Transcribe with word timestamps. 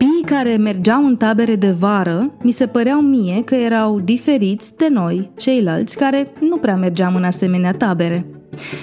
Copiii 0.00 0.24
care 0.24 0.56
mergeau 0.56 1.04
în 1.04 1.16
tabere 1.16 1.56
de 1.56 1.70
vară 1.70 2.30
mi 2.42 2.52
se 2.52 2.66
păreau 2.66 3.00
mie 3.00 3.42
că 3.44 3.54
erau 3.54 4.00
diferiți 4.00 4.76
de 4.76 4.88
noi, 4.90 5.30
ceilalți 5.36 5.96
care 5.96 6.32
nu 6.40 6.56
prea 6.56 6.76
mergeam 6.76 7.14
în 7.14 7.24
asemenea 7.24 7.72
tabere. 7.72 8.26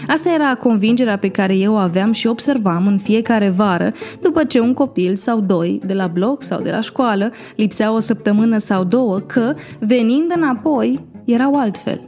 Asta 0.07 0.30
era 0.34 0.55
convingerea 0.55 1.17
pe 1.17 1.30
care 1.30 1.55
eu 1.55 1.73
o 1.73 1.77
aveam 1.77 2.11
și 2.11 2.27
observam 2.27 2.88
în 2.88 2.98
fiecare 2.98 3.49
vară, 3.49 3.91
după 4.21 4.43
ce 4.43 4.59
un 4.59 4.73
copil 4.73 5.16
sau 5.16 5.39
doi, 5.39 5.81
de 5.85 5.93
la 5.93 6.07
bloc 6.07 6.43
sau 6.43 6.62
de 6.62 6.71
la 6.71 6.81
școală, 6.81 7.31
lipseau 7.55 7.95
o 7.95 7.99
săptămână 7.99 8.57
sau 8.57 8.84
două, 8.84 9.20
că, 9.20 9.55
venind 9.79 10.31
înapoi, 10.35 10.99
erau 11.26 11.55
altfel. 11.55 12.02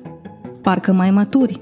Parcă 0.62 0.91
mai 0.91 1.12
maturi, 1.12 1.60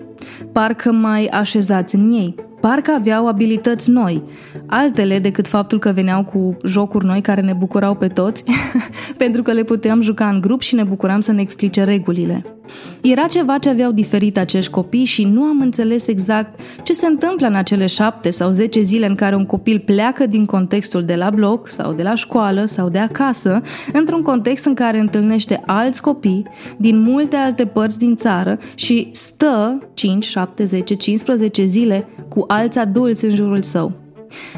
parcă 0.51 0.91
mai 0.91 1.25
așezați 1.25 1.95
în 1.95 2.11
ei, 2.11 2.35
parcă 2.59 2.91
aveau 2.91 3.27
abilități 3.27 3.89
noi, 3.89 4.23
altele 4.65 5.19
decât 5.19 5.47
faptul 5.47 5.79
că 5.79 5.91
veneau 5.91 6.23
cu 6.23 6.57
jocuri 6.65 7.05
noi 7.05 7.21
care 7.21 7.41
ne 7.41 7.53
bucurau 7.53 7.95
pe 7.95 8.07
toți, 8.07 8.43
pentru 9.17 9.41
că 9.41 9.51
le 9.51 9.63
puteam 9.63 10.01
juca 10.01 10.29
în 10.29 10.41
grup 10.41 10.61
și 10.61 10.75
ne 10.75 10.83
bucuram 10.83 11.19
să 11.19 11.31
ne 11.31 11.41
explice 11.41 11.83
regulile. 11.83 12.56
Era 13.01 13.25
ceva 13.25 13.57
ce 13.57 13.69
aveau 13.69 13.91
diferit 13.91 14.37
acești 14.37 14.71
copii 14.71 15.05
și 15.05 15.23
nu 15.23 15.41
am 15.41 15.61
înțeles 15.61 16.07
exact 16.07 16.59
ce 16.83 16.93
se 16.93 17.05
întâmplă 17.05 17.47
în 17.47 17.55
acele 17.55 17.85
șapte 17.85 18.29
sau 18.29 18.51
zece 18.51 18.81
zile 18.81 19.05
în 19.05 19.15
care 19.15 19.35
un 19.35 19.45
copil 19.45 19.79
pleacă 19.79 20.25
din 20.25 20.45
contextul 20.45 21.03
de 21.03 21.15
la 21.15 21.29
bloc 21.29 21.69
sau 21.69 21.93
de 21.93 22.03
la 22.03 22.15
școală 22.15 22.65
sau 22.65 22.89
de 22.89 22.99
acasă, 22.99 23.61
într-un 23.93 24.21
context 24.21 24.65
în 24.65 24.73
care 24.73 24.99
întâlnește 24.99 25.63
alți 25.65 26.01
copii 26.01 26.45
din 26.77 26.99
multe 26.99 27.35
alte 27.35 27.65
părți 27.65 27.97
din 27.97 28.15
țară 28.15 28.57
și 28.75 29.09
stă 29.11 29.79
5, 29.93 30.25
7, 30.25 30.65
10, 30.65 30.95
15 30.95 31.65
zile 31.65 32.07
cu 32.29 32.43
alți 32.47 32.79
adulți 32.79 33.25
în 33.25 33.35
jurul 33.35 33.61
său. 33.61 34.06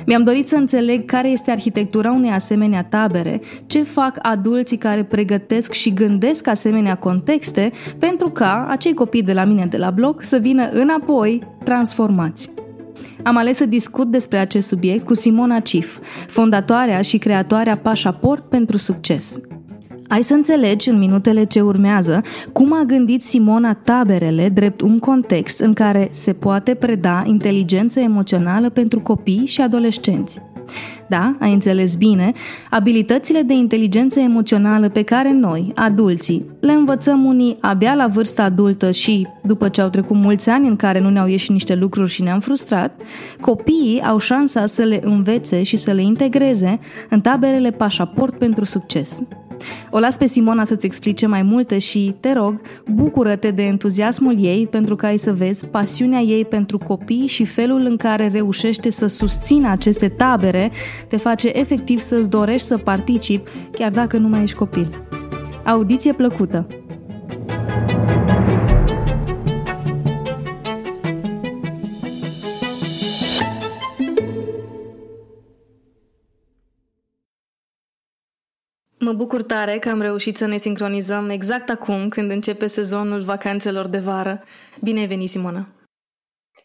Mi-am 0.06 0.23
dorit 0.23 0.48
să 0.48 0.56
înțeleg 0.56 1.06
care 1.06 1.30
este 1.30 1.52
arhitectura 1.52 2.12
unei 2.12 2.31
asemenea 2.31 2.84
tabere, 2.84 3.42
ce 3.66 3.84
fac 3.84 4.17
adulții 4.22 4.78
care 4.78 5.03
pregătesc 5.03 5.72
și 5.72 5.94
gândesc 5.94 6.48
asemenea 6.48 6.95
contexte 6.95 7.72
pentru 8.00 8.30
ca 8.30 8.66
acei 8.70 8.94
copii 8.94 9.23
de 9.23 9.34
la 9.34 9.44
mine 9.44 9.66
de 9.66 9.78
la 9.78 9.89
bloc 9.89 10.23
să 10.23 10.38
vină 10.38 10.70
înapoi 10.72 11.44
transformați. 11.64 12.52
Am 13.23 13.38
ales 13.38 13.58
să 13.58 13.66
discut 13.66 14.08
despre 14.08 14.38
acest 14.38 14.67
subiect 14.67 15.06
cu 15.06 15.14
Simona 15.14 15.59
Cif, 15.59 16.00
fondatoarea 16.28 17.02
și 17.02 17.17
creatoarea 17.17 17.78
Pașaport 17.78 18.50
pentru 18.50 18.78
Succes. 18.78 19.39
Ai 20.10 20.24
să 20.24 20.34
înțelegi 20.34 20.90
în 20.90 20.98
minutele 20.98 21.44
ce 21.44 21.62
urmează 21.62 22.22
cum 22.52 22.74
a 22.74 22.84
gândit 22.84 23.24
Simona 23.24 23.74
taberele 23.74 24.50
drept 24.50 24.82
un 24.82 25.00
context 25.00 25.60
în 25.60 25.74
care 25.74 26.08
se 26.12 26.34
poate 26.34 26.74
preda 26.74 27.24
inteligență 27.26 28.00
emoțională 28.00 28.70
pentru 28.70 29.00
copii 29.00 29.46
și 29.46 29.62
adolescenți. 29.62 30.42
Da, 31.08 31.36
ai 31.40 31.54
înțeles 31.54 31.96
bine, 31.96 32.32
abilitățile 32.70 33.42
de 33.42 33.54
inteligență 33.54 34.20
emoțională 34.20 34.90
pe 34.90 35.04
care 35.04 35.32
noi, 35.32 35.72
adulții, 35.76 36.46
le 36.60 36.72
învățăm 36.72 37.26
unii 37.26 37.58
abia 37.60 37.94
la 37.94 38.08
vârsta 38.08 38.44
adultă 38.44 38.92
și 38.92 39.28
după 39.44 39.70
ce 39.70 39.82
au 39.82 39.90
trecut 39.90 40.16
mulți 40.16 40.50
ani 40.50 40.68
în 40.68 40.76
care 40.76 41.00
nu 41.00 41.10
ne-au 41.10 41.28
ieșit 41.28 41.50
niște 41.50 41.76
lucruri 41.76 42.10
și 42.10 42.22
ne-am 42.22 42.40
frustrat, 42.40 43.02
copiii 43.42 44.02
au 44.02 44.18
șansa 44.18 44.66
să 44.66 44.84
le 44.84 45.00
învețe 45.04 45.64
și 45.64 45.78
să 45.78 45.92
le 45.92 46.02
integreze 46.02 46.80
în 47.10 47.22
taberele 47.22 47.72
pașaport 47.72 48.38
pentru 48.38 48.66
succes. 48.66 49.22
O 49.90 50.00
las 50.00 50.18
pe 50.18 50.26
Simona 50.26 50.66
să-ți 50.66 50.86
explice 50.86 51.28
mai 51.28 51.42
multe 51.42 51.78
și, 51.78 52.16
te 52.20 52.34
rog, 52.34 52.62
bucură-te 52.88 53.52
de 53.52 53.64
entuziasmul 53.64 54.44
ei 54.44 54.67
pentru 54.67 54.95
că 54.95 55.06
ai 55.06 55.17
să 55.17 55.33
vezi 55.33 55.66
pasiunea 55.66 56.20
ei 56.20 56.45
pentru 56.45 56.78
copii 56.78 57.28
și 57.28 57.45
felul 57.45 57.86
în 57.86 57.98
care 57.98 58.28
reușește 58.28 58.92
să 58.92 59.08
susțină 59.08 59.70
aceste 59.70 60.08
tabere 60.08 60.72
te 61.08 61.17
face 61.17 61.50
efectiv 61.54 62.00
să-ți 62.00 62.30
dorești 62.30 62.67
să 62.67 62.78
participi, 62.78 63.50
chiar 63.72 63.92
dacă 63.92 64.17
nu 64.17 64.28
mai 64.28 64.44
ești 64.44 64.58
copil. 64.58 65.04
Audiție 65.64 66.14
plăcută! 66.14 66.67
Mă 79.09 79.15
bucur 79.15 79.43
tare 79.43 79.80
că 79.80 79.89
am 79.89 80.02
reușit 80.02 80.37
să 80.37 80.45
ne 80.45 80.58
sincronizăm 80.58 81.30
exact 81.30 81.70
acum 81.70 82.09
când 82.09 82.31
începe 82.31 82.67
sezonul 82.67 83.21
vacanțelor 83.21 83.87
de 83.87 83.99
vară. 83.99 84.43
Bine 84.81 84.99
ai 84.99 85.08
venit, 85.08 85.30
Simona! 85.30 85.67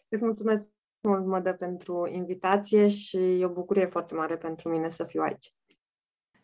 Îți 0.09 0.23
mulțumesc 0.23 0.65
mult, 1.01 1.25
Mădă, 1.25 1.53
pentru 1.53 2.09
invitație 2.13 2.87
și 2.87 3.17
e 3.17 3.45
o 3.45 3.49
bucurie 3.49 3.85
foarte 3.85 4.13
mare 4.13 4.35
pentru 4.35 4.69
mine 4.69 4.89
să 4.89 5.03
fiu 5.03 5.21
aici. 5.21 5.53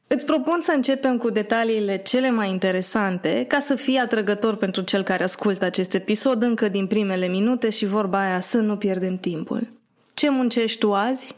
Îți 0.07 0.25
propun 0.25 0.61
să 0.61 0.71
începem 0.71 1.17
cu 1.17 1.29
detaliile 1.29 1.97
cele 1.97 2.29
mai 2.29 2.49
interesante, 2.49 3.45
ca 3.47 3.59
să 3.59 3.75
fie 3.75 3.99
atrăgător 3.99 4.55
pentru 4.55 4.81
cel 4.81 5.03
care 5.03 5.23
ascultă 5.23 5.65
acest 5.65 5.93
episod 5.93 6.41
încă 6.41 6.67
din 6.67 6.87
primele 6.87 7.27
minute 7.27 7.69
și 7.69 7.85
vorba 7.85 8.21
aia 8.21 8.39
să 8.39 8.59
nu 8.59 8.77
pierdem 8.77 9.17
timpul. 9.17 9.67
Ce 10.13 10.29
muncești 10.29 10.79
tu 10.79 10.93
azi? 10.93 11.35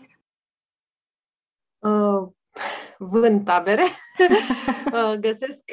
Uh, 1.79 2.31
vând 3.11 3.45
tabere, 3.45 3.83
uh, 4.93 5.13
găsesc, 5.19 5.63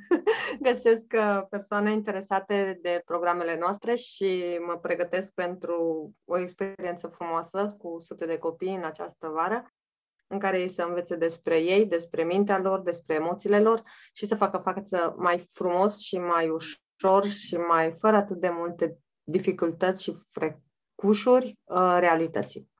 găsesc 0.68 1.04
uh, 1.14 1.42
persoane 1.50 1.92
interesate 1.92 2.78
de 2.82 3.02
programele 3.04 3.58
noastre 3.58 3.94
și 3.94 4.58
mă 4.66 4.78
pregătesc 4.78 5.32
pentru 5.32 6.10
o 6.24 6.38
experiență 6.38 7.06
frumoasă 7.06 7.74
cu 7.78 7.98
sute 7.98 8.26
de 8.26 8.38
copii 8.38 8.74
în 8.74 8.84
această 8.84 9.28
vară, 9.28 9.74
în 10.26 10.38
care 10.38 10.60
ei 10.60 10.68
să 10.68 10.82
învețe 10.82 11.16
despre 11.16 11.58
ei, 11.58 11.86
despre 11.86 12.22
mintea 12.24 12.58
lor, 12.58 12.80
despre 12.80 13.14
emoțiile 13.14 13.60
lor 13.60 13.82
și 14.12 14.26
să 14.26 14.34
facă 14.34 14.56
față 14.56 15.14
mai 15.18 15.48
frumos 15.52 15.98
și 15.98 16.18
mai 16.18 16.48
ușor 16.48 17.26
și 17.26 17.56
mai 17.56 17.96
fără 18.00 18.16
atât 18.16 18.40
de 18.40 18.48
multe 18.48 18.98
dificultăți 19.22 20.02
și 20.02 20.18
frecușuri 20.30 21.58
uh, 21.64 21.96
realității. 21.98 22.70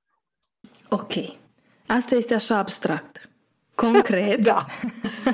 Ok. 0.88 1.12
Asta 1.86 2.14
este 2.14 2.34
așa 2.34 2.56
abstract. 2.58 3.30
Concret, 3.76 4.40
da. 4.50 4.64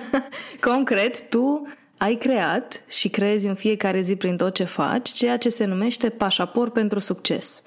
concret, 0.70 1.28
tu 1.28 1.66
ai 1.98 2.14
creat 2.14 2.82
și 2.88 3.10
crezi 3.10 3.47
în 3.47 3.54
fiecare 3.54 4.00
zi 4.00 4.16
prin 4.16 4.36
tot 4.36 4.54
ce 4.54 4.64
faci 4.64 5.10
ceea 5.10 5.36
ce 5.36 5.48
se 5.48 5.64
numește 5.64 6.10
pașaport 6.10 6.72
pentru 6.72 6.98
succes. 6.98 7.62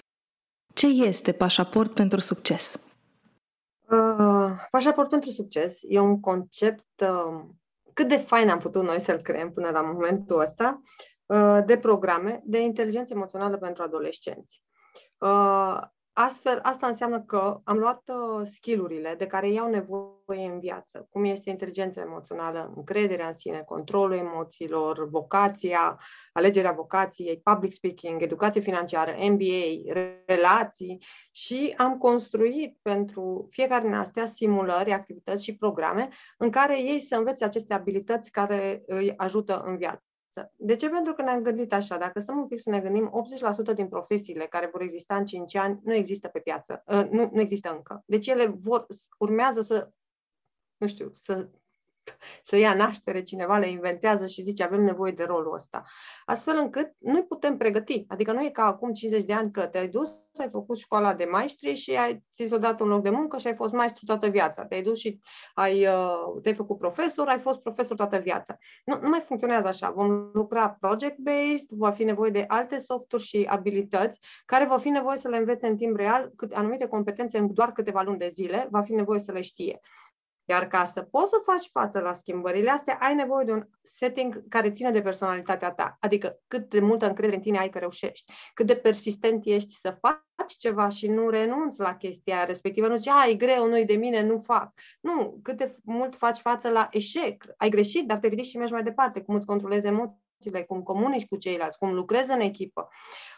Ce 0.73 0.87
este 0.87 1.31
pașaport 1.31 1.93
pentru 1.93 2.19
succes? 2.19 2.79
Uh, 3.89 4.51
pașaport 4.71 5.09
pentru 5.09 5.29
succes 5.29 5.79
e 5.81 5.99
un 5.99 6.19
concept 6.19 7.01
uh, 7.01 7.43
cât 7.93 8.07
de 8.07 8.17
fain 8.17 8.49
am 8.49 8.59
putut 8.59 8.83
noi 8.83 9.01
să-l 9.01 9.21
creăm 9.21 9.51
până 9.51 9.69
la 9.69 9.81
momentul 9.81 10.39
ăsta 10.39 10.81
uh, 11.25 11.59
de 11.65 11.77
programe 11.77 12.41
de 12.43 12.59
inteligență 12.59 13.13
emoțională 13.13 13.57
pentru 13.57 13.83
adolescenți. 13.83 14.61
Uh, 15.17 15.81
Astfel, 16.17 16.59
asta 16.63 16.87
înseamnă 16.87 17.21
că 17.21 17.59
am 17.63 17.77
luat 17.77 18.01
uh, 18.07 18.47
skillurile 18.51 19.15
de 19.17 19.27
care 19.27 19.49
iau 19.49 19.69
nevoie 19.69 20.45
în 20.45 20.59
viață, 20.59 21.07
cum 21.09 21.23
este 21.23 21.49
inteligența 21.49 22.01
emoțională, 22.01 22.73
încrederea 22.75 23.27
în 23.27 23.37
sine, 23.37 23.63
controlul 23.65 24.17
emoțiilor, 24.17 25.09
vocația, 25.09 25.99
alegerea 26.33 26.71
vocației, 26.71 27.41
public 27.43 27.73
speaking, 27.73 28.21
educație 28.21 28.61
financiară, 28.61 29.15
MBA, 29.29 29.93
relații 30.25 31.03
și 31.31 31.73
am 31.77 31.97
construit 31.97 32.77
pentru 32.81 33.47
fiecare 33.51 33.83
din 33.83 33.93
astea 33.93 34.25
simulări, 34.25 34.91
activități 34.91 35.43
și 35.43 35.57
programe 35.57 36.09
în 36.37 36.49
care 36.49 36.79
ei 36.79 36.99
să 36.99 37.15
învețe 37.15 37.45
aceste 37.45 37.73
abilități 37.73 38.31
care 38.31 38.83
îi 38.85 39.13
ajută 39.17 39.61
în 39.65 39.77
viață. 39.77 40.04
De 40.55 40.75
ce? 40.75 40.89
Pentru 40.89 41.13
că 41.13 41.21
ne-am 41.21 41.41
gândit 41.41 41.73
așa, 41.73 41.97
dacă 41.97 42.19
stăm 42.19 42.37
un 42.37 42.47
pic 42.47 42.59
să 42.59 42.69
ne 42.69 42.79
gândim, 42.79 43.11
80% 43.71 43.73
din 43.75 43.87
profesiile 43.87 44.47
care 44.47 44.69
vor 44.71 44.81
exista 44.81 45.15
în 45.15 45.25
5 45.25 45.55
ani 45.55 45.79
nu 45.83 45.93
există 45.93 46.27
pe 46.27 46.39
piață, 46.39 46.83
uh, 46.85 47.07
nu, 47.09 47.29
nu 47.33 47.39
există 47.39 47.71
încă. 47.71 48.03
Deci 48.05 48.27
ele 48.27 48.45
vor, 48.45 48.85
urmează 49.17 49.61
să, 49.61 49.91
nu 50.77 50.87
știu, 50.87 51.09
să 51.13 51.49
să 52.49 52.55
ia 52.55 52.73
naștere, 52.73 53.23
cineva 53.23 53.57
le 53.57 53.69
inventează 53.69 54.25
și 54.25 54.41
zice 54.41 54.63
avem 54.63 54.83
nevoie 54.83 55.11
de 55.11 55.23
rolul 55.23 55.53
ăsta. 55.53 55.83
Astfel 56.25 56.57
încât 56.57 56.91
noi 56.99 57.23
putem 57.23 57.57
pregăti. 57.57 58.05
Adică 58.07 58.31
nu 58.31 58.43
e 58.43 58.49
ca 58.49 58.65
acum 58.65 58.93
50 58.93 59.23
de 59.23 59.33
ani 59.33 59.51
că 59.51 59.61
te-ai 59.61 59.87
dus, 59.87 60.09
ai 60.37 60.49
făcut 60.49 60.77
școala 60.77 61.13
de 61.13 61.25
maestri 61.25 61.73
și 61.73 61.91
ai, 61.91 62.23
ți 62.35 62.45
s-a 62.45 62.57
dat 62.57 62.79
un 62.79 62.87
loc 62.87 63.01
de 63.01 63.09
muncă 63.09 63.37
și 63.37 63.47
ai 63.47 63.55
fost 63.55 63.73
maestru 63.73 64.05
toată 64.05 64.27
viața. 64.27 64.65
Te-ai 64.65 64.81
dus 64.81 64.99
și 64.99 65.19
ai, 65.53 65.87
uh, 65.87 66.41
te-ai 66.41 66.55
făcut 66.55 66.77
profesor, 66.77 67.27
ai 67.27 67.39
fost 67.39 67.59
profesor 67.59 67.95
toată 67.95 68.17
viața. 68.17 68.57
Nu, 68.85 68.99
nu 69.01 69.09
mai 69.09 69.23
funcționează 69.27 69.67
așa. 69.67 69.89
Vom 69.89 70.29
lucra 70.33 70.69
project-based, 70.69 71.69
va 71.69 71.91
fi 71.91 72.03
nevoie 72.03 72.31
de 72.31 72.45
alte 72.47 72.77
softuri 72.77 73.23
și 73.23 73.45
abilități 73.49 74.19
care 74.45 74.65
va 74.65 74.77
fi 74.77 74.89
nevoie 74.89 75.17
să 75.17 75.27
le 75.27 75.37
învețe 75.37 75.67
în 75.67 75.77
timp 75.77 75.97
real, 75.97 76.31
cât, 76.35 76.53
anumite 76.53 76.87
competențe 76.87 77.37
în 77.37 77.53
doar 77.53 77.71
câteva 77.71 78.01
luni 78.01 78.17
de 78.17 78.31
zile, 78.33 78.67
va 78.71 78.81
fi 78.81 78.93
nevoie 78.93 79.19
să 79.19 79.31
le 79.31 79.41
știe. 79.41 79.79
Iar 80.45 80.67
ca 80.67 80.85
să 80.85 81.01
poți 81.01 81.29
să 81.29 81.41
faci 81.43 81.69
față 81.71 81.99
la 81.99 82.13
schimbările 82.13 82.69
astea, 82.69 82.97
ai 83.01 83.15
nevoie 83.15 83.45
de 83.45 83.51
un 83.51 83.67
setting 83.81 84.47
care 84.49 84.71
ține 84.71 84.91
de 84.91 85.01
personalitatea 85.01 85.71
ta. 85.71 85.97
Adică 85.99 86.39
cât 86.47 86.69
de 86.69 86.79
multă 86.79 87.07
încredere 87.07 87.35
în 87.35 87.41
tine 87.41 87.57
ai 87.57 87.69
că 87.69 87.79
reușești, 87.79 88.31
cât 88.53 88.65
de 88.65 88.75
persistent 88.75 89.45
ești 89.45 89.75
să 89.75 89.97
faci 90.01 90.53
ceva 90.57 90.89
și 90.89 91.07
nu 91.07 91.29
renunți 91.29 91.79
la 91.79 91.95
chestia 91.95 92.43
respectivă. 92.43 92.87
Nu 92.87 92.95
zici, 92.95 93.07
a, 93.07 93.27
e 93.27 93.33
greu, 93.33 93.67
nu-i 93.67 93.85
de 93.85 93.95
mine, 93.95 94.21
nu 94.21 94.41
fac. 94.45 94.73
Nu, 95.01 95.39
cât 95.43 95.57
de 95.57 95.75
mult 95.83 96.15
faci 96.15 96.37
față 96.37 96.69
la 96.69 96.87
eșec. 96.91 97.43
Ai 97.57 97.69
greșit, 97.69 98.07
dar 98.07 98.17
te 98.17 98.27
ridici 98.27 98.45
și 98.45 98.57
mergi 98.57 98.73
mai 98.73 98.83
departe, 98.83 99.21
cum 99.21 99.35
îți 99.35 99.45
controlezi 99.45 99.87
emoțiile, 99.87 100.63
cum 100.67 100.83
comunici 100.83 101.27
cu 101.27 101.37
ceilalți, 101.37 101.77
cum 101.77 101.93
lucrezi 101.93 102.31
în 102.31 102.39
echipă. 102.39 102.87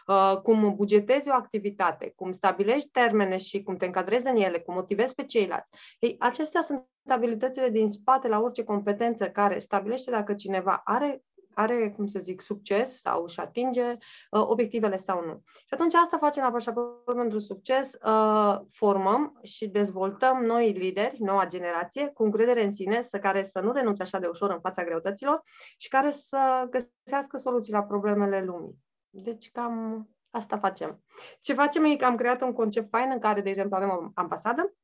Uh, 0.06 0.40
cum 0.42 0.74
bugetezi 0.74 1.28
o 1.28 1.32
activitate, 1.32 2.12
cum 2.16 2.32
stabilești 2.32 2.88
termene 2.88 3.36
și 3.36 3.62
cum 3.62 3.76
te 3.76 3.84
încadrezi 3.84 4.26
în 4.26 4.36
ele, 4.36 4.58
cum 4.58 4.74
motivezi 4.74 5.14
pe 5.14 5.24
ceilalți. 5.24 5.68
Ei, 5.98 6.16
acestea 6.18 6.62
sunt 6.62 6.86
abilitățile 7.10 7.68
din 7.68 7.90
spate 7.90 8.28
la 8.28 8.40
orice 8.40 8.64
competență 8.64 9.28
care 9.28 9.58
stabilește 9.58 10.10
dacă 10.10 10.34
cineva 10.34 10.80
are 10.84 11.22
are, 11.58 11.90
cum 11.90 12.06
să 12.06 12.18
zic, 12.18 12.40
succes 12.40 13.00
sau 13.00 13.22
își 13.22 13.40
atinge 13.40 13.82
uh, 13.82 13.96
obiectivele 14.30 14.96
sau 14.96 15.24
nu. 15.24 15.42
Și 15.46 15.74
atunci 15.74 15.94
asta 15.94 16.18
facem 16.18 16.42
la 16.42 16.50
Pașaport 16.50 17.16
pentru 17.16 17.38
Succes, 17.38 17.92
uh, 17.92 18.60
formăm 18.70 19.38
și 19.42 19.68
dezvoltăm 19.68 20.44
noi 20.44 20.72
lideri, 20.72 21.22
noua 21.22 21.46
generație, 21.46 22.06
cu 22.06 22.22
încredere 22.22 22.64
în 22.64 22.72
sine, 22.72 23.02
să 23.02 23.18
care 23.18 23.44
să 23.44 23.60
nu 23.60 23.72
renunțe 23.72 24.02
așa 24.02 24.18
de 24.18 24.26
ușor 24.26 24.50
în 24.50 24.60
fața 24.60 24.84
greutăților 24.84 25.42
și 25.76 25.88
care 25.88 26.10
să 26.10 26.68
găsească 26.70 27.36
soluții 27.36 27.72
la 27.72 27.82
problemele 27.82 28.44
lumii. 28.44 28.78
Deci 29.10 29.50
cam 29.50 30.08
asta 30.30 30.58
facem. 30.58 31.04
Ce 31.40 31.52
facem 31.52 31.84
e 31.84 31.96
că 31.96 32.04
am 32.04 32.16
creat 32.16 32.40
un 32.42 32.52
concept 32.52 32.88
fain 32.90 33.10
în 33.12 33.18
care, 33.18 33.40
de 33.40 33.48
exemplu, 33.48 33.76
avem 33.76 33.88
o 33.88 34.10
ambasadă 34.14 34.74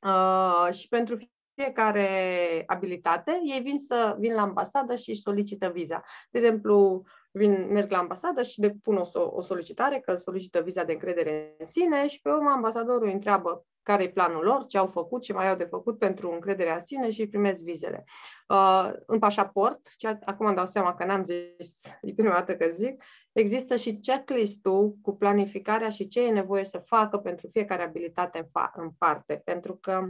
uh, 0.00 0.72
și 0.72 0.88
pentru 0.88 1.16
fiecare 1.62 2.62
abilitate, 2.66 3.40
ei 3.44 3.60
vin 3.60 3.78
să 3.78 4.16
vin 4.18 4.34
la 4.34 4.42
ambasadă 4.42 4.94
și 4.94 5.10
își 5.10 5.20
solicită 5.20 5.68
viza. 5.68 6.02
De 6.30 6.38
exemplu, 6.38 7.02
vin, 7.30 7.66
merg 7.70 7.90
la 7.90 7.98
ambasadă 7.98 8.42
și 8.42 8.60
depun 8.60 8.96
o, 8.96 9.08
o 9.12 9.40
solicitare 9.40 10.00
că 10.00 10.14
solicită 10.14 10.60
viza 10.60 10.84
de 10.84 10.92
încredere 10.92 11.54
în 11.58 11.66
sine 11.66 12.06
și 12.06 12.20
pe 12.20 12.30
urmă 12.30 12.50
ambasadorul 12.50 13.06
îi 13.06 13.12
întreabă 13.12 13.64
care 13.82 14.02
e 14.02 14.08
planul 14.08 14.44
lor, 14.44 14.66
ce 14.66 14.78
au 14.78 14.86
făcut, 14.86 15.22
ce 15.22 15.32
mai 15.32 15.48
au 15.48 15.56
de 15.56 15.64
făcut 15.64 15.98
pentru 15.98 16.32
încrederea 16.32 16.74
în 16.74 16.84
sine 16.84 17.10
și 17.10 17.26
primesc 17.26 17.62
vizele. 17.62 18.04
Uh, 18.48 18.88
în 19.06 19.18
pașaport, 19.18 19.80
ce, 19.96 20.18
acum 20.24 20.46
îmi 20.46 20.54
dau 20.54 20.66
seama 20.66 20.94
că 20.94 21.04
n-am 21.04 21.24
zis, 21.24 21.84
e 22.02 22.12
prima 22.12 22.32
dată 22.32 22.56
că 22.56 22.66
zic, 22.72 23.04
există 23.32 23.76
și 23.76 23.98
checklist-ul 23.98 24.96
cu 25.02 25.16
planificarea 25.16 25.88
și 25.88 26.08
ce 26.08 26.26
e 26.26 26.30
nevoie 26.30 26.64
să 26.64 26.78
facă 26.78 27.18
pentru 27.18 27.48
fiecare 27.52 27.82
abilitate 27.82 28.38
în, 28.38 28.44
fa- 28.44 28.72
în 28.74 28.90
parte, 28.98 29.42
pentru 29.44 29.76
că 29.76 30.08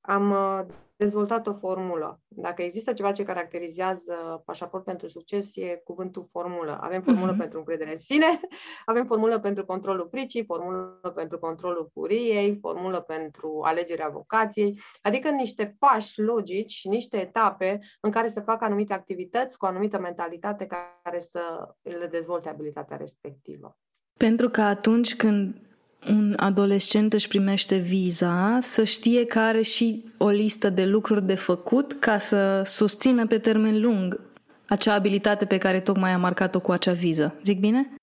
am 0.00 0.30
uh, 0.30 0.60
dezvoltat 0.98 1.46
o 1.46 1.54
formulă. 1.54 2.20
Dacă 2.28 2.62
există 2.62 2.92
ceva 2.92 3.12
ce 3.12 3.22
caracterizează 3.22 4.42
pașaport 4.44 4.84
pentru 4.84 5.08
succes, 5.08 5.56
e 5.56 5.80
cuvântul 5.84 6.28
formulă. 6.30 6.78
Avem 6.80 7.02
formulă 7.02 7.34
uh-huh. 7.34 7.38
pentru 7.38 7.58
încredere 7.58 7.90
în 7.90 7.98
sine, 7.98 8.40
avem 8.84 9.06
formulă 9.06 9.38
pentru 9.38 9.64
controlul 9.64 10.06
pricii, 10.06 10.44
formulă 10.44 11.12
pentru 11.14 11.38
controlul 11.38 11.88
furiei, 11.92 12.58
formulă 12.60 13.00
pentru 13.00 13.60
alegerea 13.64 14.08
vocației, 14.08 14.80
adică 15.02 15.28
niște 15.28 15.76
pași 15.78 16.20
logici 16.20 16.70
și 16.70 16.88
niște 16.88 17.20
etape 17.20 17.78
în 18.00 18.10
care 18.10 18.28
să 18.28 18.40
facă 18.40 18.64
anumite 18.64 18.92
activități 18.92 19.56
cu 19.56 19.64
o 19.64 19.68
anumită 19.68 19.98
mentalitate 19.98 20.66
care 21.02 21.20
să 21.20 21.40
le 21.82 22.06
dezvolte 22.06 22.48
abilitatea 22.48 22.96
respectivă. 22.96 23.76
Pentru 24.16 24.48
că 24.48 24.60
atunci 24.60 25.16
când 25.16 25.67
un 26.08 26.34
adolescent 26.36 27.12
își 27.12 27.28
primește 27.28 27.76
viza, 27.76 28.58
să 28.62 28.84
știe 28.84 29.24
că 29.24 29.38
are 29.38 29.62
și 29.62 30.04
o 30.16 30.28
listă 30.28 30.70
de 30.70 30.84
lucruri 30.84 31.26
de 31.26 31.34
făcut 31.34 31.96
ca 31.98 32.18
să 32.18 32.62
susțină 32.64 33.26
pe 33.26 33.38
termen 33.38 33.80
lung 33.80 34.20
acea 34.66 34.94
abilitate 34.94 35.44
pe 35.44 35.58
care 35.58 35.80
tocmai 35.80 36.10
a 36.10 36.18
marcat-o 36.18 36.60
cu 36.60 36.72
acea 36.72 36.92
viză. 36.92 37.34
Zic 37.42 37.60
bine? 37.60 37.97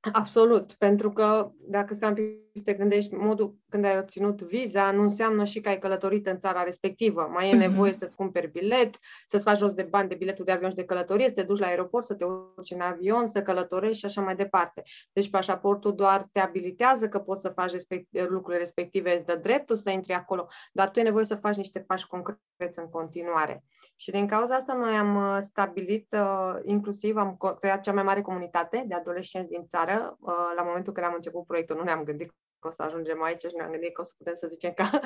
Absolut, 0.00 0.72
pentru 0.72 1.12
că 1.12 1.50
dacă 1.58 1.94
stai 1.94 2.08
un 2.08 2.14
pic 2.14 2.24
să 2.54 2.62
te 2.62 2.72
gândești, 2.72 3.14
modul 3.14 3.56
când 3.68 3.84
ai 3.84 3.98
obținut 3.98 4.42
viza 4.42 4.90
nu 4.90 5.02
înseamnă 5.02 5.44
și 5.44 5.60
că 5.60 5.68
ai 5.68 5.78
călătorit 5.78 6.26
în 6.26 6.38
țara 6.38 6.62
respectivă. 6.62 7.28
Mai 7.32 7.48
e 7.48 7.50
mhm. 7.50 7.58
nevoie 7.58 7.92
să-ți 7.92 8.16
cumperi 8.16 8.50
bilet, 8.50 8.98
să-ți 9.26 9.42
faci 9.42 9.56
jos 9.56 9.72
de 9.72 9.82
bani 9.82 10.08
de 10.08 10.14
biletul 10.14 10.44
de 10.44 10.52
avion 10.52 10.70
și 10.70 10.76
de 10.76 10.84
călătorie, 10.84 11.28
să 11.28 11.34
te 11.34 11.42
duci 11.42 11.58
la 11.58 11.66
aeroport, 11.66 12.04
să 12.04 12.14
te 12.14 12.24
urci 12.24 12.70
în 12.70 12.80
avion, 12.80 13.26
să 13.26 13.42
călătorești 13.42 13.98
și 13.98 14.04
așa 14.04 14.20
mai 14.20 14.36
departe. 14.36 14.82
Deci 15.12 15.30
pașaportul 15.30 15.94
doar 15.94 16.28
te 16.32 16.40
abilitează 16.40 17.08
că 17.08 17.18
poți 17.18 17.40
să 17.40 17.48
faci 17.48 17.70
respect, 17.70 18.06
lucrurile 18.10 18.58
respective, 18.58 19.14
îți 19.14 19.26
dă 19.26 19.34
dreptul 19.42 19.76
să 19.76 19.90
intri 19.90 20.12
acolo, 20.12 20.48
dar 20.72 20.90
tu 20.90 20.98
ai 20.98 21.04
nevoie 21.04 21.24
să 21.24 21.34
faci 21.34 21.56
niște 21.56 21.80
pași 21.80 22.06
concreți 22.06 22.78
în 22.78 22.88
continuare. 22.90 23.64
Și 24.00 24.10
din 24.10 24.26
cauza 24.26 24.54
asta 24.54 24.74
noi 24.74 24.96
am 24.96 25.16
uh, 25.16 25.36
stabilit, 25.40 26.06
uh, 26.12 26.54
inclusiv 26.64 27.16
am 27.16 27.36
creat 27.60 27.80
cea 27.80 27.92
mai 27.92 28.02
mare 28.02 28.20
comunitate 28.20 28.84
de 28.88 28.94
adolescenți 28.94 29.50
din 29.50 29.64
țară. 29.66 30.16
Uh, 30.20 30.52
la 30.56 30.62
momentul 30.62 30.92
când 30.92 31.06
am 31.06 31.12
început 31.14 31.46
proiectul 31.46 31.76
nu 31.76 31.82
ne-am 31.82 32.02
gândit 32.02 32.34
că 32.58 32.68
o 32.68 32.70
să 32.70 32.82
ajungem 32.82 33.22
aici 33.22 33.40
și 33.40 33.56
ne-am 33.56 33.70
gândit 33.70 33.94
că 33.94 34.00
o 34.00 34.04
să 34.04 34.12
putem 34.16 34.34
să 34.34 34.46
zicem 34.50 34.72
că 34.72 34.82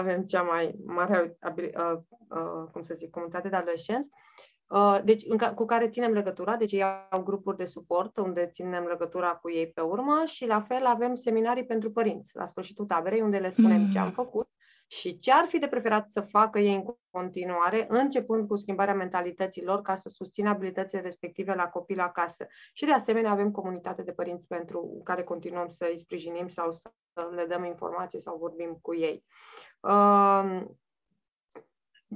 avem 0.00 0.22
cea 0.22 0.42
mai 0.42 0.74
mare, 0.86 1.38
cum 2.72 2.82
să 2.82 2.94
zic, 2.94 3.10
comunitate 3.10 3.48
de 3.48 3.56
adolescenți. 3.56 4.08
Deci, 5.04 5.26
cu 5.54 5.64
care 5.64 5.88
ținem 5.88 6.12
legătura, 6.12 6.56
deci 6.56 6.72
ei 6.72 6.84
au 7.10 7.22
grupuri 7.22 7.56
de 7.56 7.64
suport 7.64 8.16
unde 8.16 8.46
ținem 8.46 8.84
legătura 8.84 9.28
cu 9.28 9.50
ei 9.50 9.70
pe 9.70 9.80
urmă 9.80 10.22
și 10.24 10.46
la 10.46 10.60
fel 10.60 10.86
avem 10.86 11.14
seminarii 11.14 11.66
pentru 11.66 11.90
părinți 11.90 12.36
la 12.36 12.46
sfârșitul 12.46 12.86
taberei 12.86 13.20
unde 13.20 13.38
le 13.38 13.50
spunem 13.50 13.80
mm. 13.80 13.90
ce 13.90 13.98
am 13.98 14.10
făcut 14.10 14.48
și 14.90 15.18
ce 15.18 15.32
ar 15.32 15.44
fi 15.44 15.58
de 15.58 15.68
preferat 15.68 16.08
să 16.08 16.20
facă 16.20 16.58
ei 16.58 16.74
în 16.74 16.84
continuare, 17.10 17.86
începând 17.88 18.48
cu 18.48 18.56
schimbarea 18.56 18.94
mentalității 18.94 19.64
lor 19.64 19.82
ca 19.82 19.94
să 19.94 20.08
susțină 20.08 20.48
abilitățile 20.48 21.00
respective 21.00 21.54
la 21.54 21.68
copii 21.68 21.96
la 21.96 22.10
casă. 22.10 22.46
Și 22.72 22.84
de 22.84 22.92
asemenea 22.92 23.30
avem 23.30 23.50
comunitate 23.50 24.02
de 24.02 24.12
părinți 24.12 24.46
pentru 24.46 25.00
care 25.04 25.22
continuăm 25.22 25.68
să 25.68 25.86
îi 25.90 25.98
sprijinim 25.98 26.48
sau 26.48 26.72
să 26.72 26.90
le 27.34 27.44
dăm 27.44 27.64
informații 27.64 28.20
sau 28.20 28.36
vorbim 28.38 28.78
cu 28.82 28.94
ei. 28.94 29.24
Um, 29.80 30.78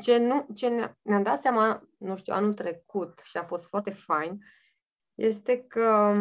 ce, 0.01 0.19
nu, 0.19 0.47
ce 0.55 0.97
ne-am 1.03 1.23
dat 1.23 1.41
seama, 1.41 1.89
nu 1.99 2.17
știu, 2.17 2.33
anul 2.35 2.55
trecut 2.55 3.21
și 3.23 3.37
a 3.37 3.45
fost 3.45 3.67
foarte 3.67 3.91
fain, 3.91 4.39
este 5.15 5.65
că 5.69 6.15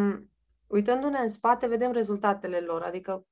uitându-ne 0.72 1.18
în 1.18 1.28
spate, 1.28 1.66
vedem 1.66 1.92
rezultatele 1.92 2.58
lor, 2.58 2.82
adică 2.82 3.26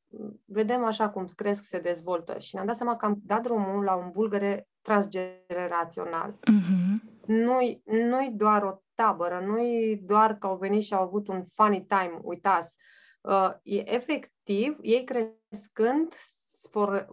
vedem 0.44 0.84
așa 0.84 1.08
cum 1.08 1.26
cresc, 1.37 1.64
se 1.64 1.78
dezvoltă 1.78 2.38
și 2.38 2.54
ne-am 2.54 2.66
dat 2.66 2.76
seama 2.76 2.96
că 2.96 3.04
am 3.04 3.20
dat 3.25 3.42
drumul 3.42 3.84
la 3.84 3.94
un 3.94 4.10
bulgăre 4.12 4.69
transgenerațional. 4.82 6.32
Uh-huh. 6.32 7.24
Nu-i, 7.26 7.82
nu-i 7.84 8.32
doar 8.34 8.62
o 8.62 8.82
tabără, 8.94 9.43
nu-i 9.46 10.00
doar 10.05 10.34
că 10.34 10.46
au 10.46 10.56
venit 10.56 10.82
și 10.82 10.94
au 10.94 11.03
avut 11.03 11.29
un 11.29 11.44
funny 11.55 11.86
time, 11.86 12.19
uitați. 12.22 12.76
Uh, 13.20 13.50
e 13.62 13.94
efectiv, 13.94 14.79
ei 14.81 15.05
crescând, 15.05 16.15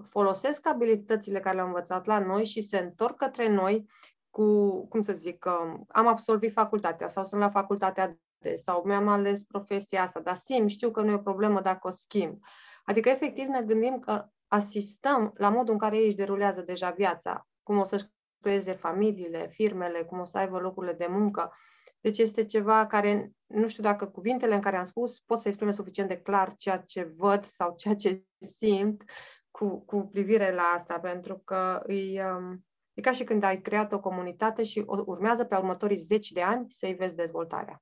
folosesc 0.10 0.68
abilitățile 0.68 1.40
care 1.40 1.56
le-au 1.56 1.68
învățat 1.68 2.06
la 2.06 2.20
noi 2.20 2.46
și 2.46 2.62
se 2.62 2.78
întorc 2.78 3.18
către 3.18 3.50
noi 3.50 3.90
cu, 4.30 4.88
cum 4.88 5.02
să 5.02 5.14
zic, 5.14 5.46
um, 5.46 5.86
am 5.88 6.08
absolvit 6.08 6.52
facultatea 6.52 7.08
sau 7.08 7.24
sunt 7.24 7.42
la 7.42 7.50
facultatea 7.50 8.08
de 8.08 8.20
sau 8.56 8.84
mi-am 8.86 9.08
ales 9.08 9.44
profesia 9.44 10.02
asta, 10.02 10.20
dar 10.20 10.36
simt, 10.36 10.70
știu 10.70 10.92
că 10.92 11.02
nu 11.02 11.12
e 11.12 11.14
o 11.14 11.18
problemă 11.18 11.62
dacă 11.62 11.88
o 11.88 11.92
schimb. 11.92 12.40
Adică, 12.84 13.10
efectiv, 13.10 13.48
ne 13.48 13.62
gândim 13.62 14.00
că 14.00 14.26
asistăm 14.48 15.34
la 15.38 15.50
modul 15.50 15.74
în 15.74 15.80
care 15.80 15.98
ei 15.98 16.06
își 16.06 16.16
derulează 16.16 16.62
deja 16.62 16.90
viața, 16.90 17.48
cum 17.64 17.78
o 17.78 17.84
să-și 17.84 18.06
creeze 18.42 18.74
familiile, 18.74 19.48
firmele, 19.48 20.04
cum 20.04 20.20
o 20.20 20.26
să 20.26 20.38
aibă 20.38 20.60
locurile 20.60 20.94
de 20.94 21.08
muncă. 21.10 21.54
Deci 22.02 22.18
este 22.18 22.46
ceva 22.46 22.88
care, 22.88 23.32
nu 23.46 23.68
știu 23.68 23.84
dacă 23.84 24.08
cuvintele 24.08 24.56
în 24.56 24.62
care 24.62 24.78
am 24.78 24.86
spus 24.86 25.20
pot 25.20 25.40
să 25.40 25.48
exprime 25.48 25.72
suficient 25.72 26.10
de 26.10 26.22
clar 26.22 26.56
ceea 26.56 26.78
ce 26.78 27.14
văd 27.18 27.44
sau 27.44 27.76
ceea 27.76 27.96
ce 27.96 28.24
simt 28.40 29.04
cu, 29.52 29.80
cu 29.86 30.10
privire 30.12 30.54
la 30.54 30.62
asta, 30.62 31.00
pentru 31.00 31.42
că 31.46 31.82
îi, 31.84 32.22
um, 32.22 32.66
e 32.94 33.02
ca 33.02 33.12
și 33.12 33.24
când 33.24 33.44
ai 33.44 33.62
creat 33.62 33.92
o 33.92 34.00
comunitate 34.00 34.64
și 34.64 34.84
urmează 34.86 35.44
pe 35.46 35.56
următorii 35.56 35.98
zeci 35.98 36.30
de 36.32 36.42
ani 36.42 36.66
să-i 36.70 36.94
vezi 36.94 37.16
dezvoltarea. 37.16 37.82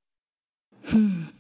Hmm. 0.86 1.34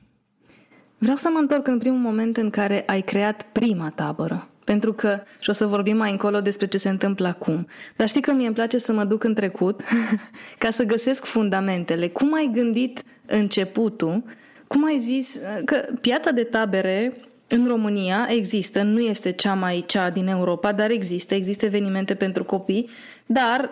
Vreau 0.97 1.15
să 1.15 1.29
mă 1.33 1.39
întorc 1.39 1.67
în 1.67 1.77
primul 1.77 1.99
moment 1.99 2.37
în 2.37 2.49
care 2.49 2.83
ai 2.85 3.01
creat 3.01 3.45
prima 3.51 3.89
tabără. 3.95 4.49
Pentru 4.63 4.93
că, 4.93 5.19
și 5.39 5.49
o 5.49 5.53
să 5.53 5.65
vorbim 5.65 5.97
mai 5.97 6.11
încolo 6.11 6.41
despre 6.41 6.67
ce 6.67 6.77
se 6.77 6.89
întâmplă 6.89 7.27
acum, 7.27 7.67
dar 7.95 8.07
știi 8.07 8.21
că 8.21 8.31
mie 8.31 8.45
îmi 8.45 8.55
place 8.55 8.77
să 8.77 8.93
mă 8.93 9.03
duc 9.03 9.23
în 9.23 9.33
trecut 9.33 9.81
ca 10.57 10.69
să 10.69 10.83
găsesc 10.83 11.25
fundamentele. 11.25 12.07
Cum 12.07 12.33
ai 12.33 12.49
gândit 12.53 13.03
începutul? 13.25 14.23
Cum 14.67 14.85
ai 14.85 14.99
zis 14.99 15.39
că 15.65 15.85
piața 16.01 16.31
de 16.31 16.43
tabere 16.43 17.13
în 17.47 17.67
România 17.67 18.27
există, 18.29 18.81
nu 18.81 18.99
este 18.99 19.31
cea 19.31 19.53
mai 19.53 19.83
cea 19.87 20.09
din 20.09 20.27
Europa, 20.27 20.71
dar 20.71 20.89
există, 20.89 21.35
există 21.35 21.65
evenimente 21.65 22.15
pentru 22.15 22.43
copii, 22.43 22.89
dar 23.25 23.69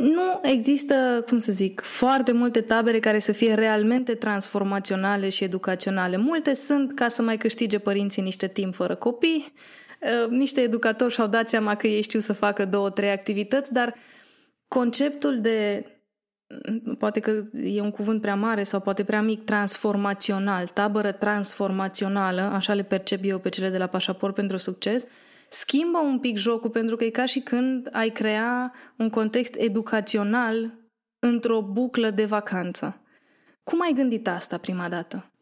nu 0.00 0.40
există, 0.42 1.24
cum 1.26 1.38
să 1.38 1.52
zic, 1.52 1.80
foarte 1.80 2.32
multe 2.32 2.60
tabere 2.60 2.98
care 2.98 3.18
să 3.18 3.32
fie 3.32 3.54
realmente 3.54 4.14
transformaționale 4.14 5.28
și 5.28 5.44
educaționale. 5.44 6.16
Multe 6.16 6.52
sunt 6.52 6.94
ca 6.94 7.08
să 7.08 7.22
mai 7.22 7.36
câștige 7.36 7.78
părinții 7.78 8.22
niște 8.22 8.46
timp 8.48 8.74
fără 8.74 8.94
copii, 8.94 9.52
uh, 10.00 10.30
niște 10.30 10.60
educatori 10.60 11.12
și-au 11.12 11.26
dat 11.26 11.48
seama 11.48 11.74
că 11.74 11.86
ei 11.86 12.02
știu 12.02 12.18
să 12.18 12.32
facă 12.32 12.64
două, 12.64 12.90
trei 12.90 13.10
activități, 13.10 13.72
dar 13.72 13.94
conceptul 14.68 15.40
de 15.40 15.84
poate 16.98 17.20
că 17.20 17.42
e 17.64 17.80
un 17.80 17.90
cuvânt 17.90 18.20
prea 18.20 18.34
mare 18.34 18.62
sau 18.62 18.80
poate 18.80 19.04
prea 19.04 19.22
mic, 19.22 19.44
transformațional, 19.44 20.66
tabără 20.66 21.12
transformațională, 21.12 22.40
așa 22.40 22.74
le 22.74 22.82
percep 22.82 23.20
eu 23.22 23.38
pe 23.38 23.48
cele 23.48 23.68
de 23.68 23.78
la 23.78 23.86
pașaport 23.86 24.34
pentru 24.34 24.56
succes, 24.56 25.04
schimbă 25.50 25.98
un 25.98 26.18
pic 26.18 26.36
jocul 26.36 26.70
pentru 26.70 26.96
că 26.96 27.04
e 27.04 27.10
ca 27.10 27.26
și 27.26 27.40
când 27.40 27.88
ai 27.92 28.10
crea 28.10 28.74
un 28.98 29.10
context 29.10 29.54
educațional 29.54 30.78
într-o 31.18 31.62
buclă 31.62 32.10
de 32.10 32.24
vacanță. 32.24 33.02
Cum 33.62 33.80
ai 33.80 33.92
gândit 33.92 34.28
asta 34.28 34.58
prima 34.58 34.88
dată? 34.88 35.32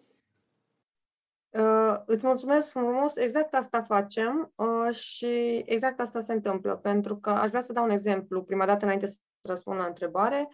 Uh, 1.51 1.97
îți 2.07 2.27
mulțumesc 2.27 2.71
frumos, 2.71 3.17
exact 3.17 3.55
asta 3.55 3.83
facem 3.83 4.53
uh, 4.55 4.95
și 4.95 5.63
exact 5.67 6.01
asta 6.01 6.21
se 6.21 6.33
întâmplă, 6.33 6.77
pentru 6.77 7.17
că 7.17 7.31
aș 7.31 7.49
vrea 7.49 7.61
să 7.61 7.73
dau 7.73 7.85
un 7.85 7.91
exemplu, 7.91 8.43
prima 8.43 8.67
dată 8.67 8.85
înainte 8.85 9.07
să 9.07 9.17
răspund 9.43 9.79
la 9.79 9.87
întrebare. 9.87 10.49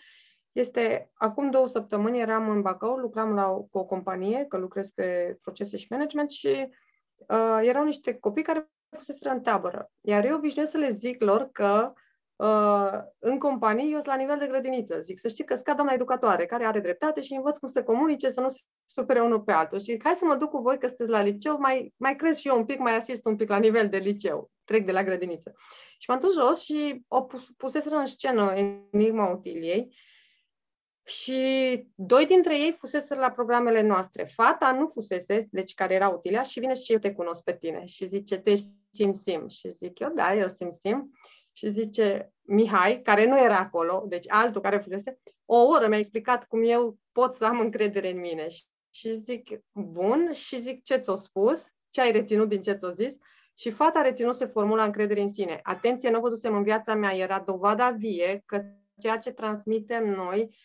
Este, 0.53 1.11
acum 1.15 1.51
două 1.51 1.67
săptămâni 1.67 2.21
eram 2.21 2.49
în 2.49 2.63
Bacău, 2.63 2.97
lucram 2.97 3.35
la 3.35 3.49
o, 3.49 3.63
cu 3.63 3.79
o 3.79 3.85
companie, 3.85 4.45
că 4.49 4.57
lucrez 4.57 4.91
pe 4.91 5.39
procese 5.43 5.77
și 5.77 5.87
management 5.91 6.31
și 6.31 6.69
uh, 7.17 7.59
erau 7.63 7.85
niște 7.85 8.15
copii 8.15 8.43
care 8.43 8.71
fuseseră 8.97 9.35
în 9.35 9.41
tabără. 9.41 9.91
Iar 10.01 10.25
eu 10.25 10.37
obișnuiesc 10.37 10.73
să 10.73 10.79
le 10.79 10.91
zic 10.91 11.23
lor 11.23 11.49
că 11.53 11.93
uh, 12.37 12.93
în 13.19 13.39
companie 13.39 13.85
eu 13.85 13.93
sunt 13.93 14.07
la 14.07 14.17
nivel 14.17 14.39
de 14.39 14.47
grădiniță. 14.47 15.01
Zic, 15.01 15.19
să 15.19 15.29
știți 15.29 15.49
că 15.49 15.55
scad 15.55 15.75
doamna 15.75 15.93
educatoare, 15.93 16.47
care 16.47 16.65
are 16.65 16.81
dreptate 16.81 17.21
și 17.21 17.35
învăț 17.35 17.57
cum 17.57 17.69
să 17.69 17.83
comunice, 17.83 18.31
să 18.31 18.41
nu 18.41 18.49
se 18.49 18.61
supere 18.87 19.21
unul 19.21 19.41
pe 19.41 19.53
altul. 19.53 19.81
Și 19.81 20.01
hai 20.03 20.15
să 20.15 20.25
mă 20.25 20.35
duc 20.35 20.51
cu 20.51 20.59
voi 20.59 20.79
că 20.79 20.87
sunteți 20.87 21.11
la 21.11 21.23
liceu, 21.23 21.59
mai, 21.59 21.95
mai 21.97 22.17
cresc 22.17 22.41
și 22.41 22.49
eu 22.49 22.57
un 22.57 22.65
pic, 22.65 22.79
mai 22.79 22.97
asist 22.97 23.25
un 23.25 23.37
pic 23.37 23.49
la 23.49 23.59
nivel 23.59 23.89
de 23.89 23.97
liceu. 23.97 24.51
Trec 24.65 24.85
de 24.85 24.93
la 24.93 25.05
grădiniță. 25.05 25.53
Și 25.99 26.11
m-am 26.11 26.21
dus 26.21 26.35
jos 26.35 26.63
și 26.63 27.05
o 27.09 27.23
pus, 27.23 27.51
puseseră 27.57 27.97
în 27.97 28.07
scenă 28.07 28.53
Enigma 28.93 29.31
Utiliei 29.31 29.97
și 31.07 31.39
doi 31.95 32.27
dintre 32.27 32.59
ei 32.59 32.77
fusese 32.79 33.15
la 33.15 33.31
programele 33.31 33.81
noastre. 33.83 34.31
Fata 34.35 34.73
nu 34.73 34.89
fusese, 34.89 35.49
deci 35.51 35.75
care 35.75 35.95
era 35.95 36.09
utilea, 36.09 36.43
și 36.43 36.61
vine 36.61 36.75
și 36.75 36.93
eu 36.93 36.99
te 36.99 37.13
cunosc 37.13 37.43
pe 37.43 37.57
tine. 37.57 37.85
Și 37.85 38.07
zice, 38.07 38.39
tu 38.39 38.51
ești 38.51 38.67
Sim-Sim. 38.91 39.47
Și 39.49 39.69
zic 39.69 39.99
eu, 39.99 40.13
da, 40.15 40.35
eu 40.35 40.49
Sim-Sim. 40.49 41.11
Și 41.53 41.69
zice 41.69 42.33
Mihai, 42.43 43.01
care 43.03 43.27
nu 43.27 43.39
era 43.39 43.59
acolo, 43.59 44.05
deci 44.09 44.25
altul 44.29 44.61
care 44.61 44.79
fusese, 44.79 45.19
o 45.45 45.57
oră 45.57 45.89
mi-a 45.89 45.99
explicat 45.99 46.45
cum 46.45 46.63
eu 46.65 46.99
pot 47.13 47.35
să 47.35 47.45
am 47.45 47.61
încredere 47.61 48.11
în 48.11 48.21
mine. 48.21 48.47
Și 48.91 49.13
zic, 49.13 49.61
bun, 49.73 50.33
și 50.33 50.61
zic, 50.61 50.83
ce 50.83 50.97
ți-o 50.97 51.17
spus? 51.17 51.67
Ce 51.91 52.01
ai 52.01 52.13
reținut 52.13 52.49
din 52.49 52.63
ce 52.63 52.73
ți-o 52.73 52.91
zis? 52.91 53.13
Și 53.55 53.71
fata 53.71 54.03
reținuse 54.03 54.47
formula 54.47 54.85
încredere 54.85 55.21
în 55.21 55.29
sine. 55.29 55.61
Atenție, 55.63 56.11
nu 56.11 56.21
văzusem 56.21 56.57
în 56.57 56.63
viața 56.63 56.95
mea, 56.95 57.17
era 57.17 57.43
dovada 57.47 57.91
vie 57.91 58.43
că 58.47 58.65
ceea 58.99 59.19
ce 59.19 59.31
transmitem 59.31 60.05
noi 60.05 60.57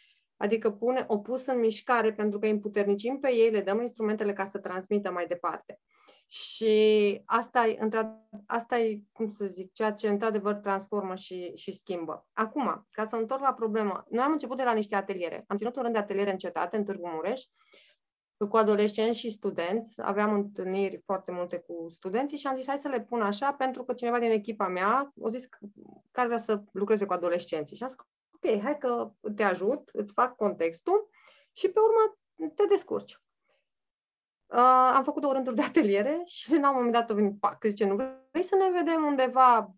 Adică 0.41 0.71
pune, 0.71 1.03
o 1.07 1.17
pus 1.17 1.45
în 1.45 1.59
mișcare 1.59 2.13
pentru 2.13 2.39
că 2.39 2.45
îi 2.45 2.51
împuternicim 2.51 3.19
pe 3.19 3.33
ei, 3.33 3.49
le 3.49 3.61
dăm 3.61 3.81
instrumentele 3.81 4.33
ca 4.33 4.45
să 4.45 4.57
transmită 4.57 5.11
mai 5.11 5.27
departe. 5.27 5.79
Și 6.27 7.21
asta 7.25 7.67
e, 7.67 7.79
asta 8.45 8.79
e, 8.79 9.01
cum 9.11 9.29
să 9.29 9.45
zic, 9.45 9.73
ceea 9.73 9.91
ce 9.91 10.09
într-adevăr 10.09 10.53
transformă 10.53 11.15
și, 11.15 11.51
și 11.55 11.71
schimbă. 11.71 12.27
Acum, 12.33 12.87
ca 12.91 13.05
să 13.05 13.15
întorc 13.15 13.41
la 13.41 13.53
problemă, 13.53 14.05
noi 14.09 14.23
am 14.23 14.31
început 14.31 14.57
de 14.57 14.63
la 14.63 14.73
niște 14.73 14.95
ateliere. 14.95 15.43
Am 15.47 15.57
ținut 15.57 15.75
un 15.75 15.81
rând 15.81 15.93
de 15.93 15.99
ateliere 15.99 16.31
în 16.31 16.37
cetate, 16.37 16.77
în 16.77 16.83
Târgu 16.83 17.07
Mureș, 17.07 17.41
cu 18.49 18.57
adolescenți 18.57 19.19
și 19.19 19.31
studenți. 19.31 20.01
Aveam 20.01 20.33
întâlniri 20.33 21.01
foarte 21.05 21.31
multe 21.31 21.57
cu 21.57 21.89
studenții 21.89 22.37
și 22.37 22.47
am 22.47 22.55
zis 22.55 22.67
hai 22.67 22.77
să 22.77 22.87
le 22.87 23.01
pun 23.01 23.21
așa 23.21 23.53
pentru 23.53 23.83
că 23.83 23.93
cineva 23.93 24.19
din 24.19 24.31
echipa 24.31 24.67
mea 24.67 25.13
a 25.23 25.29
zis 25.29 25.45
că 25.45 26.19
ar 26.19 26.25
vrea 26.25 26.37
să 26.37 26.63
lucreze 26.71 27.05
cu 27.05 27.13
adolescenții. 27.13 27.75
Și 27.75 27.83
am 27.83 27.89
zis 27.89 27.97
ok, 28.41 28.61
hai 28.61 28.77
că 28.77 29.11
te 29.35 29.43
ajut, 29.43 29.89
îți 29.93 30.13
fac 30.13 30.35
contextul 30.35 31.09
și 31.51 31.69
pe 31.69 31.79
urmă 31.79 32.17
te 32.55 32.65
descurci. 32.65 33.21
Uh, 34.45 34.91
am 34.93 35.03
făcut 35.03 35.21
două 35.21 35.33
rânduri 35.33 35.55
de 35.55 35.61
ateliere 35.61 36.21
și 36.25 36.59
la 36.59 36.69
un 36.69 36.75
moment 36.75 36.93
dat 36.93 37.09
a 37.09 37.13
venit 37.13 37.39
pac, 37.39 37.63
zice, 37.63 37.85
nu 37.85 37.95
vrei 38.31 38.43
să 38.43 38.55
ne 38.55 38.79
vedem 38.79 39.05
undeva 39.05 39.73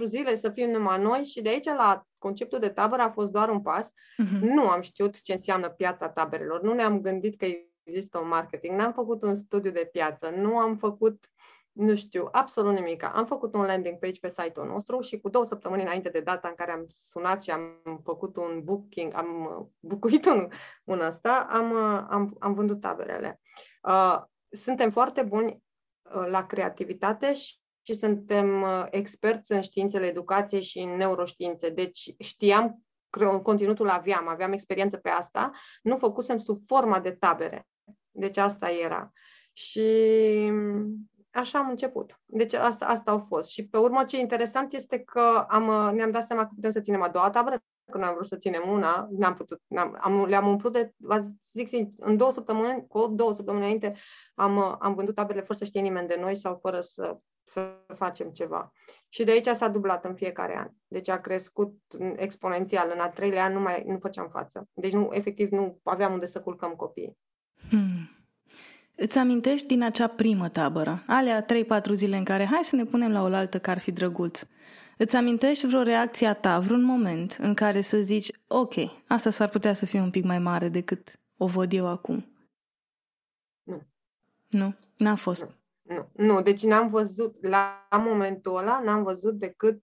3-4 0.00 0.02
zile 0.04 0.36
să 0.36 0.50
fim 0.50 0.70
numai 0.70 1.02
noi 1.02 1.24
și 1.24 1.42
de 1.42 1.48
aici 1.48 1.64
la 1.64 2.06
conceptul 2.18 2.58
de 2.58 2.68
tabără 2.68 3.02
a 3.02 3.10
fost 3.10 3.30
doar 3.30 3.48
un 3.48 3.62
pas. 3.62 3.88
Uh-huh. 3.88 4.40
Nu 4.40 4.68
am 4.68 4.80
știut 4.80 5.22
ce 5.22 5.32
înseamnă 5.32 5.68
piața 5.68 6.08
taberelor, 6.08 6.62
nu 6.62 6.72
ne-am 6.72 7.00
gândit 7.00 7.38
că 7.38 7.46
există 7.82 8.18
un 8.18 8.28
marketing, 8.28 8.76
n-am 8.76 8.92
făcut 8.92 9.22
un 9.22 9.34
studiu 9.34 9.70
de 9.70 9.88
piață, 9.92 10.28
nu 10.28 10.58
am 10.58 10.76
făcut 10.76 11.30
nu 11.76 11.94
știu, 11.94 12.28
absolut 12.32 12.74
nimic. 12.74 13.02
Am 13.02 13.26
făcut 13.26 13.54
un 13.54 13.64
landing 13.64 13.98
page 13.98 14.20
pe 14.20 14.28
site-ul 14.28 14.66
nostru 14.66 15.00
și 15.00 15.18
cu 15.18 15.28
două 15.28 15.44
săptămâni 15.44 15.82
înainte 15.82 16.08
de 16.08 16.20
data 16.20 16.48
în 16.48 16.54
care 16.54 16.72
am 16.72 16.86
sunat 16.96 17.42
și 17.42 17.50
am 17.50 17.82
făcut 18.04 18.36
un 18.36 18.60
booking, 18.64 19.14
am 19.14 19.60
bucuit 19.80 20.26
un, 20.26 20.48
un 20.84 21.00
ăsta, 21.00 21.46
am, 21.50 21.74
am, 22.10 22.36
am 22.38 22.54
vândut 22.54 22.80
taberele. 22.80 23.40
Uh, 23.82 24.22
suntem 24.48 24.90
foarte 24.90 25.22
buni 25.22 25.62
uh, 26.14 26.26
la 26.28 26.46
creativitate 26.46 27.34
și, 27.34 27.56
și 27.82 27.94
suntem 27.94 28.62
uh, 28.62 28.86
experți 28.90 29.52
în 29.52 29.60
științele 29.60 30.06
educației 30.06 30.62
și 30.62 30.78
în 30.78 30.96
neuroștiințe. 30.96 31.70
Deci 31.70 32.14
știam 32.18 32.80
conținutul 33.42 33.88
aveam, 33.88 34.28
aveam 34.28 34.52
experiență 34.52 34.96
pe 34.96 35.08
asta, 35.08 35.50
nu 35.82 35.96
făcusem 35.96 36.38
sub 36.38 36.62
forma 36.66 37.00
de 37.00 37.10
tabere. 37.10 37.66
Deci 38.10 38.36
asta 38.36 38.70
era. 38.70 39.12
Și 39.52 39.82
așa 41.36 41.58
am 41.58 41.68
început. 41.68 42.20
Deci 42.24 42.54
asta, 42.54 42.86
asta 42.86 43.10
au 43.10 43.24
fost. 43.28 43.50
Și 43.50 43.66
pe 43.68 43.78
urmă 43.78 44.04
ce 44.04 44.18
interesant 44.18 44.72
este 44.72 44.98
că 44.98 45.46
am, 45.48 45.94
ne-am 45.94 46.10
dat 46.10 46.26
seama 46.26 46.42
că 46.42 46.50
putem 46.54 46.70
să 46.70 46.80
ținem 46.80 47.02
a 47.02 47.08
doua 47.08 47.30
tabără, 47.30 47.58
că 47.90 47.98
n-am 47.98 48.14
vrut 48.14 48.26
să 48.26 48.36
ținem 48.36 48.68
una, 48.68 49.08
n-am 49.10 49.34
putut, 49.34 49.60
n-am, 49.66 49.96
am, 50.00 50.24
le-am 50.24 50.48
umplut 50.48 50.72
de, 50.72 50.92
vă 50.96 51.24
zic 51.52 51.92
în 51.96 52.16
două 52.16 52.32
săptămâni, 52.32 52.86
cu 52.88 53.06
două 53.06 53.34
săptămâni 53.34 53.64
înainte, 53.64 53.96
am, 54.34 54.76
am 54.80 54.94
vândut 54.94 55.14
taberele 55.14 55.44
fără 55.44 55.58
să 55.58 55.64
știe 55.64 55.80
nimeni 55.80 56.08
de 56.08 56.16
noi 56.20 56.36
sau 56.36 56.58
fără 56.62 56.80
să, 56.80 57.18
să 57.44 57.74
facem 57.94 58.30
ceva. 58.30 58.72
Și 59.08 59.24
de 59.24 59.30
aici 59.30 59.48
s-a 59.48 59.68
dublat 59.68 60.04
în 60.04 60.14
fiecare 60.14 60.56
an. 60.58 60.68
Deci 60.86 61.08
a 61.08 61.20
crescut 61.20 61.76
exponențial. 62.16 62.90
În 62.94 63.00
al 63.00 63.10
treilea 63.10 63.44
an 63.44 63.52
nu 63.52 63.60
mai 63.60 63.84
nu 63.86 63.98
făceam 63.98 64.28
față. 64.28 64.68
Deci 64.72 64.92
nu, 64.92 65.08
efectiv 65.12 65.50
nu 65.50 65.80
aveam 65.82 66.12
unde 66.12 66.26
să 66.26 66.40
culcăm 66.40 66.72
copiii. 66.72 67.18
Hmm. 67.68 68.15
Îți 68.98 69.18
amintești 69.18 69.66
din 69.66 69.82
acea 69.82 70.06
primă 70.06 70.48
tabără, 70.48 71.02
alea 71.06 71.44
3-4 71.44 71.46
zile 71.92 72.16
în 72.16 72.24
care 72.24 72.44
hai 72.44 72.60
să 72.62 72.76
ne 72.76 72.84
punem 72.84 73.12
la 73.12 73.22
oaltă 73.22 73.58
că 73.58 73.70
ar 73.70 73.78
fi 73.78 73.92
drăguț. 73.92 74.42
Îți 74.96 75.16
amintești 75.16 75.66
vreo 75.66 75.82
reacție 75.82 76.26
a 76.26 76.34
ta, 76.34 76.58
vreun 76.58 76.82
moment 76.82 77.36
în 77.40 77.54
care 77.54 77.80
să 77.80 77.96
zici, 77.96 78.30
ok, 78.48 78.74
asta 79.08 79.30
s-ar 79.30 79.48
putea 79.48 79.72
să 79.72 79.86
fie 79.86 80.00
un 80.00 80.10
pic 80.10 80.24
mai 80.24 80.38
mare 80.38 80.68
decât 80.68 81.20
o 81.36 81.46
văd 81.46 81.72
eu 81.72 81.86
acum? 81.86 82.26
Nu. 83.62 83.82
Nu? 84.48 84.74
N-a 84.96 85.14
fost? 85.14 85.48
Nu, 85.82 86.10
nu. 86.12 86.24
nu. 86.34 86.42
deci 86.42 86.62
n-am 86.62 86.88
văzut, 86.88 87.46
la 87.46 87.88
momentul 87.90 88.56
ăla, 88.56 88.80
n-am 88.84 89.02
văzut 89.02 89.38
decât 89.38 89.82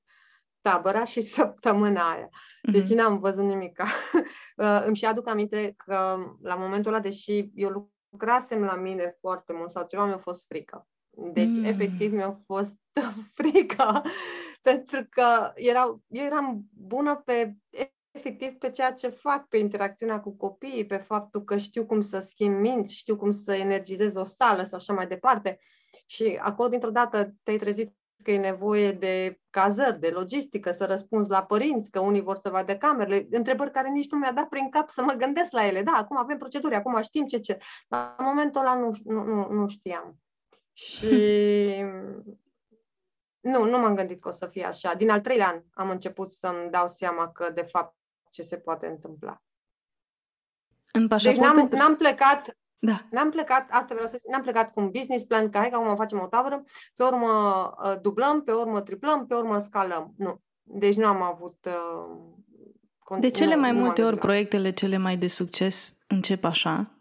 tabăra 0.62 1.06
și 1.06 1.22
săptămâna 1.36 2.12
aia. 2.12 2.30
Deci 2.62 2.84
mm-hmm. 2.84 2.96
n-am 2.96 3.20
văzut 3.20 3.44
nimic. 3.44 3.82
Îmi 4.86 4.96
și 4.96 5.06
aduc 5.06 5.28
aminte 5.28 5.74
că 5.78 6.18
la 6.42 6.56
momentul 6.56 6.94
ăla, 6.94 7.02
deși 7.02 7.52
eu 7.56 7.93
lucrasem 8.14 8.64
la 8.64 8.76
mine 8.76 9.18
foarte 9.20 9.54
mult 9.54 9.70
sau 9.70 9.86
ceva, 9.90 10.06
mi-a 10.06 10.18
fost 10.18 10.46
frică. 10.46 10.88
Deci, 11.10 11.58
mm. 11.58 11.64
efectiv, 11.64 12.12
mi-a 12.12 12.42
fost 12.46 12.76
frică 13.38 14.02
pentru 14.62 15.08
că 15.10 15.52
erau, 15.56 16.02
eu 16.08 16.26
eram 16.26 16.64
bună 16.72 17.22
pe 17.26 17.56
efectiv 18.12 18.58
pe 18.58 18.72
ceea 18.72 18.94
ce 18.94 19.08
fac, 19.08 19.48
pe 19.48 19.58
interacțiunea 19.58 20.20
cu 20.20 20.36
copiii, 20.36 20.86
pe 20.86 20.98
faptul 20.98 21.44
că 21.44 21.58
știu 21.58 21.86
cum 21.86 22.02
să 22.02 22.20
schimb 22.20 22.60
minți, 22.60 22.96
știu 22.96 23.16
cum 23.16 23.32
să 23.32 23.54
energizez 23.54 24.16
o 24.16 24.24
sală 24.24 24.64
sau 24.64 24.78
așa 24.78 24.94
mai 24.94 25.08
departe. 25.08 25.60
Și 26.06 26.40
acolo, 26.42 26.70
dintr-o 26.70 26.90
dată, 26.90 27.34
te-ai 27.44 27.58
trezit 27.58 27.96
că 28.24 28.32
e 28.32 28.40
nevoie 28.40 28.92
de 28.92 29.40
cazări, 29.50 30.00
de 30.00 30.10
logistică, 30.10 30.72
să 30.72 30.86
răspunzi 30.86 31.30
la 31.30 31.44
părinți, 31.44 31.92
că 31.92 32.00
unii 32.00 32.22
vor 32.22 32.38
să 32.38 32.50
vadă 32.50 32.78
camerele, 32.78 33.28
întrebări 33.32 33.72
care 33.72 33.90
nici 33.90 34.12
nu 34.12 34.18
mi-a 34.18 34.32
dat 34.32 34.48
prin 34.48 34.70
cap 34.70 34.90
să 34.90 35.02
mă 35.02 35.14
gândesc 35.14 35.52
la 35.52 35.66
ele. 35.66 35.84
Da, 35.84 35.92
acum 35.92 36.18
avem 36.18 36.38
proceduri, 36.38 36.76
acum 36.76 37.02
știm 37.02 37.26
ce 37.26 37.38
ce. 37.38 37.58
Dar 37.88 38.16
în 38.18 38.26
momentul 38.26 38.62
ăla 38.62 38.76
nu, 38.76 38.92
nu, 39.04 39.24
nu, 39.24 39.52
nu 39.52 39.68
știam. 39.68 40.18
Și 40.74 41.06
nu, 43.52 43.66
nu 43.66 43.80
m-am 43.80 43.96
gândit 43.96 44.22
că 44.22 44.28
o 44.28 44.32
să 44.32 44.48
fie 44.48 44.66
așa. 44.66 44.94
Din 44.94 45.10
al 45.10 45.22
treilea 45.22 45.48
an 45.48 45.62
am 45.74 45.90
început 45.90 46.32
să-mi 46.32 46.70
dau 46.70 46.88
seama 46.88 47.32
că, 47.32 47.50
de 47.50 47.62
fapt, 47.62 47.96
ce 48.30 48.42
se 48.42 48.58
poate 48.58 48.88
întâmpla. 48.88 49.42
În 50.92 51.08
deci 51.08 51.38
n-am, 51.38 51.68
n-am 51.72 51.96
plecat 51.96 52.58
da. 52.86 53.06
N-am 53.10 53.30
plecat, 53.30 53.68
asta 53.70 53.94
vreau 53.94 54.08
să 54.08 54.16
zic, 54.16 54.32
n-am 54.32 54.42
plecat 54.42 54.74
cu 54.74 54.80
un 54.80 54.90
business 54.90 55.24
plan, 55.24 55.50
că 55.50 55.58
hai 55.58 55.70
că 55.70 55.76
acum 55.76 55.96
facem 55.96 56.20
o 56.20 56.26
tabără, 56.26 56.64
pe 56.96 57.04
urmă 57.04 57.30
uh, 57.84 57.96
dublăm, 58.02 58.42
pe 58.44 58.52
urmă 58.52 58.82
triplăm, 58.82 59.26
pe 59.26 59.34
urmă 59.34 59.58
scalăm. 59.58 60.14
Nu. 60.18 60.42
Deci 60.64 60.96
nu 60.96 61.06
am 61.06 61.22
avut... 61.22 61.68
Uh, 63.10 63.20
de 63.20 63.30
cele 63.30 63.56
mai 63.56 63.72
multe 63.72 64.04
ori 64.04 64.18
proiectele 64.18 64.72
cele 64.72 64.98
mai 64.98 65.18
de 65.18 65.28
succes 65.28 65.94
încep 66.08 66.44
așa. 66.44 66.92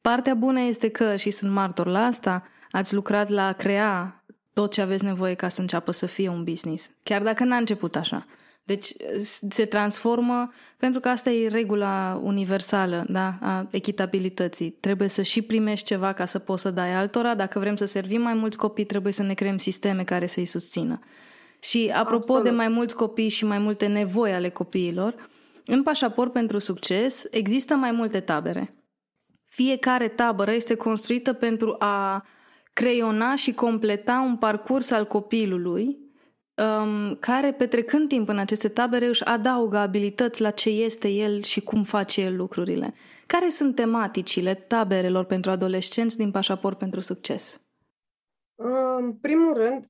Partea 0.00 0.34
bună 0.34 0.60
este 0.60 0.88
că, 0.88 1.16
și 1.16 1.30
sunt 1.30 1.52
martor 1.52 1.86
la 1.86 2.00
asta, 2.00 2.42
ați 2.70 2.94
lucrat 2.94 3.28
la 3.28 3.46
a 3.46 3.52
crea 3.52 4.24
tot 4.52 4.72
ce 4.72 4.80
aveți 4.80 5.04
nevoie 5.04 5.34
ca 5.34 5.48
să 5.48 5.60
înceapă 5.60 5.90
să 5.90 6.06
fie 6.06 6.28
un 6.28 6.44
business. 6.44 6.90
Chiar 7.02 7.22
dacă 7.22 7.44
n-a 7.44 7.56
început 7.56 7.96
așa. 7.96 8.26
Deci 8.64 8.92
se 9.48 9.64
transformă, 9.64 10.52
pentru 10.76 11.00
că 11.00 11.08
asta 11.08 11.30
e 11.30 11.48
regula 11.48 12.20
universală 12.22 13.04
da? 13.08 13.38
a 13.40 13.68
echitabilității. 13.70 14.70
Trebuie 14.70 15.08
să 15.08 15.22
și 15.22 15.42
primești 15.42 15.86
ceva 15.86 16.12
ca 16.12 16.24
să 16.24 16.38
poți 16.38 16.62
să 16.62 16.70
dai 16.70 16.94
altora. 16.94 17.34
Dacă 17.34 17.58
vrem 17.58 17.76
să 17.76 17.84
servim 17.84 18.22
mai 18.22 18.34
mulți 18.34 18.56
copii, 18.56 18.84
trebuie 18.84 19.12
să 19.12 19.22
ne 19.22 19.34
creăm 19.34 19.58
sisteme 19.58 20.04
care 20.04 20.26
să-i 20.26 20.44
susțină. 20.44 21.00
Și 21.60 21.90
apropo 21.94 22.32
Absolut. 22.32 22.44
de 22.44 22.50
mai 22.50 22.68
mulți 22.68 22.94
copii 22.94 23.28
și 23.28 23.44
mai 23.44 23.58
multe 23.58 23.86
nevoi 23.86 24.32
ale 24.32 24.48
copiilor, 24.48 25.28
în 25.64 25.82
pașaport 25.82 26.32
pentru 26.32 26.58
succes 26.58 27.24
există 27.30 27.74
mai 27.74 27.90
multe 27.90 28.20
tabere. 28.20 28.74
Fiecare 29.44 30.08
tabără 30.08 30.52
este 30.52 30.74
construită 30.74 31.32
pentru 31.32 31.76
a 31.78 32.26
creiona 32.72 33.34
și 33.34 33.52
completa 33.52 34.22
un 34.26 34.36
parcurs 34.36 34.90
al 34.90 35.06
copilului 35.06 35.99
um, 36.60 37.14
care, 37.14 37.52
petrecând 37.52 38.08
timp 38.08 38.28
în 38.28 38.38
aceste 38.38 38.68
tabere, 38.68 39.06
își 39.06 39.24
adaugă 39.24 39.76
abilități 39.76 40.40
la 40.40 40.50
ce 40.50 40.68
este 40.70 41.08
el 41.08 41.42
și 41.42 41.60
cum 41.60 41.82
face 41.82 42.20
el 42.20 42.36
lucrurile. 42.36 42.94
Care 43.26 43.48
sunt 43.48 43.74
tematicile 43.74 44.54
taberelor 44.54 45.24
pentru 45.24 45.50
adolescenți 45.50 46.16
din 46.16 46.30
Pașaport 46.30 46.78
pentru 46.78 47.00
Succes? 47.00 47.60
În 48.98 49.12
primul 49.12 49.54
rând, 49.54 49.86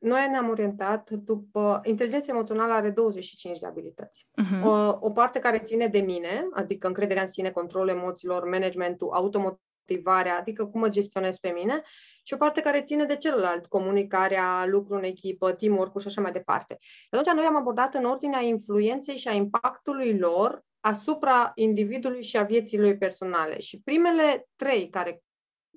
noi 0.00 0.28
ne-am 0.30 0.48
orientat 0.48 1.10
după... 1.10 1.80
Inteligența 1.84 2.32
emoțională 2.32 2.72
are 2.72 2.90
25 2.90 3.58
de 3.58 3.66
abilități. 3.66 4.26
Uh-huh. 4.42 4.64
O, 4.64 4.96
o 5.00 5.10
parte 5.10 5.38
care 5.38 5.58
ține 5.58 5.86
de 5.86 5.98
mine, 5.98 6.48
adică 6.52 6.86
încrederea 6.86 7.22
în 7.22 7.30
sine, 7.30 7.50
controlul 7.50 7.88
emoțiilor, 7.88 8.48
managementul, 8.48 9.10
automotivarea, 9.12 10.38
adică 10.38 10.66
cum 10.66 10.80
mă 10.80 10.88
gestionez 10.88 11.38
pe 11.38 11.48
mine, 11.48 11.82
și 12.26 12.34
o 12.34 12.36
parte 12.36 12.60
care 12.60 12.82
ține 12.82 13.04
de 13.04 13.16
celălalt, 13.16 13.66
comunicarea, 13.66 14.66
lucru 14.66 14.94
în 14.94 15.02
echipă, 15.04 15.52
teamwork 15.52 16.00
și 16.00 16.06
așa 16.06 16.20
mai 16.20 16.32
departe. 16.32 16.78
Atunci 17.10 17.34
noi 17.34 17.44
am 17.44 17.56
abordat 17.56 17.94
în 17.94 18.04
ordinea 18.04 18.40
influenței 18.40 19.16
și 19.16 19.28
a 19.28 19.32
impactului 19.32 20.18
lor 20.18 20.64
asupra 20.80 21.52
individului 21.54 22.22
și 22.22 22.36
a 22.36 22.42
vieții 22.42 22.78
lui 22.78 22.96
personale. 22.96 23.60
Și 23.60 23.80
primele 23.80 24.48
trei 24.56 24.88
care 24.88 25.22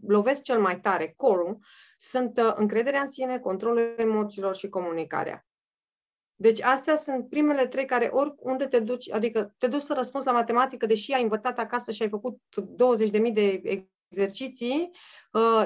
lovesc 0.07 0.41
cel 0.41 0.59
mai 0.59 0.79
tare, 0.79 1.13
core 1.17 1.57
sunt 1.97 2.37
uh, 2.37 2.53
încrederea 2.55 3.01
în 3.01 3.11
sine, 3.11 3.39
controlul 3.39 3.93
emoțiilor 3.97 4.55
și 4.55 4.69
comunicarea. 4.69 5.47
Deci 6.35 6.61
astea 6.61 6.95
sunt 6.95 7.29
primele 7.29 7.67
trei 7.67 7.85
care 7.85 8.05
oriunde 8.05 8.67
te 8.67 8.79
duci, 8.79 9.11
adică 9.11 9.55
te 9.57 9.67
duci 9.67 9.81
să 9.81 9.93
răspunzi 9.93 10.27
la 10.27 10.33
matematică, 10.33 10.85
deși 10.85 11.11
ai 11.11 11.21
învățat 11.21 11.59
acasă 11.59 11.91
și 11.91 12.01
ai 12.01 12.09
făcut 12.09 12.39
20.000 13.21 13.33
de 13.33 13.61
exerciții, 14.09 14.89
uh, 14.91 14.97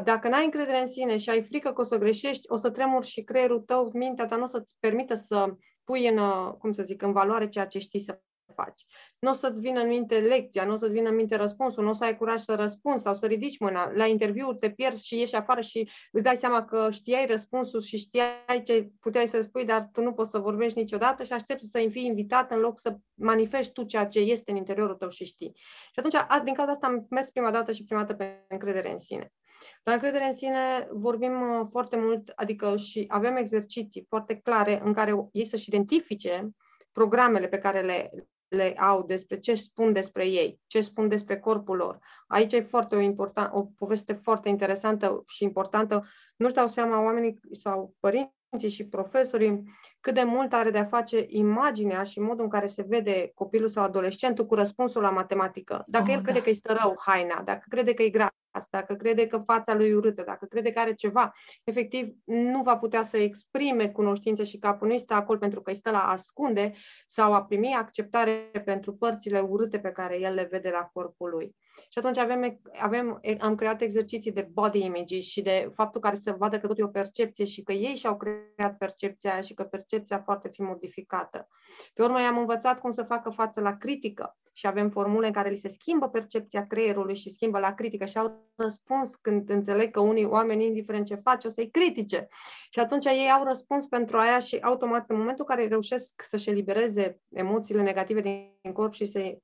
dacă 0.04 0.28
n-ai 0.28 0.44
încredere 0.44 0.80
în 0.80 0.88
sine 0.88 1.18
și 1.18 1.30
ai 1.30 1.44
frică 1.44 1.74
că 1.74 1.82
o 1.82 1.84
să 1.84 1.98
greșești, 1.98 2.44
o 2.48 2.58
să 2.58 2.70
tremuri 2.70 3.08
și 3.08 3.24
creierul 3.24 3.60
tău, 3.60 3.92
mintea 3.94 4.28
ta 4.28 4.36
nu 4.36 4.44
o 4.44 4.48
să-ți 4.48 4.76
permită 4.80 5.14
să 5.14 5.56
pui 5.84 6.08
în, 6.08 6.18
uh, 6.18 6.54
cum 6.58 6.72
să 6.72 6.84
zic, 6.84 7.02
în 7.02 7.12
valoare 7.12 7.50
ceea 7.50 7.68
ce 7.68 7.80
știi 7.80 8.00
să 8.00 8.20
faci. 8.56 8.86
Nu 9.20 9.30
o 9.30 9.34
să-ți 9.34 9.60
vină 9.60 9.80
în 9.80 9.88
minte 9.88 10.20
lecția, 10.20 10.66
nu 10.66 10.74
o 10.74 10.76
să-ți 10.76 10.92
vină 10.92 11.10
în 11.10 11.16
minte 11.16 11.36
răspunsul, 11.36 11.84
nu 11.84 11.90
o 11.90 11.94
să 11.94 12.04
ai 12.04 12.18
curaj 12.18 12.42
să 12.42 12.56
răspunzi 12.56 13.04
sau 13.04 13.16
să 13.16 13.26
ridici 13.26 13.60
mâna. 13.60 13.92
La 13.92 14.06
interviu 14.06 14.54
te 14.54 14.72
pierzi 14.72 15.08
și 15.08 15.20
ieși 15.20 15.36
afară 15.36 15.62
și 15.62 15.90
îți 16.12 16.24
dai 16.24 16.36
seama 16.36 16.66
că 16.66 16.92
știai 16.92 17.26
răspunsul 17.26 17.82
și 17.82 17.98
știai 17.98 18.64
ce 18.64 18.90
puteai 19.00 19.28
să 19.28 19.42
spui, 19.42 19.66
dar 19.66 19.90
tu 19.92 20.02
nu 20.02 20.14
poți 20.14 20.30
să 20.30 20.40
vorbești 20.40 20.80
niciodată 20.80 21.24
și 21.24 21.34
aștepți 21.34 21.70
să 21.72 21.88
fii 21.92 22.06
invitat 22.06 22.52
în 22.52 22.60
loc 22.60 22.80
să 22.80 22.98
manifesti 23.14 23.74
tu 23.74 23.84
ceea 23.84 24.06
ce 24.08 24.20
este 24.20 24.52
în 24.52 24.58
interiorul 24.58 24.96
tău 24.96 25.10
și 25.10 25.26
știi. 25.26 25.52
Și 25.92 26.00
atunci, 26.00 26.44
din 26.44 26.54
cauza 26.54 26.72
asta 26.72 26.88
am 26.88 27.06
mers 27.10 27.30
prima 27.30 27.52
dată 27.52 27.72
și 27.72 27.84
prima 27.84 28.00
dată 28.00 28.14
pe 28.14 28.46
încredere 28.48 28.92
în 28.92 29.00
sine. 29.00 29.34
La 29.84 29.94
încredere 29.94 30.24
în 30.24 30.34
sine 30.34 30.88
vorbim 30.92 31.42
uh, 31.42 31.68
foarte 31.72 31.98
mult, 31.98 32.32
adică 32.36 32.78
și 32.78 33.06
avem 33.08 33.36
exerciții 33.36 34.06
foarte 34.10 34.36
clare 34.36 34.82
în 34.84 34.94
care 34.94 35.30
ei 35.32 35.46
să-și 35.46 35.68
identifice 35.68 36.50
programele 36.92 37.48
pe 37.48 37.58
care 37.58 37.82
le, 37.82 38.12
le 38.48 38.74
au, 38.78 39.04
despre 39.04 39.40
ce 39.40 39.56
spun 39.56 39.94
despre 39.94 40.26
ei, 40.26 40.60
ce 40.68 40.82
spun 40.82 41.08
despre 41.08 41.40
corpul 41.40 41.76
lor. 41.76 42.00
Aici 42.28 42.54
e 42.54 42.62
foarte 42.62 42.96
o, 42.96 43.00
important, 43.00 43.54
o 43.54 43.64
poveste 43.78 44.14
foarte 44.14 44.50
interesantă 44.50 45.24
și 45.28 45.44
importantă. 45.44 46.06
Nu-și 46.36 46.54
dau 46.54 46.68
seama 46.68 47.04
oamenii 47.04 47.40
sau 47.52 47.96
părinții 48.00 48.42
și 48.60 48.88
profesorii 48.88 49.64
cât 50.00 50.14
de 50.14 50.24
mult 50.24 50.54
are 50.54 50.70
de-a 50.70 50.86
face 50.86 51.26
imaginea 51.28 52.04
și 52.04 52.20
modul 52.20 52.44
în 52.44 52.50
care 52.50 52.68
se 52.68 52.86
vede 52.88 53.32
copilul 53.34 53.70
sau 53.70 53.84
adolescentul 53.84 54.46
cu 54.46 54.56
răspunsul 54.56 55.02
la 55.02 55.10
matematică. 55.10 55.84
Dacă 55.88 56.06
oh, 56.08 56.14
el 56.14 56.22
crede 56.22 56.38
da. 56.38 56.44
că 56.44 56.50
este 56.50 56.74
rău 56.74 56.96
haina, 57.00 57.42
dacă 57.42 57.66
crede 57.70 57.94
că 57.94 58.04
e 58.04 58.10
gras, 58.10 58.30
dacă 58.70 58.94
crede 58.94 59.28
că 59.28 59.38
fața 59.38 59.74
lui 59.74 59.94
urâtă, 59.94 60.24
dacă 60.26 60.46
crede 60.46 60.72
că 60.72 60.80
are 60.80 60.94
ceva, 60.94 61.32
efectiv 61.64 62.16
nu 62.26 62.62
va 62.62 62.78
putea 62.78 63.04
să 63.04 63.18
exprime 63.18 63.90
cunoștință 63.90 64.44
și 64.44 64.58
capul 64.58 64.88
nu 64.88 64.94
este 64.94 65.14
acolo 65.14 65.38
pentru 65.38 65.62
că 65.62 65.70
îi 65.70 65.78
stă 65.78 65.92
la 65.92 66.08
ascunde 66.08 66.74
sau 67.08 67.34
a 67.34 67.44
primi 67.44 67.74
acceptare 67.74 68.52
pentru 68.66 68.94
părțile 68.94 69.40
urâte 69.40 69.80
pe 69.80 69.92
care 69.92 70.20
el 70.20 70.34
le 70.34 70.48
vede 70.52 70.70
la 70.70 70.90
corpul 70.94 71.30
lui. 71.30 71.56
Și 71.76 71.98
atunci 71.98 72.18
avem, 72.18 72.60
avem, 72.80 73.22
am 73.40 73.56
creat 73.56 73.82
exerciții 73.82 74.32
de 74.32 74.50
body 74.52 74.80
image 74.80 75.20
și 75.20 75.42
de 75.42 75.72
faptul 75.74 76.02
care 76.02 76.16
să 76.16 76.36
vadă 76.38 76.60
că 76.60 76.68
tot 76.68 76.80
e 76.80 76.84
o 76.84 76.88
percepție 76.88 77.46
și 77.46 77.64
că 77.64 77.72
ei 77.72 77.96
și-au 77.96 78.18
creat 78.18 78.78
percepția 78.78 79.42
și 79.42 79.54
că 79.54 79.64
percepția 79.64 80.22
poate 80.22 80.50
fi 80.50 80.62
modificată. 80.62 81.48
Pe 81.94 82.04
urmă 82.04 82.22
i-am 82.22 82.38
învățat 82.38 82.80
cum 82.80 82.92
să 82.92 83.04
facă 83.04 83.30
față 83.30 83.62
la 83.62 83.78
critică 83.78 84.38
și 84.54 84.68
avem 84.68 84.90
formule 84.90 85.28
în 85.28 85.34
care 85.34 85.50
li 85.50 85.58
se 85.58 85.68
schimbă 85.68 86.10
percepția 86.10 86.68
creierului 86.68 87.16
și 87.16 87.32
schimbă 87.32 87.60
la 87.60 87.74
critică 87.74 88.06
și 88.06 88.18
au 88.18 88.52
răspuns 88.56 89.16
când 89.16 89.50
înțeleg 89.50 89.92
că 89.92 90.00
unii 90.00 90.26
oameni, 90.26 90.66
indiferent 90.66 91.06
ce 91.06 91.16
face, 91.16 91.48
o 91.48 91.50
să-i 91.50 91.70
critique. 91.70 92.28
Și 92.70 92.80
atunci 92.80 93.06
ei 93.06 93.32
au 93.32 93.44
răspuns 93.44 93.86
pentru 93.86 94.18
aia 94.18 94.40
și 94.40 94.58
automat 94.62 95.10
în 95.10 95.18
momentul 95.18 95.46
în 95.48 95.56
care 95.56 95.68
reușesc 95.68 96.22
să-și 96.22 96.50
elibereze 96.50 97.22
emoțiile 97.30 97.82
negative 97.82 98.22
din 98.22 98.74
corp 98.74 98.94
și 98.94 99.06
să 99.06 99.38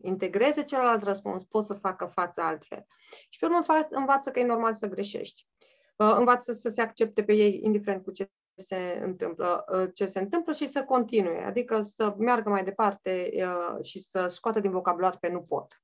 integreze 0.00 0.64
celălalt 0.64 1.02
răspuns, 1.02 1.42
pot 1.42 1.64
să 1.64 1.74
facă 1.74 2.10
față 2.14 2.40
altfel. 2.40 2.86
Și 3.28 3.38
pe 3.38 3.46
urmă 3.46 3.64
învață 3.90 4.30
că 4.30 4.38
e 4.38 4.44
normal 4.44 4.74
să 4.74 4.86
greșești. 4.86 5.46
Uh, 5.96 6.14
învață 6.16 6.52
să 6.52 6.68
se 6.68 6.80
accepte 6.80 7.22
pe 7.22 7.32
ei, 7.32 7.60
indiferent 7.62 8.02
cu 8.04 8.10
ce 8.10 8.30
se 8.56 9.00
întâmplă, 9.02 9.64
uh, 9.72 9.88
ce 9.94 10.06
se 10.06 10.18
întâmplă 10.18 10.52
și 10.52 10.68
să 10.68 10.82
continue, 10.82 11.44
adică 11.44 11.82
să 11.82 12.14
meargă 12.18 12.48
mai 12.50 12.64
departe 12.64 13.30
uh, 13.34 13.84
și 13.84 14.00
să 14.00 14.26
scoată 14.26 14.60
din 14.60 14.70
vocabular 14.70 15.16
pe 15.20 15.28
nu 15.28 15.40
pot 15.40 15.82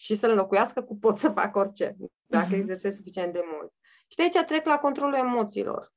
și 0.00 0.14
să-l 0.14 0.30
înlocuiască 0.30 0.82
cu 0.82 0.96
pot 0.96 1.18
să 1.18 1.28
fac 1.28 1.56
orice, 1.56 1.96
dacă 2.26 2.46
uh-huh. 2.46 2.58
exersez 2.58 2.94
suficient 2.94 3.32
de 3.32 3.42
mult. 3.52 3.72
Și 4.08 4.16
de 4.16 4.22
aici 4.22 4.46
trec 4.46 4.66
la 4.66 4.78
controlul 4.78 5.14
emoțiilor. 5.14 5.92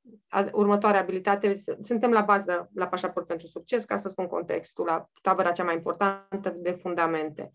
Următoarea 0.52 1.00
abilitate, 1.00 1.62
suntem 1.82 2.10
la 2.10 2.20
bază, 2.20 2.70
la 2.74 2.86
pașaport 2.86 3.26
pentru 3.26 3.46
succes, 3.46 3.84
ca 3.84 3.96
să 3.96 4.08
spun 4.08 4.26
contextul, 4.26 4.84
la 4.84 5.08
tabăra 5.22 5.52
cea 5.52 5.64
mai 5.64 5.74
importantă 5.74 6.50
de 6.56 6.70
fundamente. 6.70 7.52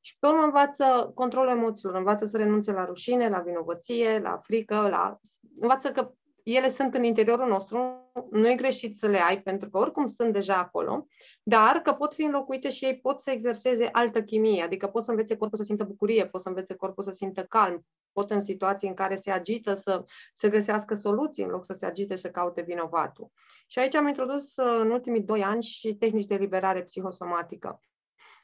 Și 0.00 0.16
pe 0.18 0.26
urmă 0.26 0.42
învață 0.42 1.12
controlul 1.14 1.50
emoțiilor, 1.50 1.96
învață 1.96 2.24
să 2.26 2.36
renunțe 2.36 2.72
la 2.72 2.84
rușine, 2.84 3.28
la 3.28 3.38
vinovăție, 3.38 4.18
la 4.18 4.40
frică, 4.42 4.88
la... 4.88 5.18
învață 5.60 5.90
că 5.92 6.12
ele 6.44 6.68
sunt 6.68 6.94
în 6.94 7.04
interiorul 7.04 7.48
nostru, 7.48 8.10
nu 8.30 8.48
e 8.50 8.54
greșit 8.54 8.98
să 8.98 9.06
le 9.06 9.18
ai, 9.18 9.42
pentru 9.42 9.70
că 9.70 9.78
oricum 9.78 10.06
sunt 10.06 10.32
deja 10.32 10.56
acolo, 10.56 11.06
dar 11.42 11.76
că 11.76 11.92
pot 11.92 12.14
fi 12.14 12.22
înlocuite 12.22 12.70
și 12.70 12.84
ei 12.84 12.98
pot 12.98 13.20
să 13.20 13.30
exerseze 13.30 13.88
altă 13.92 14.22
chimie, 14.22 14.62
adică 14.62 14.86
pot 14.86 15.04
să 15.04 15.10
învețe 15.10 15.36
corpul 15.36 15.58
să 15.58 15.64
simtă 15.64 15.84
bucurie, 15.84 16.26
pot 16.26 16.40
să 16.40 16.48
învețe 16.48 16.74
corpul 16.74 17.02
să 17.02 17.10
simtă 17.10 17.44
calm, 17.44 17.86
pot 18.12 18.30
în 18.30 18.40
situații 18.40 18.88
în 18.88 18.94
care 18.94 19.16
se 19.16 19.30
agită 19.30 19.74
să, 19.74 20.04
să 20.34 20.48
găsească 20.48 20.94
soluții 20.94 21.44
în 21.44 21.50
loc 21.50 21.64
să 21.64 21.72
se 21.72 21.86
agite 21.86 22.14
să 22.14 22.30
caute 22.30 22.62
vinovatul. 22.62 23.30
Și 23.66 23.78
aici 23.78 23.94
am 23.94 24.06
introdus 24.06 24.56
uh, 24.56 24.76
în 24.80 24.90
ultimii 24.90 25.22
doi 25.22 25.42
ani 25.42 25.62
și 25.62 25.94
tehnici 25.94 26.26
de 26.26 26.36
liberare 26.36 26.82
psihosomatică, 26.82 27.80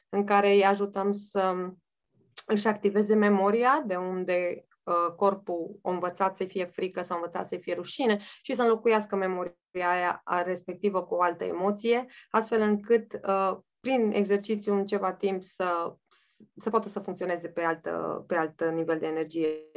în 0.09 0.23
care 0.23 0.51
îi 0.51 0.65
ajutăm 0.65 1.11
să 1.11 1.55
își 2.45 2.67
activeze 2.67 3.15
memoria 3.15 3.83
de 3.85 3.95
unde 3.95 4.65
Uh, 4.65 4.70
corpul 5.15 5.79
o 5.81 5.89
învățat 5.89 6.35
să 6.35 6.43
fie 6.43 6.65
frică 6.65 7.01
sau 7.01 7.17
învățat 7.17 7.47
să 7.47 7.57
fie 7.57 7.73
rușine 7.73 8.19
și 8.41 8.55
să 8.55 8.61
înlocuiască 8.61 9.15
memoria 9.15 9.53
aia 9.73 10.23
respectivă 10.45 11.03
cu 11.03 11.13
o 11.13 11.21
altă 11.21 11.43
emoție, 11.43 12.05
astfel 12.29 12.61
încât 12.61 13.19
uh, 13.27 13.57
prin 13.79 14.11
exercițiu 14.11 14.73
în 14.73 14.85
ceva 14.85 15.13
timp 15.13 15.43
să, 15.43 15.95
să 16.55 16.69
poată 16.69 16.87
să 16.87 16.99
funcționeze 16.99 17.47
pe, 17.47 17.61
altă, 17.61 18.23
pe 18.27 18.35
alt 18.35 18.63
nivel 18.63 18.99
de 18.99 19.07
energie 19.07 19.71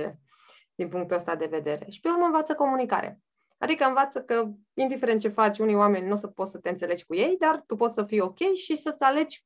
din 0.75 0.89
punctul 0.89 1.17
ăsta 1.17 1.35
de 1.35 1.47
vedere. 1.47 1.87
Și 1.91 2.01
pe 2.01 2.09
urmă 2.09 2.25
învață 2.25 2.55
comunicare. 2.55 3.21
Adică 3.59 3.85
învață 3.85 4.23
că, 4.23 4.49
indiferent 4.75 5.21
ce 5.21 5.29
faci, 5.29 5.59
unii 5.59 5.75
oameni 5.75 6.07
nu 6.07 6.13
o 6.13 6.17
să 6.17 6.27
poți 6.27 6.51
să 6.51 6.59
te 6.59 6.69
înțelegi 6.69 7.05
cu 7.05 7.15
ei, 7.15 7.37
dar 7.39 7.63
tu 7.67 7.77
poți 7.77 7.95
să 7.95 8.05
fii 8.05 8.21
ok 8.21 8.39
și 8.39 8.77
să-ți 8.77 9.03
alegi 9.03 9.45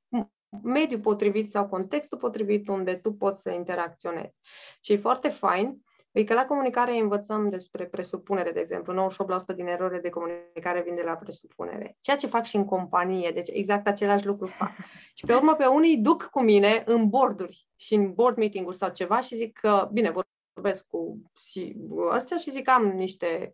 mediul 0.63 1.01
potrivit 1.01 1.51
sau 1.51 1.69
contextul 1.69 2.19
potrivit 2.19 2.69
unde 2.69 2.95
tu 2.95 3.13
poți 3.13 3.43
să 3.43 3.51
interacționezi. 3.51 4.39
Și 4.81 4.93
e 4.93 4.97
foarte 4.97 5.29
fain 5.29 5.83
E 6.19 6.25
că 6.25 6.35
la 6.35 6.47
comunicare 6.47 6.97
învățăm 6.97 7.49
despre 7.49 7.87
presupunere, 7.87 8.51
de 8.51 8.61
exemplu. 8.61 9.09
98% 9.53 9.55
din 9.55 9.67
erorile 9.67 10.01
de 10.01 10.09
comunicare 10.09 10.83
vin 10.83 10.95
de 10.95 11.03
la 11.03 11.13
presupunere. 11.13 11.97
Ceea 12.01 12.17
ce 12.17 12.27
fac 12.27 12.45
și 12.45 12.57
în 12.57 12.65
companie, 12.65 13.31
deci 13.31 13.49
exact 13.53 13.87
același 13.87 14.27
lucru 14.27 14.47
fac. 14.47 14.71
Și 15.19 15.25
pe 15.27 15.35
urmă 15.35 15.55
pe 15.55 15.67
unii 15.67 15.97
duc 15.97 16.23
cu 16.23 16.41
mine 16.41 16.83
în 16.87 17.09
borduri 17.09 17.69
și 17.77 17.95
în 17.95 18.15
board 18.15 18.37
meeting-uri 18.37 18.77
sau 18.77 18.91
ceva 18.91 19.21
și 19.21 19.37
zic 19.37 19.59
că, 19.59 19.89
bine, 19.93 20.15
vorbesc 20.55 20.87
cu 20.87 21.23
și 21.51 21.77
astea 22.11 22.37
și 22.37 22.51
zic 22.51 22.65
că 22.65 22.71
am 22.71 22.87
niște 22.87 23.53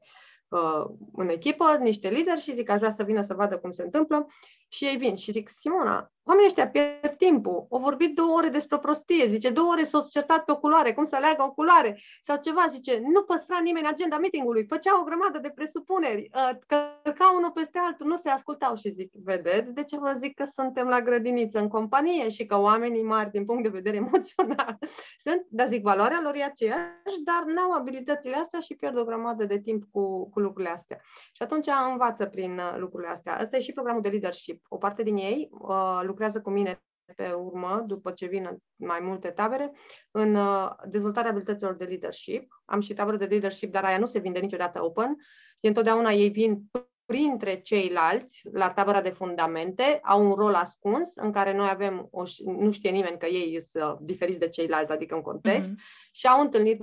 uh, 0.48 0.84
în 1.12 1.28
echipă, 1.28 1.76
niște 1.80 2.08
lideri 2.08 2.40
și 2.40 2.54
zic, 2.54 2.70
aș 2.70 2.78
vrea 2.78 2.90
să 2.90 3.02
vină 3.02 3.20
să 3.20 3.34
vadă 3.34 3.58
cum 3.58 3.70
se 3.70 3.82
întâmplă 3.82 4.26
și 4.74 4.84
ei 4.84 4.96
vin 4.96 5.14
și 5.16 5.32
zic, 5.32 5.48
Simona, 5.48 6.12
oamenii 6.22 6.48
ăștia 6.48 6.68
pierd 6.68 7.16
timpul, 7.16 7.66
au 7.70 7.78
vorbit 7.78 8.14
două 8.14 8.36
ore 8.36 8.48
despre 8.48 8.78
prostie, 8.78 9.28
zice, 9.28 9.50
două 9.50 9.70
ore 9.70 9.84
s-au 9.84 10.06
certat 10.10 10.44
pe 10.44 10.52
o 10.52 10.56
culoare, 10.56 10.94
cum 10.94 11.04
să 11.04 11.16
aleagă 11.16 11.42
o 11.42 11.52
culoare 11.52 12.00
sau 12.22 12.36
ceva, 12.42 12.66
zice, 12.68 13.00
nu 13.12 13.22
păstra 13.22 13.58
nimeni 13.58 13.86
agenda 13.86 14.18
meetingului, 14.18 14.66
făcea 14.66 15.00
o 15.00 15.04
grămadă 15.04 15.38
de 15.38 15.50
presupuneri, 15.54 16.30
uh, 16.34 16.50
călca 16.66 17.34
unul 17.36 17.50
peste 17.50 17.78
altul, 17.78 18.06
nu 18.06 18.16
se 18.16 18.28
ascultau. 18.28 18.76
Și 18.76 18.92
zic, 18.92 19.10
vedeți 19.12 19.72
de 19.72 19.84
ce 19.84 19.98
vă 19.98 20.14
zic 20.16 20.34
că 20.34 20.44
suntem 20.44 20.88
la 20.88 21.00
grădiniță 21.00 21.58
în 21.58 21.68
companie 21.68 22.28
și 22.28 22.46
că 22.46 22.58
oamenii 22.58 23.02
mari 23.02 23.30
din 23.30 23.44
punct 23.44 23.62
de 23.62 23.68
vedere 23.68 23.96
emoțional 24.04 24.78
sunt, 25.24 25.46
dar 25.48 25.66
zic, 25.66 25.82
valoarea 25.82 26.20
lor 26.22 26.34
e 26.34 26.42
aceeași, 26.42 27.22
dar 27.24 27.54
n-au 27.54 27.72
abilitățile 27.72 28.36
astea 28.36 28.60
și 28.60 28.74
pierd 28.74 28.98
o 28.98 29.04
grămadă 29.04 29.44
de 29.44 29.58
timp 29.58 29.84
cu, 29.90 30.28
cu 30.30 30.40
lucrurile 30.40 30.72
astea. 30.72 31.00
Și 31.32 31.42
atunci 31.42 31.66
învață 31.90 32.26
prin 32.26 32.58
uh, 32.58 32.74
lucrurile 32.76 33.10
astea. 33.10 33.38
Asta 33.38 33.56
e 33.56 33.60
și 33.60 33.72
programul 33.72 34.02
de 34.02 34.08
leadership 34.08 34.63
o 34.68 34.76
parte 34.76 35.02
din 35.02 35.16
ei 35.16 35.48
uh, 35.52 36.00
lucrează 36.02 36.40
cu 36.40 36.50
mine 36.50 36.82
pe 37.16 37.32
urmă, 37.32 37.82
după 37.86 38.10
ce 38.10 38.26
vin 38.26 38.46
în 38.50 38.56
mai 38.76 39.00
multe 39.00 39.28
tabere, 39.28 39.72
în 40.10 40.34
uh, 40.34 40.70
dezvoltarea 40.86 41.30
abilităților 41.30 41.74
de 41.74 41.84
leadership. 41.84 42.62
Am 42.64 42.80
și 42.80 42.94
tabără 42.94 43.16
de 43.16 43.24
leadership, 43.24 43.72
dar 43.72 43.84
aia 43.84 43.98
nu 43.98 44.06
se 44.06 44.18
vinde 44.18 44.38
niciodată 44.38 44.84
open. 44.84 45.16
E 45.60 45.68
întotdeauna 45.68 46.10
ei 46.10 46.28
vin 46.28 46.70
printre 47.06 47.60
ceilalți 47.60 48.40
la 48.52 48.72
tabăra 48.72 49.00
de 49.00 49.10
fundamente, 49.10 50.00
au 50.02 50.26
un 50.26 50.34
rol 50.34 50.54
ascuns 50.54 51.12
în 51.14 51.32
care 51.32 51.52
noi 51.52 51.68
avem, 51.70 52.08
o, 52.10 52.22
nu 52.44 52.70
știe 52.70 52.90
nimeni 52.90 53.18
că 53.18 53.26
ei 53.26 53.62
sunt 53.62 53.98
diferiți 54.00 54.38
de 54.38 54.48
ceilalți, 54.48 54.92
adică 54.92 55.14
în 55.14 55.22
context, 55.22 55.70
mm-hmm. 55.70 56.10
și 56.12 56.26
au 56.26 56.40
întâlnit 56.40 56.82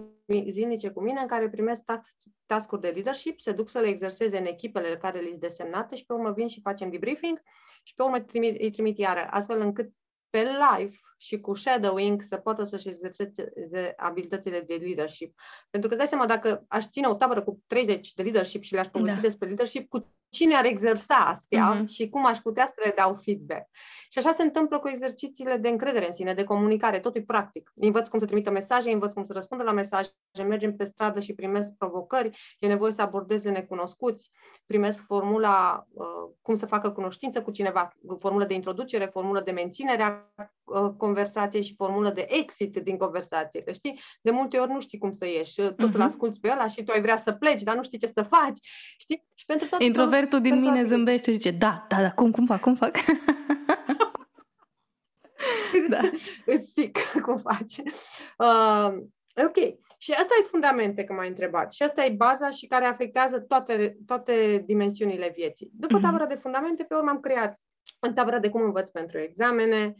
zilnice 0.49 0.89
cu 0.89 1.01
mine 1.01 1.19
în 1.19 1.27
care 1.27 1.49
primesc 1.49 1.81
task-uri 2.45 2.81
de 2.81 2.87
leadership, 2.87 3.39
se 3.39 3.51
duc 3.51 3.69
să 3.69 3.79
le 3.79 3.87
exerseze 3.87 4.37
în 4.37 4.45
echipele 4.45 4.97
care 4.97 5.19
le-s 5.19 5.37
desemnate 5.37 5.95
și 5.95 6.05
pe 6.05 6.13
urmă 6.13 6.31
vin 6.31 6.47
și 6.47 6.61
facem 6.61 6.89
debriefing 6.89 7.41
și 7.83 7.93
pe 7.95 8.03
urmă 8.03 8.19
trimit, 8.19 8.61
îi 8.61 8.71
trimit 8.71 8.97
iară, 8.97 9.27
astfel 9.29 9.59
încât 9.59 9.89
pe 10.31 10.39
live 10.39 10.97
și 11.17 11.39
cu 11.39 11.53
shadowing 11.53 12.21
să 12.21 12.37
poată 12.37 12.63
să-și 12.63 12.87
exerceze 12.87 13.93
abilitățile 13.97 14.61
de 14.61 14.73
leadership. 14.73 15.39
Pentru 15.69 15.89
că 15.89 15.95
îți 15.95 16.03
dai 16.03 16.19
seama, 16.19 16.25
dacă 16.25 16.65
aș 16.67 16.85
ține 16.85 17.07
o 17.07 17.15
tabără 17.15 17.43
cu 17.43 17.63
30 17.67 18.13
de 18.13 18.23
leadership 18.23 18.61
și 18.61 18.73
le-aș 18.73 18.87
povesti 18.87 19.15
da. 19.15 19.21
despre 19.21 19.47
leadership, 19.47 19.89
cu 19.89 20.13
cine 20.31 20.55
ar 20.55 20.65
exersa 20.65 21.15
astea 21.15 21.75
uh-huh. 21.75 21.87
și 21.87 22.09
cum 22.09 22.25
aș 22.25 22.37
putea 22.37 22.65
să 22.65 22.81
le 22.85 22.93
dau 22.95 23.19
feedback. 23.23 23.69
Și 24.09 24.17
așa 24.17 24.31
se 24.31 24.43
întâmplă 24.43 24.79
cu 24.79 24.87
exercițiile 24.87 25.57
de 25.57 25.69
încredere 25.69 26.07
în 26.07 26.13
sine, 26.13 26.33
de 26.33 26.43
comunicare, 26.43 26.99
totul 26.99 27.21
e 27.21 27.23
practic. 27.23 27.71
Învăț 27.75 28.07
cum 28.07 28.19
să 28.19 28.25
trimită 28.25 28.51
mesaje, 28.51 28.91
învăț 28.91 29.13
cum 29.13 29.23
să 29.23 29.33
răspundă 29.33 29.63
la 29.63 29.71
mesaje, 29.71 30.09
mergem 30.47 30.75
pe 30.75 30.83
stradă 30.83 31.19
și 31.19 31.33
primesc 31.33 31.71
provocări, 31.77 32.55
e 32.59 32.67
nevoie 32.67 32.91
să 32.91 33.01
abordeze 33.01 33.49
necunoscuți, 33.49 34.31
primesc 34.65 35.05
formula 35.05 35.85
uh, 35.93 36.05
cum 36.41 36.55
să 36.55 36.65
facă 36.65 36.91
cunoștință 36.91 37.41
cu 37.41 37.51
cineva, 37.51 37.89
formulă 38.19 38.45
de 38.45 38.53
introducere, 38.53 39.05
formulă 39.05 39.41
de 39.41 39.51
menținere 39.51 40.03
a 40.03 40.33
uh, 40.63 40.91
conversației 40.97 41.63
și 41.63 41.75
formulă 41.75 42.09
de 42.09 42.25
exit 42.29 42.77
din 42.77 42.97
conversație. 42.97 43.61
Că 43.61 43.71
știi, 43.71 43.99
de 44.21 44.31
multe 44.31 44.57
ori 44.57 44.71
nu 44.71 44.79
știi 44.79 44.97
cum 44.97 45.11
să 45.11 45.25
ieși, 45.25 45.61
totul 45.61 45.99
uh-huh. 45.99 46.03
asculți 46.03 46.39
pe 46.39 46.51
ăla 46.51 46.67
și 46.67 46.83
tu 46.83 46.91
ai 46.91 47.01
vrea 47.01 47.17
să 47.17 47.31
pleci, 47.31 47.61
dar 47.61 47.75
nu 47.75 47.83
știi 47.83 47.99
ce 47.99 48.07
să 48.07 48.23
faci. 48.23 48.59
Știi? 48.97 49.25
Și 49.35 49.45
pentru 49.45 49.67
tot 49.67 49.79
Introvertul 50.21 50.51
din 50.51 50.71
mine 50.71 50.83
zâmbește 50.83 51.31
și 51.31 51.37
zice, 51.37 51.51
da, 51.51 51.85
da, 51.87 52.01
da, 52.01 52.11
cum, 52.11 52.31
cum 52.31 52.45
fac, 52.45 52.59
cum 52.59 52.75
fac? 52.75 52.91
da. 55.89 55.99
Îți 56.45 56.71
zic 56.71 56.97
cum 57.25 57.37
faci. 57.37 57.77
Uh, 58.37 58.93
ok. 59.45 59.55
Și 59.97 60.11
asta 60.11 60.33
e 60.39 60.47
fundamente, 60.49 61.03
că 61.03 61.13
m-ai 61.13 61.27
întrebat. 61.27 61.73
Și 61.73 61.83
asta 61.83 62.05
e 62.05 62.09
baza 62.09 62.49
și 62.49 62.67
care 62.67 62.85
afectează 62.85 63.39
toate, 63.39 63.97
toate 64.05 64.63
dimensiunile 64.65 65.31
vieții. 65.35 65.69
După 65.73 65.97
mm-hmm. 65.97 66.01
tabăra 66.01 66.25
de 66.25 66.39
fundamente, 66.41 66.83
pe 66.83 66.95
urmă 66.95 67.09
am 67.09 67.19
creat 67.19 67.59
în 67.99 68.13
tabăra 68.13 68.39
de 68.39 68.49
cum 68.49 68.61
învăț 68.61 68.89
pentru 68.89 69.19
examene, 69.19 69.95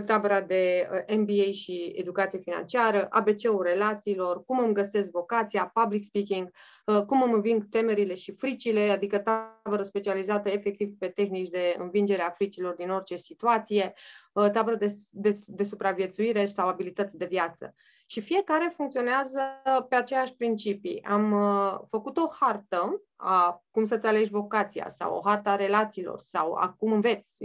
tabăra 0.00 0.40
de 0.40 0.88
uh, 0.92 1.16
MBA 1.16 1.50
și 1.50 1.92
educație 1.96 2.38
financiară, 2.38 3.06
ABC-ul 3.10 3.62
relațiilor, 3.62 4.44
cum 4.44 4.58
îmi 4.58 4.74
găsesc 4.74 5.10
vocația, 5.10 5.70
public 5.74 6.04
speaking, 6.04 6.50
uh, 6.86 7.02
cum 7.06 7.22
îmi 7.22 7.32
înving 7.32 7.68
temerile 7.68 8.14
și 8.14 8.32
fricile, 8.32 8.90
adică 8.90 9.18
tabără 9.18 9.82
specializată 9.82 10.48
efectiv 10.48 10.98
pe 10.98 11.08
tehnici 11.08 11.48
de 11.48 11.76
învingere 11.78 12.22
a 12.22 12.30
fricilor 12.30 12.74
din 12.74 12.90
orice 12.90 13.16
situație, 13.16 13.92
uh, 14.32 14.50
tabără 14.50 14.76
de, 14.76 14.94
de, 15.10 15.38
de 15.46 15.62
supraviețuire 15.62 16.46
sau 16.46 16.68
abilități 16.68 17.16
de 17.16 17.26
viață. 17.26 17.74
Și 18.06 18.20
fiecare 18.20 18.72
funcționează 18.76 19.40
pe 19.88 19.94
aceeași 19.94 20.34
principii. 20.34 21.02
Am 21.04 21.32
uh, 21.32 21.78
făcut 21.90 22.16
o 22.16 22.26
hartă 22.40 23.02
a 23.16 23.62
cum 23.70 23.84
să-ți 23.84 24.06
alegi 24.06 24.30
vocația 24.30 24.88
sau 24.88 25.16
o 25.16 25.20
hartă 25.24 25.48
a 25.48 25.56
relațiilor 25.56 26.20
sau 26.24 26.52
a 26.52 26.74
cum 26.78 26.92
înveți, 26.92 27.36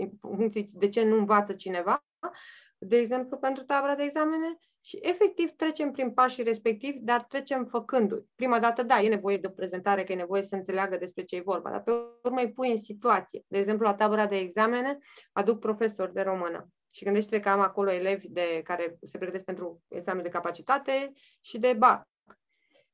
de 0.72 0.90
ce 0.90 1.04
nu 1.04 1.18
învață 1.18 1.54
cineva, 1.54 2.07
de 2.78 2.98
exemplu, 2.98 3.38
pentru 3.38 3.64
tabăra 3.64 3.96
de 3.96 4.04
examene 4.04 4.58
și 4.82 5.00
efectiv 5.02 5.52
trecem 5.52 5.92
prin 5.92 6.12
pașii 6.12 6.44
respectivi, 6.44 7.00
dar 7.00 7.24
trecem 7.24 7.66
făcându-i. 7.66 8.26
Prima 8.36 8.60
dată, 8.60 8.84
da, 8.84 9.02
e 9.02 9.10
nevoie 9.10 9.38
de 9.38 9.48
o 9.48 9.50
prezentare, 9.50 10.04
că 10.04 10.12
e 10.12 10.16
nevoie 10.16 10.42
să 10.42 10.56
înțeleagă 10.56 10.98
despre 10.98 11.24
ce 11.24 11.36
e 11.36 11.42
vorba, 11.42 11.70
dar 11.70 11.84
pe 11.84 11.92
urmă 12.24 12.40
îi 12.40 12.52
pui 12.52 12.72
în 12.72 12.78
situație. 12.78 13.44
De 13.48 13.58
exemplu, 13.58 13.86
la 13.86 13.96
tabăra 13.96 14.26
de 14.26 14.38
examene 14.38 14.98
aduc 15.32 15.60
profesori 15.60 16.14
de 16.14 16.22
română. 16.22 16.68
Și 16.94 17.04
gândește 17.04 17.40
că 17.40 17.50
am 17.50 17.60
acolo 17.60 17.92
elevi 17.92 18.30
de, 18.30 18.62
care 18.64 18.98
se 19.02 19.18
pregătesc 19.18 19.46
pentru 19.46 19.82
examen 19.88 20.24
de 20.24 20.30
capacitate 20.30 21.12
și 21.42 21.58
de 21.58 21.74
BAC. 21.74 22.08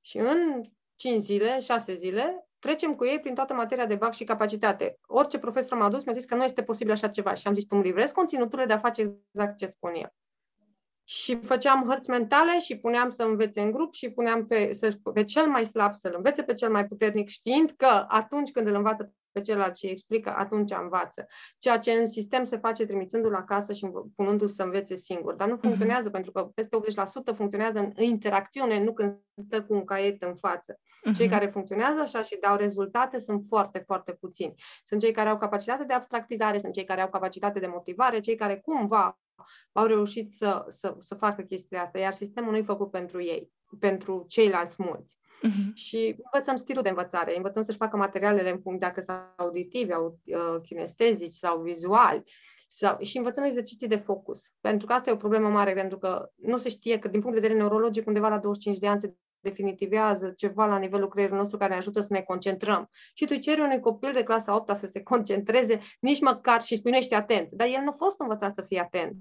Și 0.02 0.18
în 0.18 0.62
5 0.96 1.22
zile, 1.22 1.60
6 1.60 1.94
zile, 1.96 2.48
trecem 2.64 2.96
cu 2.96 3.06
ei 3.06 3.20
prin 3.20 3.34
toată 3.34 3.54
materia 3.54 3.86
de 3.86 3.96
BAC 3.96 4.14
și 4.14 4.24
capacitate. 4.24 5.00
Orice 5.08 5.38
profesor 5.38 5.78
m-a 5.78 5.90
dus 5.90 6.04
mi-a 6.04 6.14
zis 6.14 6.26
că 6.26 6.36
nu 6.36 6.44
este 6.44 6.64
posibil 6.64 6.92
așa 6.92 7.08
ceva. 7.08 7.34
Și 7.34 7.48
am 7.48 7.54
zis, 7.54 7.66
tu 7.66 7.76
îmi 7.76 7.86
livrezi 7.86 8.14
conținuturile 8.14 8.68
de 8.68 8.74
a 8.74 8.80
face 8.80 9.02
exact 9.02 9.58
ce 9.58 9.68
spun 9.68 9.94
eu. 9.96 10.14
Și 11.04 11.36
făceam 11.36 11.88
hărți 11.88 12.10
mentale 12.10 12.60
și 12.60 12.78
puneam 12.78 13.10
să 13.10 13.24
învețe 13.24 13.62
în 13.62 13.72
grup 13.72 13.94
și 13.94 14.10
puneam 14.10 14.48
pe, 14.48 14.74
să, 14.74 14.98
pe 15.14 15.24
cel 15.24 15.48
mai 15.48 15.66
slab 15.66 15.94
să-l 15.94 16.14
învețe 16.16 16.44
pe 16.44 16.54
cel 16.54 16.72
mai 16.72 16.88
puternic, 16.88 17.28
știind 17.28 17.74
că 17.78 18.06
atunci 18.08 18.52
când 18.52 18.68
îl 18.68 18.76
învață 18.76 19.14
pe 19.34 19.42
celălalt 19.42 19.76
și 19.76 19.88
explică, 19.88 20.34
atunci 20.38 20.72
învață. 20.72 21.28
Ceea 21.58 21.80
ce 21.80 21.92
în 21.92 22.08
sistem 22.08 22.46
se 22.46 22.58
face 22.58 22.86
trimițându-l 22.86 23.36
acasă 23.36 23.74
și 23.74 23.92
punându-l 24.16 24.48
să 24.48 24.64
învețe 24.64 24.96
singur. 24.96 25.34
Dar 25.34 25.48
nu 25.48 25.54
mhm. 25.54 25.64
funcționează, 25.64 26.10
uh-huh. 26.10 26.12
pentru 26.12 26.32
că 26.32 26.44
peste 26.44 26.78
80% 27.34 27.36
funcționează 27.36 27.80
în 27.80 27.92
interacțiune, 27.96 28.84
nu 28.84 28.94
când 28.94 29.20
stă 29.36 29.64
cu 29.64 29.74
un 29.74 29.86
caiet 29.86 30.24
în 30.24 30.36
față. 30.36 30.74
Uh-huh. 30.74 31.16
Cei 31.16 31.28
care 31.28 31.46
funcționează 31.46 32.00
așa 32.00 32.22
și 32.22 32.38
dau 32.42 32.56
rezultate 32.56 33.20
sunt 33.20 33.44
foarte, 33.48 33.84
foarte 33.86 34.14
puțini. 34.14 34.54
Sunt 34.86 35.02
cei 35.02 35.12
care 35.12 35.30
au 35.30 35.38
capacitate 35.38 35.84
de 35.84 35.94
abstractizare, 35.94 36.58
sunt 36.58 36.74
cei 36.74 36.86
care 36.86 37.02
au 37.02 37.10
capacitate 37.10 37.60
de 37.60 37.68
motivare, 37.68 38.20
cei 38.20 38.36
care 38.36 38.60
cumva 38.66 39.20
au 39.72 39.86
reușit 39.86 40.34
să, 40.34 40.66
să, 40.70 40.96
să 41.00 41.16
facă 41.16 41.42
chestia 41.42 41.84
asta, 41.84 42.00
iar 42.00 42.12
sistemul 42.12 42.52
nu 42.52 42.58
e 42.58 42.62
făcut 42.64 42.92
pentru 42.92 43.22
ei, 43.22 43.52
pentru 43.80 44.26
ceilalți 44.28 44.76
mulți. 44.78 45.18
Uh-huh. 45.48 45.74
Și 45.74 46.16
învățăm 46.32 46.58
stilul 46.58 46.84
de 46.84 46.90
învățare, 46.90 47.36
învățăm 47.36 47.62
să-și 47.62 47.78
facă 47.78 47.98
materialele 47.98 48.50
în 48.50 48.60
funcție 48.60 48.88
dacă 48.88 49.02
sunt 49.02 49.18
auditivi, 49.36 49.92
au, 49.92 50.20
uh, 50.26 50.62
kinestezici 50.62 51.34
sau 51.34 51.62
vizuali. 51.62 52.24
Sau, 52.68 52.98
și 53.02 53.18
învățăm 53.18 53.44
exerciții 53.44 53.88
de 53.88 53.96
focus. 53.96 54.52
Pentru 54.62 54.88
că 54.88 54.94
asta 54.94 55.10
e 55.10 55.14
o 55.14 55.18
problemă 55.18 55.50
mare, 55.50 55.74
pentru 55.74 55.98
că 55.98 56.30
nu 56.36 56.58
se 56.58 56.70
știe 56.70 57.00
că 57.00 57.08
din 57.08 57.20
punct 57.22 57.36
de 57.36 57.42
vedere 57.42 57.60
neurologic 57.60 58.08
undeva 58.08 58.30
la 58.30 58.40
25 58.40 58.78
de 58.78 58.88
ani 58.88 59.00
se 59.00 59.14
definitivează 59.40 60.34
ceva 60.38 60.66
la 60.66 60.78
nivelul 60.78 61.08
creierului 61.08 61.42
nostru 61.42 61.60
care 61.60 61.72
ne 61.72 61.78
ajută 61.78 62.02
să 62.02 62.14
ne 62.14 62.22
concentrăm. 62.22 62.90
Și 63.14 63.26
tu 63.26 63.36
ceri 63.36 63.62
unui 63.62 63.80
copil 63.80 64.12
de 64.12 64.24
clasa 64.24 64.56
8 64.56 64.76
să 64.76 64.88
se 64.88 65.04
concentreze, 65.04 65.80
nici 66.00 66.22
măcar 66.22 66.62
și 66.62 66.76
spui 66.76 66.92
nu 66.92 66.98
ești 66.98 67.14
atent. 67.14 67.50
Dar 67.52 67.68
el 67.68 67.82
nu 67.84 67.90
a 67.90 67.96
fost 67.98 68.20
învățat 68.20 68.54
să 68.54 68.62
fie 68.62 68.80
atent. 68.80 69.16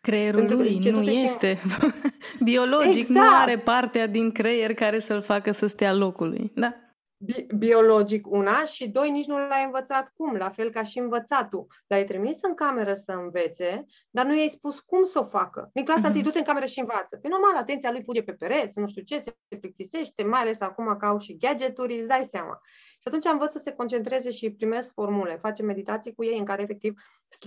Creierul 0.00 0.40
Pentru 0.40 0.56
lui 0.56 0.78
nu 0.90 1.02
este. 1.02 1.58
Biologic 2.50 3.08
exact. 3.08 3.26
nu 3.26 3.36
are 3.40 3.58
partea 3.58 4.06
din 4.06 4.32
creier 4.32 4.74
care 4.74 4.98
să-l 4.98 5.22
facă 5.22 5.52
să 5.52 5.66
stea 5.66 5.94
locului. 5.94 6.52
Da? 6.54 6.74
Bi- 7.22 7.46
biologic 7.56 8.30
una 8.30 8.64
și 8.64 8.88
doi, 8.88 9.10
nici 9.10 9.26
nu 9.26 9.38
l-ai 9.38 9.64
învățat 9.64 10.12
cum, 10.14 10.36
la 10.36 10.50
fel 10.50 10.70
ca 10.70 10.82
și 10.82 10.98
învățatul. 10.98 11.66
L-ai 11.86 12.04
trimis 12.04 12.38
în 12.42 12.54
cameră 12.54 12.94
să 12.94 13.12
învețe, 13.12 13.84
dar 14.10 14.26
nu 14.26 14.36
i-ai 14.36 14.48
spus 14.48 14.80
cum 14.80 15.04
să 15.04 15.18
o 15.18 15.24
facă. 15.24 15.70
Din 15.72 15.84
clasa 15.84 16.10
uh-huh. 16.10 16.22
du 16.22 16.30
în 16.34 16.42
cameră 16.42 16.66
și 16.66 16.80
învață. 16.80 17.16
Pe 17.16 17.28
normal, 17.28 17.56
atenția 17.56 17.90
lui 17.90 18.02
fuge 18.02 18.22
pe 18.22 18.32
pereți, 18.32 18.78
nu 18.78 18.86
știu 18.86 19.02
ce, 19.02 19.18
se 19.18 19.56
plictisește, 19.60 20.22
mai 20.22 20.40
ales 20.40 20.60
acum 20.60 20.96
că 20.96 21.06
au 21.06 21.18
și 21.18 21.36
gadgeturi, 21.36 21.98
îți 21.98 22.08
dai 22.08 22.24
seama. 22.24 22.60
Și 23.00 23.08
atunci 23.08 23.24
învăț 23.24 23.52
să 23.52 23.58
se 23.58 23.72
concentreze 23.72 24.30
și 24.30 24.52
primesc 24.52 24.92
formule, 24.92 25.36
face 25.36 25.62
meditații 25.62 26.14
cu 26.14 26.24
ei 26.24 26.38
în 26.38 26.44
care 26.44 26.62
efectiv 26.62 27.00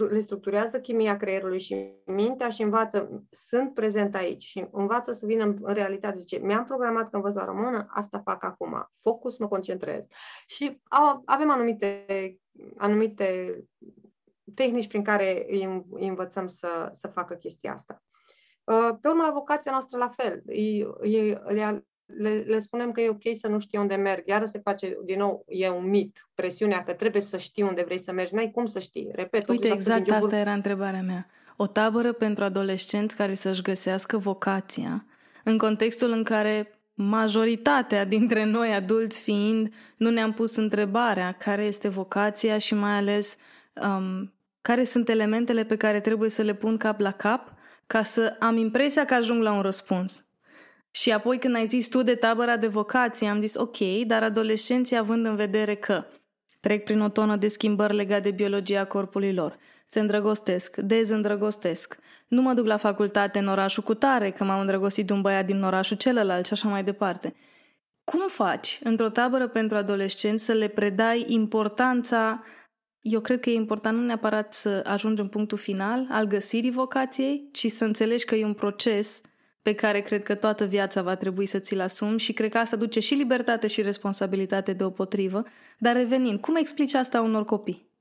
le 0.10 0.20
structurează 0.20 0.80
chimia 0.80 1.18
creierului 1.18 1.60
și 1.60 1.92
mintea 2.06 2.50
și 2.50 2.62
învață, 2.62 3.26
sunt 3.30 3.74
prezent 3.74 4.16
aici 4.16 4.44
și 4.44 4.68
învață 4.72 5.12
să 5.12 5.26
vină 5.26 5.44
în, 5.44 5.58
în 5.62 5.74
realitate. 5.74 6.18
Zice, 6.20 6.38
mi-am 6.38 6.66
programat 6.66 7.10
că 7.10 7.16
învăț 7.16 7.34
la 7.34 7.46
română, 7.46 7.86
asta 7.90 8.20
fac 8.20 8.44
acum. 8.44 8.92
Focus, 9.00 9.38
mă 9.38 9.48
concentrez. 9.48 10.06
Și 10.46 10.82
a, 10.84 11.22
avem 11.26 11.50
anumite, 11.50 12.06
anumite 12.78 13.58
tehnici 14.56 14.88
prin 14.88 15.04
care 15.04 15.46
îi, 15.50 15.86
îi 15.90 16.08
învățăm 16.08 16.48
să, 16.48 16.90
să 16.92 17.08
facă 17.08 17.34
chestia 17.34 17.74
asta. 17.74 18.04
Uh, 18.64 18.98
pe 19.02 19.08
urmă, 19.08 19.24
la 19.24 19.32
vocația 19.32 19.72
noastră 19.72 19.98
la 19.98 20.10
fel. 20.10 20.42
Îi, 20.46 20.88
îi, 20.98 21.30
le, 21.30 21.86
le 22.46 22.60
spunem 22.60 22.92
că 22.92 23.02
e 23.02 23.10
ok 23.10 23.36
să 23.40 23.48
nu 23.48 23.60
știi 23.60 23.80
unde 23.80 23.96
merg. 23.96 24.28
Iar 24.28 24.46
se 24.46 24.60
face, 24.60 24.98
din 25.06 25.18
nou, 25.18 25.46
e 25.48 25.70
un 25.70 25.90
mit, 25.90 26.28
presiunea 26.36 26.84
că 26.84 26.94
trebuie 26.94 27.22
să 27.22 27.38
știi 27.38 27.64
unde 27.64 27.84
vrei 27.84 28.00
să 28.00 28.12
mergi. 28.12 28.34
N-ai 28.34 28.52
cum 28.52 28.66
să 28.66 28.80
știi. 28.80 29.10
Repet. 29.12 29.48
Uite, 29.48 29.68
exact 29.74 30.12
asta 30.12 30.38
era 30.38 30.54
întrebarea 30.54 31.02
mea. 31.02 31.28
O 31.58 31.68
tabără 31.68 32.12
pentru 32.12 32.44
adolescenți 32.44 33.16
care 33.16 33.34
să-și 33.34 33.62
găsească 33.62 34.18
vocația, 34.18 35.06
în 35.44 35.58
contextul 35.58 36.12
în 36.12 36.24
care 36.24 36.80
majoritatea 36.94 38.06
dintre 38.06 38.46
noi, 38.46 38.74
adulți 38.74 39.22
fiind, 39.22 39.74
nu 39.98 40.10
ne-am 40.10 40.34
pus 40.34 40.56
întrebarea 40.56 41.32
care 41.32 41.64
este 41.64 41.88
vocația 41.90 42.58
și 42.58 42.74
mai 42.74 42.92
ales 42.92 43.38
um, 43.82 44.34
care 44.62 44.84
sunt 44.84 45.10
elementele 45.10 45.64
pe 45.64 45.76
care 45.76 46.00
trebuie 46.00 46.30
să 46.30 46.42
le 46.42 46.54
pun 46.54 46.78
cap 46.78 47.00
la 47.00 47.12
cap 47.12 47.54
ca 47.88 48.04
să 48.04 48.36
am 48.40 48.58
impresia 48.58 49.06
că 49.06 49.14
ajung 49.14 49.42
la 49.42 49.54
un 49.54 49.62
răspuns. 49.62 50.28
Și 50.96 51.12
apoi 51.12 51.38
când 51.40 51.56
ai 51.56 51.66
zis 51.66 51.88
tu 51.88 52.02
de 52.02 52.16
tabăra 52.16 52.58
de 52.58 52.68
vocație, 52.68 53.28
am 53.28 53.42
zis 53.42 53.56
ok, 53.56 53.78
dar 54.06 54.24
adolescenții 54.24 54.98
având 54.98 55.26
în 55.26 55.36
vedere 55.36 55.76
că 55.76 56.06
trec 56.60 56.84
prin 56.84 57.02
o 57.02 57.10
tonă 57.10 57.36
de 57.36 57.48
schimbări 57.48 57.96
legate 57.96 58.22
de 58.22 58.32
biologia 58.32 58.86
corpului 58.86 59.34
lor, 59.34 59.58
se 59.86 60.00
îndrăgostesc, 60.00 60.78
dezîndrăgostesc, 60.78 61.98
nu 62.28 62.42
mă 62.42 62.54
duc 62.54 62.66
la 62.66 62.78
facultate 62.78 63.40
în 63.40 63.48
orașul 63.48 63.84
cu 63.84 63.94
tare, 63.94 64.32
că 64.32 64.44
m-am 64.44 64.60
îndrăgostit 64.60 65.08
de 65.08 65.14
un 65.14 65.22
băiat 65.22 65.46
din 65.46 65.64
orașul 65.64 65.98
celălalt 65.98 66.46
și 66.46 66.54
așa 66.54 66.68
mai 66.68 66.84
departe. 66.84 67.36
Cum 68.04 68.28
faci 68.28 68.80
într-o 68.84 69.10
tabără 69.10 69.48
pentru 69.48 69.78
adolescenți 69.78 70.44
să 70.44 70.52
le 70.52 70.68
predai 70.68 71.26
importanța 71.28 72.44
eu 73.04 73.20
cred 73.20 73.40
că 73.40 73.50
e 73.50 73.54
important 73.54 73.98
nu 73.98 74.06
neapărat 74.06 74.54
să 74.54 74.84
ajungi 74.86 75.22
în 75.22 75.28
punctul 75.28 75.58
final 75.58 76.08
al 76.10 76.26
găsirii 76.26 76.72
vocației, 76.72 77.50
ci 77.52 77.68
să 77.68 77.86
înțelegi 77.86 78.26
că 78.26 78.36
e 78.36 78.46
un 78.46 78.54
proces 78.54 79.22
pe 79.64 79.74
care 79.74 80.02
cred 80.02 80.24
că 80.24 80.36
toată 80.36 80.66
viața 80.66 81.02
va 81.02 81.16
trebui 81.16 81.46
să 81.46 81.60
ți-l 81.60 81.80
asumi 81.80 82.20
și 82.20 82.34
cred 82.34 82.52
că 82.52 82.58
asta 82.58 82.76
duce 82.76 83.00
și 83.00 83.14
libertate 83.14 83.68
și 83.68 83.82
responsabilitate 83.82 84.74
deopotrivă. 84.74 85.44
Dar 85.78 85.96
revenind, 85.96 86.40
cum 86.40 86.56
explici 86.56 86.94
asta 86.94 87.22
unor 87.22 87.46
copii? 87.46 87.93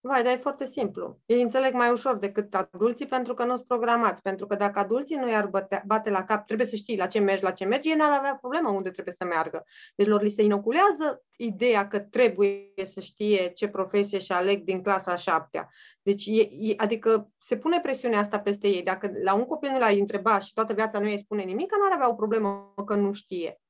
Vai, 0.00 0.22
dar 0.22 0.32
e 0.32 0.36
foarte 0.36 0.66
simplu. 0.66 1.18
Ei 1.26 1.42
înțeleg 1.42 1.72
mai 1.72 1.90
ușor 1.90 2.16
decât 2.16 2.54
adulții 2.54 3.06
pentru 3.06 3.34
că 3.34 3.44
nu 3.44 3.54
sunt 3.54 3.66
programați. 3.66 4.22
Pentru 4.22 4.46
că 4.46 4.54
dacă 4.54 4.78
adulții 4.78 5.16
nu 5.16 5.30
i-ar 5.30 5.46
bate, 5.46 5.82
bate 5.86 6.10
la 6.10 6.24
cap, 6.24 6.46
trebuie 6.46 6.66
să 6.66 6.76
știi 6.76 6.96
la 6.96 7.06
ce 7.06 7.18
mergi, 7.18 7.42
la 7.42 7.50
ce 7.50 7.64
mergi, 7.64 7.88
ei 7.88 7.94
n-ar 7.94 8.18
avea 8.18 8.34
problemă 8.34 8.70
unde 8.70 8.90
trebuie 8.90 9.14
să 9.14 9.24
meargă. 9.24 9.64
Deci 9.94 10.06
lor 10.06 10.22
li 10.22 10.28
se 10.30 10.42
inoculează 10.42 11.22
ideea 11.36 11.88
că 11.88 11.98
trebuie 11.98 12.72
să 12.84 13.00
știe 13.00 13.48
ce 13.48 13.68
profesie 13.68 14.18
și 14.18 14.32
aleg 14.32 14.62
din 14.62 14.82
clasa 14.82 15.12
a 15.12 15.16
șaptea. 15.16 15.68
Deci, 16.02 16.26
e, 16.26 16.48
e, 16.50 16.74
adică 16.76 17.30
se 17.38 17.56
pune 17.56 17.80
presiunea 17.80 18.18
asta 18.18 18.40
peste 18.40 18.68
ei. 18.68 18.82
Dacă 18.82 19.10
la 19.24 19.34
un 19.34 19.44
copil 19.44 19.70
nu 19.70 19.78
l-ai 19.78 19.98
întrebat 19.98 20.42
și 20.42 20.52
toată 20.52 20.72
viața 20.72 20.98
nu 20.98 21.04
îi 21.04 21.18
spune 21.18 21.42
nimic, 21.42 21.70
n-ar 21.70 21.92
avea 21.92 22.10
o 22.10 22.14
problemă 22.14 22.74
că 22.86 22.94
nu 22.94 23.12
știe. 23.12 23.60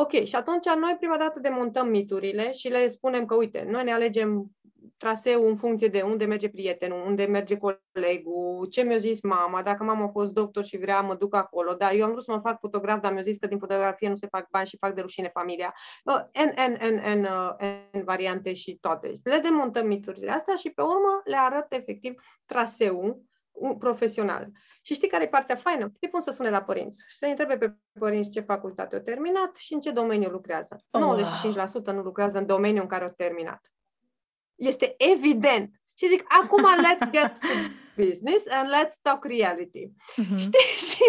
Ok, 0.00 0.10
și 0.10 0.34
atunci 0.34 0.68
noi 0.80 0.96
prima 0.98 1.16
dată 1.16 1.40
demontăm 1.40 1.88
miturile 1.88 2.52
și 2.52 2.68
le 2.68 2.88
spunem 2.88 3.24
că, 3.24 3.34
uite, 3.34 3.66
noi 3.68 3.84
ne 3.84 3.92
alegem 3.92 4.50
traseu 4.98 5.46
în 5.46 5.56
funcție 5.56 5.88
de 5.88 6.00
unde 6.00 6.24
merge 6.24 6.48
prietenul, 6.48 7.06
unde 7.06 7.24
merge 7.24 7.56
colegul, 7.56 8.66
ce 8.70 8.82
mi-a 8.82 8.96
zis 8.96 9.20
mama, 9.20 9.62
dacă 9.62 9.84
mama 9.84 10.04
a 10.04 10.08
fost 10.08 10.32
doctor 10.32 10.64
și 10.64 10.78
vrea, 10.78 11.00
mă 11.00 11.14
duc 11.14 11.34
acolo. 11.34 11.74
Da, 11.74 11.92
eu 11.92 12.04
am 12.04 12.10
vrut 12.10 12.22
să 12.22 12.32
mă 12.32 12.40
fac 12.40 12.58
fotograf, 12.58 13.00
dar 13.00 13.12
mi-a 13.12 13.22
zis 13.22 13.36
că 13.36 13.46
din 13.46 13.58
fotografie 13.58 14.08
nu 14.08 14.16
se 14.16 14.26
fac 14.26 14.48
bani 14.50 14.66
și 14.66 14.76
fac 14.80 14.94
de 14.94 15.00
rușine 15.00 15.30
familia. 15.32 15.74
N, 16.04 16.10
N, 16.42 16.72
N, 16.94 17.20
N, 17.20 17.28
N 17.92 18.04
variante 18.04 18.52
și 18.52 18.78
toate. 18.80 19.12
Le 19.22 19.38
demontăm 19.38 19.86
miturile 19.86 20.30
astea 20.30 20.54
și 20.54 20.70
pe 20.70 20.82
urmă 20.82 21.20
le 21.24 21.36
arăt 21.36 21.72
efectiv 21.72 22.22
traseul 22.46 23.22
profesional. 23.78 24.48
Și 24.82 24.94
știi 24.94 25.08
care 25.08 25.24
e 25.24 25.28
partea 25.28 25.56
faină? 25.56 25.92
Îi 26.00 26.08
pun 26.08 26.20
să 26.20 26.30
sune 26.30 26.50
la 26.50 26.62
părinți 26.62 27.04
și 27.08 27.16
să 27.16 27.26
întrebe 27.26 27.58
pe 27.58 27.74
părinți 27.98 28.30
ce 28.30 28.40
facultate 28.40 28.96
au 28.96 29.02
terminat 29.02 29.56
și 29.56 29.74
în 29.74 29.80
ce 29.80 29.90
domeniu 29.90 30.28
lucrează. 30.28 30.76
Oh, 30.90 31.24
95% 31.82 31.84
nu 31.84 32.02
lucrează 32.02 32.38
în 32.38 32.46
domeniul 32.46 32.82
în 32.82 32.88
care 32.88 33.04
au 33.04 33.12
terminat. 33.16 33.72
Este 34.58 34.94
evident. 34.98 35.70
Și 35.94 36.08
zic, 36.08 36.24
acum 36.28 36.64
let's 36.64 37.10
get 37.10 37.38
to 37.38 37.48
business 37.96 38.44
and 38.50 38.68
let's 38.68 38.94
talk 39.02 39.24
reality. 39.24 39.86
Uh-huh. 39.86 40.38
Știi? 40.44 40.68
Și, 40.88 41.04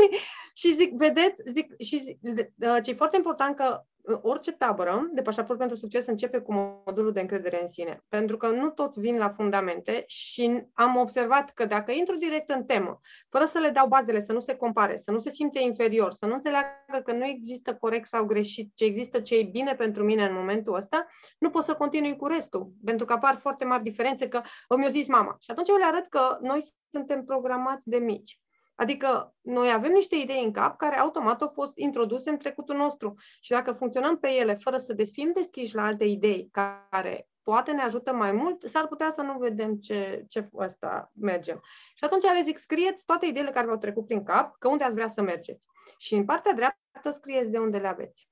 și 0.53 0.73
zic, 0.73 0.91
vedeți, 0.91 1.41
zic, 1.45 1.81
și 1.81 1.99
zic, 1.99 2.19
uh, 2.21 2.77
ce 2.83 2.89
e 2.89 2.93
foarte 2.93 3.17
important 3.17 3.55
că 3.55 3.83
orice 4.21 4.51
tabără 4.51 5.09
de 5.11 5.21
pașaport 5.21 5.59
pentru 5.59 5.77
succes 5.77 6.05
începe 6.05 6.39
cu 6.39 6.53
modulul 6.85 7.11
de 7.11 7.19
încredere 7.19 7.61
în 7.61 7.67
sine. 7.67 8.03
Pentru 8.07 8.37
că 8.37 8.47
nu 8.47 8.69
toți 8.69 8.99
vin 8.99 9.17
la 9.17 9.29
fundamente 9.29 10.03
și 10.07 10.67
am 10.73 10.95
observat 10.95 11.49
că 11.49 11.65
dacă 11.65 11.91
intru 11.91 12.17
direct 12.17 12.49
în 12.49 12.63
temă, 12.63 12.99
fără 13.29 13.45
să 13.45 13.59
le 13.59 13.69
dau 13.69 13.87
bazele, 13.87 14.19
să 14.19 14.33
nu 14.33 14.39
se 14.39 14.55
compare, 14.55 14.97
să 14.97 15.11
nu 15.11 15.19
se 15.19 15.29
simte 15.29 15.59
inferior, 15.59 16.11
să 16.11 16.25
nu 16.25 16.33
înțeleagă 16.33 17.01
că 17.03 17.11
nu 17.11 17.25
există 17.25 17.75
corect 17.75 18.07
sau 18.07 18.25
greșit, 18.25 18.71
ce 18.75 18.85
există 18.85 19.19
ce 19.21 19.35
e 19.35 19.43
bine 19.43 19.75
pentru 19.75 20.03
mine 20.03 20.25
în 20.25 20.33
momentul 20.33 20.75
ăsta, 20.75 21.05
nu 21.39 21.49
pot 21.49 21.63
să 21.63 21.73
continui 21.73 22.15
cu 22.15 22.27
restul. 22.27 22.71
Pentru 22.85 23.05
că 23.05 23.13
apar 23.13 23.37
foarte 23.41 23.65
mari 23.65 23.83
diferențe 23.83 24.27
că 24.27 24.41
mi-a 24.77 24.89
zis 24.89 25.07
mama. 25.07 25.37
Și 25.39 25.51
atunci 25.51 25.69
eu 25.69 25.75
le 25.75 25.85
arăt 25.85 26.05
că 26.09 26.37
noi 26.41 26.73
suntem 26.91 27.23
programați 27.23 27.89
de 27.89 27.97
mici. 27.97 28.39
Adică 28.79 29.35
noi 29.41 29.71
avem 29.71 29.91
niște 29.91 30.15
idei 30.15 30.43
în 30.43 30.51
cap 30.51 30.77
care 30.77 30.99
automat 30.99 31.41
au 31.41 31.51
fost 31.53 31.77
introduse 31.77 32.29
în 32.29 32.37
trecutul 32.37 32.75
nostru 32.75 33.13
și 33.41 33.51
dacă 33.51 33.71
funcționăm 33.71 34.17
pe 34.17 34.31
ele 34.31 34.53
fără 34.53 34.77
să 34.77 34.95
fim 35.11 35.31
deschiși 35.33 35.75
la 35.75 35.83
alte 35.83 36.03
idei 36.03 36.49
care 36.89 37.29
poate 37.43 37.71
ne 37.71 37.81
ajută 37.81 38.13
mai 38.13 38.31
mult, 38.31 38.63
s-ar 38.63 38.87
putea 38.87 39.11
să 39.15 39.21
nu 39.21 39.37
vedem 39.37 39.75
ce, 39.75 40.25
ce 40.27 40.49
ăsta 40.53 41.11
mergem. 41.13 41.61
Și 41.95 42.03
atunci 42.03 42.23
le 42.23 42.41
zic, 42.43 42.57
scrieți 42.57 43.05
toate 43.05 43.25
ideile 43.25 43.51
care 43.51 43.67
v-au 43.67 43.77
trecut 43.77 44.05
prin 44.05 44.23
cap, 44.23 44.55
că 44.59 44.67
unde 44.67 44.83
ați 44.83 44.93
vrea 44.93 45.07
să 45.07 45.21
mergeți. 45.21 45.65
Și 45.97 46.15
în 46.15 46.25
partea 46.25 46.53
dreaptă 46.53 47.11
scrieți 47.11 47.49
de 47.49 47.57
unde 47.57 47.77
le 47.77 47.87
aveți. 47.87 48.29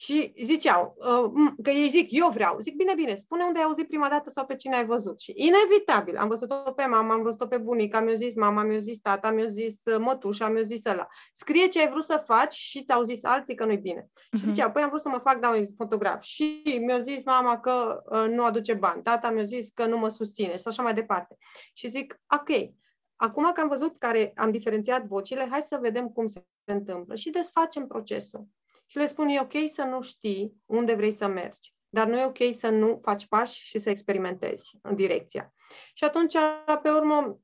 Și 0.00 0.34
ziceau 0.42 0.96
uh, 0.96 1.50
că 1.62 1.70
ei 1.70 1.88
zic, 1.88 2.08
eu 2.10 2.28
vreau. 2.28 2.58
Zic, 2.60 2.76
bine, 2.76 2.94
bine, 2.94 3.14
spune 3.14 3.44
unde 3.44 3.58
ai 3.58 3.64
auzit 3.64 3.88
prima 3.88 4.08
dată 4.08 4.30
sau 4.30 4.46
pe 4.46 4.56
cine 4.56 4.76
ai 4.76 4.86
văzut. 4.86 5.20
Și 5.20 5.32
inevitabil, 5.36 6.16
am 6.16 6.28
văzut-o 6.28 6.54
pe 6.54 6.84
mama, 6.84 7.12
am 7.12 7.22
văzut-o 7.22 7.46
pe 7.46 7.58
bunica, 7.58 8.00
mi-a 8.00 8.14
zis 8.14 8.34
mama, 8.34 8.62
mi-a 8.62 8.78
zis 8.78 8.98
tata, 8.98 9.30
mi-a 9.30 9.48
zis 9.48 9.80
uh, 9.84 9.96
mătușa, 9.98 10.48
mi-a 10.48 10.62
zis 10.62 10.84
ăla. 10.84 11.06
Scrie 11.34 11.66
ce 11.66 11.80
ai 11.80 11.88
vrut 11.88 12.04
să 12.04 12.22
faci 12.26 12.54
și 12.54 12.84
ți-au 12.84 13.02
zis 13.02 13.24
alții 13.24 13.54
că 13.54 13.64
nu-i 13.64 13.76
bine. 13.76 14.02
Uh-huh. 14.02 14.38
Și 14.38 14.44
mhm. 14.44 14.48
zicea, 14.48 14.70
păi 14.70 14.82
am 14.82 14.88
vrut 14.88 15.00
să 15.00 15.08
mă 15.08 15.18
fac, 15.18 15.40
da, 15.40 15.48
un 15.48 15.64
fotograf. 15.76 16.22
Și 16.22 16.62
mi-a 16.80 17.00
zis 17.00 17.24
mama 17.24 17.60
că 17.60 18.02
uh, 18.10 18.26
nu 18.28 18.44
aduce 18.44 18.74
bani, 18.74 19.02
tata 19.02 19.30
mi-a 19.30 19.44
zis 19.44 19.70
că 19.74 19.86
nu 19.86 19.98
mă 19.98 20.08
susține 20.08 20.56
și 20.56 20.64
așa 20.66 20.82
mai 20.82 20.94
departe. 20.94 21.36
Și 21.72 21.88
zic, 21.88 22.20
ok, 22.40 22.70
acum 23.16 23.52
că 23.52 23.60
am 23.60 23.68
văzut 23.68 23.98
care 23.98 24.32
am 24.36 24.50
diferențiat 24.50 25.06
vocile, 25.06 25.48
hai 25.50 25.62
să 25.62 25.78
vedem 25.80 26.08
cum 26.08 26.26
se 26.26 26.44
întâmplă 26.64 27.14
și 27.14 27.30
desfacem 27.30 27.86
procesul 27.86 28.46
și 28.90 28.98
le 28.98 29.06
spun, 29.06 29.28
e 29.28 29.40
ok 29.40 29.52
să 29.72 29.82
nu 29.82 30.00
știi 30.00 30.62
unde 30.66 30.94
vrei 30.94 31.12
să 31.12 31.26
mergi, 31.26 31.74
dar 31.88 32.06
nu 32.06 32.18
e 32.18 32.24
ok 32.24 32.54
să 32.58 32.68
nu 32.68 32.98
faci 33.02 33.26
pași 33.26 33.66
și 33.66 33.78
să 33.78 33.90
experimentezi 33.90 34.78
în 34.82 34.94
direcția. 34.94 35.52
Și 35.94 36.04
atunci, 36.04 36.34
pe 36.82 36.90
urmă, 36.90 37.38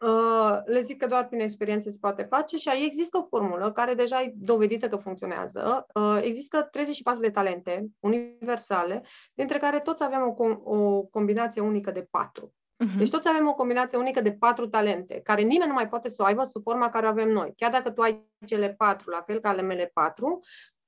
uh, 0.00 0.58
le 0.64 0.80
zic 0.80 0.98
că 0.98 1.06
doar 1.06 1.28
prin 1.28 1.40
experiențe 1.40 1.90
se 1.90 1.98
poate 2.00 2.22
face 2.22 2.56
și 2.56 2.68
aici 2.68 2.84
există 2.84 3.18
o 3.18 3.22
formulă 3.22 3.72
care 3.72 3.94
deja 3.94 4.22
e 4.22 4.32
dovedită 4.36 4.88
că 4.88 4.96
funcționează. 4.96 5.86
Uh, 5.94 6.18
există 6.22 6.62
34 6.62 7.20
de 7.20 7.30
talente 7.30 7.86
universale, 8.00 9.02
dintre 9.34 9.58
care 9.58 9.80
toți 9.80 10.02
avem 10.02 10.34
o, 10.38 10.44
o 10.76 11.02
combinație 11.02 11.60
unică 11.60 11.90
de 11.90 12.06
patru. 12.10 12.54
Uh-huh. 12.84 12.98
Deci 12.98 13.10
toți 13.10 13.28
avem 13.28 13.48
o 13.48 13.54
combinație 13.54 13.98
unică 13.98 14.20
de 14.20 14.32
patru 14.32 14.68
talente, 14.68 15.20
care 15.20 15.42
nimeni 15.42 15.68
nu 15.68 15.74
mai 15.74 15.88
poate 15.88 16.08
să 16.08 16.22
o 16.22 16.24
aibă 16.24 16.44
sub 16.44 16.62
forma 16.62 16.88
care 16.88 17.06
o 17.06 17.08
avem 17.08 17.28
noi. 17.28 17.52
Chiar 17.56 17.70
dacă 17.70 17.90
tu 17.90 18.00
ai 18.00 18.26
cele 18.46 18.74
patru, 18.78 19.10
la 19.10 19.22
fel 19.26 19.40
ca 19.40 19.48
ale 19.48 19.62
mele 19.62 19.90
patru, 19.94 20.40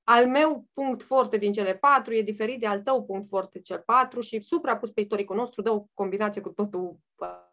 al 0.05 0.27
meu 0.27 0.67
punct 0.73 1.03
forte 1.03 1.37
din 1.37 1.53
cele 1.53 1.75
patru 1.75 2.15
e 2.15 2.23
diferit 2.23 2.61
de 2.61 2.67
al 2.67 2.81
tău 2.81 3.05
punct 3.05 3.29
forte 3.29 3.61
cel 3.61 3.83
patru 3.87 4.21
și 4.21 4.41
suprapus 4.41 4.91
pe 4.91 5.01
istoricul 5.01 5.37
nostru 5.37 5.63
dă 5.63 5.71
o 5.71 5.85
combinație 5.95 6.41
cu 6.41 6.49
totul 6.49 6.97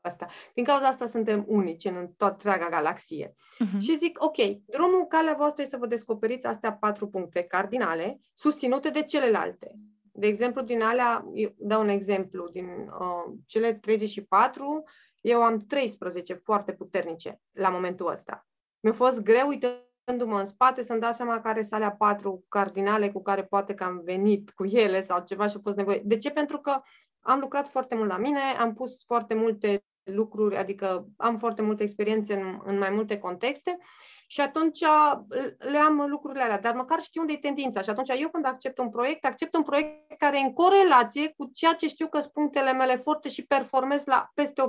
asta. 0.02 0.28
Din 0.54 0.64
cauza 0.64 0.88
asta 0.88 1.08
suntem 1.08 1.44
unici 1.48 1.86
în 1.86 2.08
toată 2.18 2.34
întreaga 2.34 2.70
galaxie. 2.70 3.34
Uh-huh. 3.34 3.80
Și 3.80 3.98
zic, 3.98 4.24
ok, 4.24 4.36
drumul, 4.66 5.06
calea 5.08 5.34
voastră 5.34 5.62
este 5.62 5.76
să 5.76 5.82
vă 5.82 5.88
descoperiți 5.88 6.46
astea 6.46 6.74
patru 6.74 7.08
puncte 7.08 7.42
cardinale, 7.42 8.20
susținute 8.34 8.90
de 8.90 9.04
celelalte. 9.04 9.76
De 10.20 10.28
exemplu, 10.28 10.62
din 10.62 10.82
alea, 10.82 11.26
dau 11.58 11.82
un 11.82 11.88
exemplu, 11.88 12.50
din 12.52 12.66
uh, 13.00 13.34
cele 13.46 13.74
34, 13.74 14.84
eu 15.22 15.42
am 15.42 15.58
13 15.58 16.34
foarte 16.34 16.74
puternice 16.74 17.42
la 17.52 17.70
momentul 17.70 18.12
ăsta. 18.12 18.48
Mi-a 18.80 18.94
fost 18.94 19.22
greu 19.22 19.48
uitându-mă 19.48 20.40
în 20.40 20.46
spate 20.46 20.82
să-mi 20.82 21.00
dau 21.00 21.12
seama 21.12 21.42
care 21.42 21.62
sunt 21.62 21.74
alea 21.74 21.92
patru 21.92 22.46
cardinale 22.48 23.12
cu 23.12 23.22
care 23.22 23.44
poate 23.44 23.74
că 23.74 23.84
am 23.84 24.02
venit 24.04 24.50
cu 24.50 24.66
ele 24.66 25.02
sau 25.02 25.24
ceva 25.24 25.48
și 25.48 25.56
a 25.58 25.62
fost 25.64 25.76
nevoie. 25.76 26.02
De 26.06 26.18
ce? 26.18 26.30
Pentru 26.30 26.60
că 26.60 26.82
am 27.20 27.40
lucrat 27.40 27.70
foarte 27.70 27.96
mult 27.96 28.10
la 28.10 28.18
mine, 28.18 28.40
am 28.60 28.74
pus 28.74 29.04
foarte 29.06 29.34
multe 29.34 29.84
lucruri, 30.04 30.58
adică 30.58 31.08
am 31.18 31.38
foarte 31.38 31.62
multe 31.62 31.84
experiențe 31.84 32.34
în, 32.34 32.60
în 32.64 32.78
mai 32.78 32.90
multe 32.90 33.18
contexte 33.18 33.78
Și 34.32 34.42
atunci 34.42 34.80
le 35.58 35.78
am 35.78 36.06
lucrurile 36.10 36.44
alea, 36.44 36.60
dar 36.60 36.76
măcar 36.76 37.02
știu 37.02 37.22
unde 37.22 37.34
e 37.34 37.38
tendința. 37.38 37.82
Și 37.82 37.90
atunci 37.90 38.10
eu 38.20 38.30
când 38.30 38.46
accept 38.46 38.78
un 38.78 38.90
proiect, 38.90 39.26
accept 39.26 39.56
un 39.56 39.64
proiect 39.64 40.18
care 40.18 40.40
e 40.40 40.44
în 40.44 40.54
corelație 40.54 41.34
cu 41.38 41.52
ceea 41.54 41.74
ce 41.74 41.88
știu 41.88 42.08
că 42.08 42.20
sunt 42.20 42.34
punctele 42.34 42.74
mele 42.74 42.96
forte 42.96 43.30
și 43.30 43.46
performez 43.46 44.06
la 44.06 44.30
peste 44.34 44.62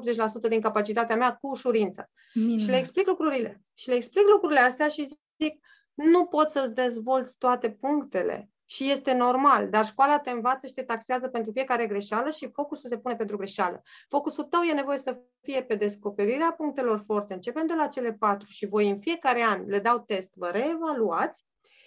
80% 0.47 0.49
din 0.49 0.61
capacitatea 0.61 1.17
mea 1.17 1.35
cu 1.41 1.49
ușurință. 1.49 2.11
Mine. 2.35 2.63
Și 2.63 2.69
le 2.69 2.79
explic 2.79 3.07
lucrurile. 3.07 3.63
Și 3.75 3.89
le 3.89 3.95
explic 3.95 4.25
lucrurile 4.29 4.61
astea 4.61 4.89
și 4.89 5.09
zic, 5.41 5.67
nu 5.95 6.27
poți 6.27 6.53
să-ți 6.53 6.75
dezvolți 6.75 7.39
toate 7.39 7.71
punctele 7.71 8.51
și 8.71 8.91
este 8.91 9.13
normal, 9.13 9.69
dar 9.69 9.87
școala 9.87 10.19
te 10.19 10.31
învață 10.31 10.67
și 10.67 10.73
te 10.73 10.83
taxează 10.83 11.29
pentru 11.29 11.53
fiecare 11.53 11.87
greșeală 11.87 12.31
și 12.31 12.51
focusul 12.53 12.89
se 12.89 12.99
pune 12.99 13.17
pentru 13.17 13.37
greșeală. 13.37 13.83
Focusul 14.09 14.45
tău 14.45 14.63
e 14.63 14.73
nevoie 14.73 14.99
să 14.99 15.19
fie 15.41 15.63
pe 15.63 15.75
descoperirea 15.75 16.53
punctelor 16.53 17.03
forte, 17.07 17.35
începem 17.35 17.67
de 17.67 17.75
la 17.75 17.87
cele 17.87 18.13
patru 18.13 18.47
și 18.47 18.67
voi 18.67 18.89
în 18.89 19.01
fiecare 19.01 19.43
an 19.43 19.65
le 19.67 19.79
dau 19.79 19.99
test, 19.99 20.33
vă 20.35 20.47
reevaluați 20.47 21.45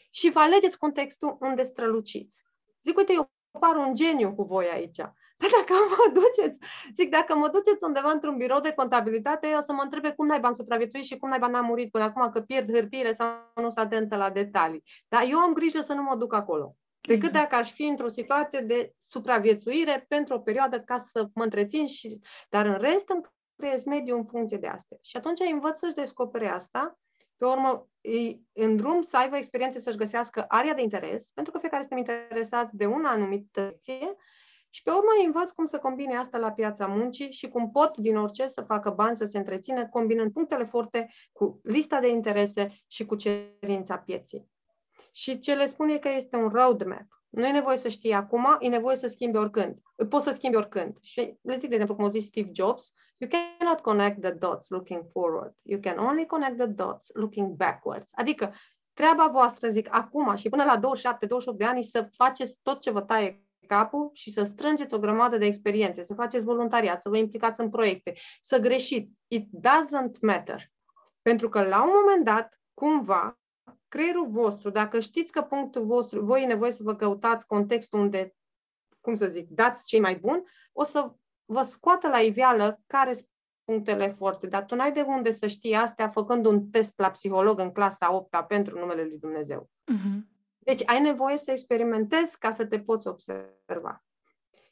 și 0.10 0.30
vă 0.30 0.39
alegeți 0.39 0.78
contextul 0.78 1.38
unde 1.39 1.63
străluciți. 1.63 2.43
Zic, 2.84 2.98
uite, 2.98 3.13
eu 3.13 3.32
par 3.60 3.76
un 3.76 3.96
geniu 3.96 4.34
cu 4.34 4.43
voi 4.43 4.69
aici. 4.74 5.02
Dar 5.38 5.50
dacă 5.58 5.74
mă 5.89 6.13
duceți, 6.13 6.60
zic, 6.96 7.10
dacă 7.10 7.36
mă 7.36 7.48
duceți 7.48 7.84
undeva 7.84 8.12
într-un 8.12 8.38
birou 8.38 8.60
de 8.60 8.74
contabilitate, 8.74 9.48
eu 9.48 9.58
o 9.58 9.62
să 9.62 9.74
mă 9.74 9.82
întrebe 9.82 10.12
cum 10.12 10.26
naiba 10.26 10.48
am 10.48 10.54
supraviețuit 10.54 11.04
și 11.04 11.17
cum 11.17 11.30
naiba 11.30 11.48
n-am 11.48 11.65
murit 11.65 11.91
până 11.91 12.04
acum, 12.04 12.30
că 12.30 12.41
pierd 12.41 12.74
hârtiile 12.74 13.13
sau 13.13 13.28
nu 13.56 13.69
s-a 13.69 13.82
atentă 13.82 14.15
la 14.15 14.30
detalii. 14.30 14.84
Dar 15.08 15.24
eu 15.30 15.38
am 15.38 15.54
grijă 15.54 15.82
să 15.82 15.93
nu 15.93 16.04
mă 16.04 16.15
duc 16.15 16.34
acolo. 16.34 16.76
Decât 17.08 17.24
exact. 17.24 17.43
dacă 17.43 17.56
aș 17.56 17.72
fi 17.72 17.84
într-o 17.84 18.10
situație 18.10 18.60
de 18.60 18.93
supraviețuire 19.08 20.06
pentru 20.08 20.36
o 20.36 20.39
perioadă 20.39 20.80
ca 20.80 20.98
să 20.98 21.28
mă 21.34 21.43
întrețin 21.43 21.88
și... 21.88 22.19
Dar 22.50 22.65
în 22.65 22.78
rest 22.78 23.10
îmi 23.10 23.22
creez 23.56 23.84
mediul 23.84 24.17
în 24.17 24.26
funcție 24.26 24.58
de 24.58 24.67
astea. 24.67 24.98
Și 25.02 25.17
atunci 25.17 25.39
învăț 25.52 25.80
să-și 25.80 25.93
descopere 25.93 26.48
asta, 26.48 26.98
pe 27.38 27.46
urmă 27.46 27.88
în 28.54 28.76
drum 28.76 29.02
să 29.02 29.17
aibă 29.17 29.36
experiențe 29.36 29.80
să-și 29.80 29.98
găsească 29.98 30.46
area 30.48 30.74
de 30.74 30.82
interes, 30.82 31.32
pentru 31.34 31.54
că 31.54 31.60
fiecare 31.60 31.82
suntem 31.82 31.98
interesați 31.98 32.76
de 32.76 32.86
una 32.86 33.10
anumită 33.10 33.62
direcție 33.62 34.15
și 34.73 34.83
pe 34.83 34.91
urmă 34.91 35.09
îi 35.19 35.25
învăț 35.25 35.49
cum 35.49 35.65
să 35.65 35.77
combine 35.77 36.15
asta 36.15 36.38
la 36.38 36.51
piața 36.51 36.88
muncii 36.88 37.31
și 37.31 37.47
cum 37.47 37.71
pot 37.71 37.97
din 37.97 38.17
orice 38.17 38.47
să 38.47 38.62
facă 38.62 38.89
bani 38.89 39.15
să 39.15 39.25
se 39.25 39.38
întrețină, 39.38 39.88
combinând 39.88 40.31
punctele 40.31 40.65
forte 40.65 41.09
cu 41.31 41.59
lista 41.63 41.99
de 41.99 42.09
interese 42.09 42.75
și 42.88 43.05
cu 43.05 43.15
cerința 43.15 43.97
pieții. 43.97 44.51
Și 45.12 45.39
ce 45.39 45.55
le 45.55 45.65
spun 45.65 45.89
e 45.89 45.97
că 45.97 46.09
este 46.09 46.36
un 46.36 46.49
roadmap. 46.49 47.05
Nu 47.29 47.45
e 47.45 47.51
nevoie 47.51 47.77
să 47.77 47.88
știi 47.88 48.13
acum, 48.13 48.57
e 48.59 48.67
nevoie 48.67 48.95
să 48.95 49.07
schimbi 49.07 49.38
oricând. 49.38 49.77
Poți 50.09 50.25
să 50.25 50.31
schimbi 50.31 50.57
oricând. 50.57 50.97
Și 51.01 51.38
le 51.41 51.57
zic, 51.57 51.69
de 51.69 51.73
exemplu, 51.73 51.95
cum 51.95 52.05
a 52.05 52.09
zis 52.09 52.25
Steve 52.25 52.49
Jobs, 52.53 52.93
you 53.17 53.29
cannot 53.29 53.79
connect 53.79 54.21
the 54.21 54.31
dots 54.31 54.69
looking 54.69 55.03
forward. 55.12 55.53
You 55.62 55.79
can 55.79 55.97
only 55.97 56.25
connect 56.25 56.57
the 56.57 56.67
dots 56.67 57.09
looking 57.13 57.55
backwards. 57.55 58.12
Adică, 58.12 58.53
treaba 58.93 59.27
voastră, 59.27 59.69
zic, 59.69 59.88
acum 59.91 60.36
și 60.36 60.49
până 60.49 60.63
la 60.63 60.79
27-28 60.79 61.57
de 61.57 61.65
ani 61.65 61.83
să 61.83 62.09
faceți 62.15 62.59
tot 62.62 62.81
ce 62.81 62.91
vă 62.91 63.01
taie 63.01 63.43
capul 63.67 64.10
și 64.13 64.32
să 64.32 64.43
strângeți 64.43 64.93
o 64.93 64.99
grămadă 64.99 65.38
de 65.38 65.45
experiențe, 65.45 66.04
să 66.04 66.13
faceți 66.13 66.43
voluntariat, 66.43 67.02
să 67.02 67.10
vă 67.10 67.17
implicați 67.17 67.62
în 67.62 67.69
proiecte, 67.69 68.13
să 68.41 68.60
greșiți. 68.60 69.12
It 69.28 69.47
doesn't 69.47 70.19
matter. 70.21 70.71
Pentru 71.21 71.49
că 71.49 71.63
la 71.63 71.84
un 71.84 71.91
moment 71.93 72.26
dat, 72.26 72.60
cumva, 72.73 73.39
creierul 73.88 74.28
vostru, 74.30 74.69
dacă 74.69 74.99
știți 74.99 75.32
că 75.32 75.41
punctul 75.41 75.86
vostru, 75.86 76.26
voi 76.26 76.43
e 76.43 76.45
nevoie 76.45 76.71
să 76.71 76.84
vă 76.84 76.95
căutați 76.95 77.47
contextul 77.47 77.99
unde, 77.99 78.36
cum 79.02 79.15
să 79.15 79.28
zic, 79.28 79.49
dați 79.49 79.86
cei 79.86 79.99
mai 79.99 80.15
buni, 80.15 80.43
o 80.71 80.84
să 80.84 81.12
vă 81.45 81.62
scoată 81.62 82.08
la 82.08 82.19
iveală 82.19 82.82
care 82.88 83.13
sunt 83.13 83.28
punctele 83.63 84.15
forte, 84.17 84.47
dar 84.47 84.65
tu 84.65 84.76
n-ai 84.76 84.91
de 84.91 85.02
unde 85.02 85.32
să 85.32 85.47
știi 85.47 85.73
astea 85.73 86.10
făcând 86.10 86.45
un 86.45 86.69
test 86.69 86.99
la 86.99 87.12
psiholog 87.12 87.60
în 87.60 87.71
clasa 87.71 88.13
8 88.13 88.47
pentru 88.47 88.80
numele 88.80 89.04
lui 89.04 89.17
Dumnezeu. 89.17 89.69
Uh-huh. 89.91 90.33
Deci 90.63 90.82
ai 90.86 91.02
nevoie 91.02 91.38
să 91.38 91.52
experimentezi 91.52 92.38
ca 92.39 92.52
să 92.52 92.65
te 92.65 92.80
poți 92.80 93.08
observa. 93.08 94.04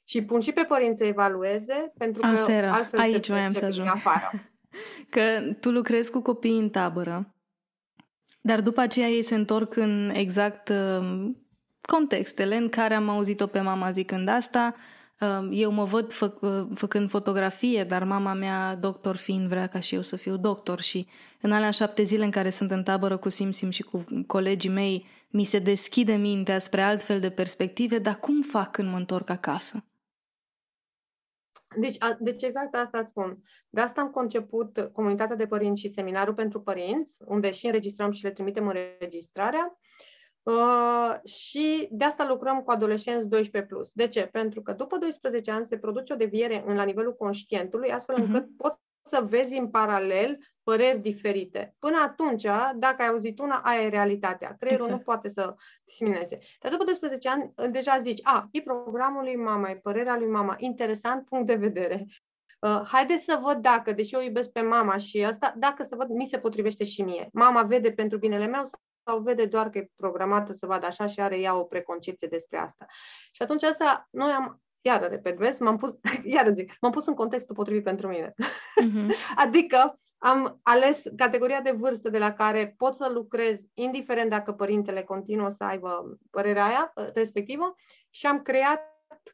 Și 0.04 0.24
pun 0.24 0.40
și 0.40 0.52
pe 0.52 0.64
părinți 0.64 0.98
să 0.98 1.04
evalueze, 1.04 1.94
pentru 1.98 2.28
Asta 2.28 2.46
că 2.46 2.52
era. 2.52 2.74
altfel 2.74 3.00
Aici 3.00 3.26
se 3.26 3.32
voiam 3.32 3.54
să 3.54 3.66
ajung. 3.66 3.88
Afară. 3.88 4.32
că 5.14 5.22
tu 5.60 5.72
lucrezi 5.72 6.12
cu 6.12 6.22
copii 6.22 6.58
în 6.58 6.70
tabără, 6.70 7.36
dar 8.42 8.62
după 8.62 8.82
aceea 8.82 9.08
ei 9.08 9.24
se 9.24 9.36
întorc 9.36 9.76
în 9.76 10.12
exact 10.14 10.70
uh, 10.70 11.32
contextele 11.82 12.56
în 12.56 12.70
care 12.70 12.94
am 12.94 13.10
auzit-o 13.10 13.48
pe 13.48 13.60
mama 13.60 13.92
zicând 13.92 14.28
asta, 14.28 14.76
uh, 15.20 15.48
eu 15.52 15.72
mă 15.72 15.84
văd 15.84 16.14
fă, 16.14 16.34
uh, 16.42 16.68
făcând 16.74 17.10
fotografie, 17.10 17.84
dar 17.84 18.04
mama 18.04 18.34
mea, 18.34 18.76
doctor 18.76 19.16
fiind, 19.16 19.48
vrea 19.48 19.68
ca 19.68 19.80
și 19.80 19.96
eu 19.96 20.02
să 20.02 20.16
fiu 20.16 20.38
doctor 20.38 20.82
și 20.82 21.08
în 21.42 21.52
alea 21.52 21.72
șapte 21.72 22.04
zile 22.04 22.24
în 22.24 22.32
care 22.32 22.50
sunt 22.50 22.72
în 22.72 22.84
tabără 22.84 23.18
cu 23.18 23.30
Simsim 23.30 23.70
și 23.70 23.84
cu 23.84 24.04
colegii 24.28 24.70
mei, 24.70 25.06
mi 25.32 25.44
se 25.44 25.60
deschide 25.60 26.16
mintea 26.16 26.60
spre 26.60 26.82
altfel 26.82 27.20
de 27.20 27.32
perspective, 27.32 28.00
dar 28.00 28.20
cum 28.20 28.42
fac 28.42 28.72
când 28.72 28.90
mă 28.90 28.98
întorc 28.98 29.30
acasă? 29.30 29.86
Deci, 31.78 31.96
a, 32.00 32.18
deci 32.20 32.44
exact 32.44 32.76
asta 32.76 32.98
îți 33.00 33.10
spun. 33.10 33.44
De 33.70 33.82
asta 33.82 34.02
am 34.02 34.10
conceput 34.10 34.90
comunitatea 34.94 35.36
de 35.36 35.48
părinți 35.48 35.82
și 35.82 35.92
seminarul 35.92 36.34
pentru 36.34 36.62
părinți, 36.62 37.18
unde 37.26 37.52
și 37.52 37.66
înregistrăm 37.66 38.12
și 38.12 38.24
le 38.24 38.32
trimitem 38.32 38.68
înregistrarea. 38.68 39.80
Uh, 40.44 41.20
și 41.24 41.88
de 41.92 42.04
asta 42.04 42.28
lucrăm 42.28 42.62
cu 42.62 42.72
adolescenți 42.72 43.40
12+. 43.62 43.68
Plus. 43.68 43.92
De 43.94 44.08
ce? 44.08 44.26
Pentru 44.26 44.62
că 44.62 44.74
după 44.74 44.98
12 44.98 45.52
ani 45.52 45.66
se 45.66 45.78
produce 45.78 46.14
o 46.14 46.16
deviere 46.16 46.64
în, 46.66 46.76
la 46.76 46.84
nivelul 46.84 47.16
conștientului, 47.16 47.92
astfel 47.92 48.16
mhm. 48.18 48.26
încât 48.26 48.48
uh-huh. 48.48 48.58
poți 48.58 48.80
să 49.04 49.26
vezi 49.30 49.58
în 49.58 49.70
paralel 49.70 50.38
păreri 50.64 51.00
diferite. 51.00 51.76
Până 51.80 51.98
atunci, 51.98 52.44
dacă 52.76 52.96
ai 52.98 53.08
auzit 53.08 53.40
una, 53.40 53.62
aia 53.64 53.82
e 53.82 53.90
realitatea. 53.90 54.56
Creierul 54.60 54.86
exact. 54.86 55.00
nu 55.00 55.14
poate 55.14 55.30
să 55.30 55.56
disemineze. 55.84 56.40
Dar 56.60 56.72
după 56.72 56.84
12 56.84 57.30
ani, 57.30 57.54
deja 57.72 58.00
zici, 58.02 58.20
a, 58.24 58.48
e 58.52 58.62
programul 58.62 59.24
lui 59.24 59.36
mama, 59.36 59.70
e 59.70 59.76
părerea 59.76 60.18
lui 60.18 60.28
mama, 60.28 60.56
interesant 60.58 61.26
punct 61.26 61.46
de 61.46 61.56
vedere. 61.56 62.06
Uh, 62.60 62.82
haide 62.86 63.16
să 63.16 63.40
văd 63.42 63.58
dacă, 63.58 63.92
deși 63.92 64.16
eu 64.16 64.22
iubesc 64.22 64.50
pe 64.50 64.62
mama 64.62 64.98
și 64.98 65.24
asta, 65.24 65.54
dacă 65.58 65.84
să 65.84 65.96
văd, 65.96 66.10
mi 66.10 66.26
se 66.26 66.40
potrivește 66.40 66.84
și 66.84 67.02
mie. 67.02 67.30
Mama 67.34 67.64
vede 67.64 67.92
pentru 67.92 68.18
binele 68.18 68.46
meu 68.46 68.70
sau 69.06 69.20
vede 69.20 69.46
doar 69.46 69.70
că 69.70 69.78
e 69.78 69.90
programată 69.96 70.54
să 70.54 70.66
vadă 70.66 70.86
așa 70.86 71.06
și 71.06 71.20
are 71.20 71.40
ea 71.40 71.56
o 71.58 71.64
preconcepție 71.64 72.28
despre 72.28 72.58
asta. 72.58 72.86
Și 73.32 73.42
atunci 73.42 73.64
asta, 73.64 74.08
noi 74.10 74.32
am 74.32 74.62
iară 74.82 75.06
repet, 75.06 75.38
vezi, 75.38 75.62
m-am 75.62 75.78
pus, 75.78 76.00
iară 76.24 76.52
zic, 76.52 76.78
m-am 76.82 76.92
pus 76.92 77.06
în 77.06 77.14
contextul 77.14 77.56
potrivit 77.56 77.84
pentru 77.84 78.08
mine. 78.08 78.34
Uh-huh. 78.34 79.10
adică 79.46 80.00
am 80.18 80.60
ales 80.64 81.02
categoria 81.16 81.62
de 81.62 81.72
vârstă 81.72 82.10
de 82.10 82.18
la 82.18 82.34
care 82.34 82.74
pot 82.78 82.96
să 82.96 83.10
lucrez, 83.14 83.60
indiferent 83.74 84.30
dacă 84.30 84.52
părintele 84.52 85.04
continuă 85.04 85.50
să 85.50 85.64
aibă 85.64 86.18
părerea 86.30 86.66
aia 86.66 86.92
ă, 86.98 87.12
respectivă, 87.14 87.76
și 88.10 88.26
am 88.26 88.42
creat 88.42 88.82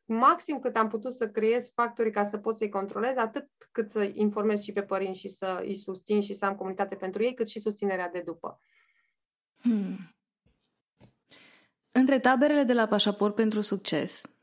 maxim 0.05 0.59
cât 0.59 0.77
am 0.77 0.87
putut 0.87 1.15
să 1.15 1.29
creez 1.29 1.71
factorii 1.73 2.11
ca 2.11 2.27
să 2.27 2.37
pot 2.37 2.57
să-i 2.57 2.69
controlez, 2.69 3.17
atât 3.17 3.49
cât 3.71 3.91
să 3.91 4.09
informez 4.13 4.61
și 4.61 4.71
pe 4.71 4.83
părinți 4.83 5.19
și 5.19 5.29
să 5.29 5.59
îi 5.61 5.75
susțin 5.75 6.21
și 6.21 6.33
să 6.33 6.45
am 6.45 6.55
comunitate 6.55 6.95
pentru 6.95 7.23
ei, 7.23 7.33
cât 7.33 7.47
și 7.47 7.59
susținerea 7.59 8.09
de 8.09 8.21
după. 8.25 8.59
Hmm. 9.61 10.15
Între 11.91 12.19
taberele 12.19 12.63
de 12.63 12.73
la 12.73 12.87
Pașaport 12.87 13.35
pentru 13.35 13.59
Succes 13.59 14.36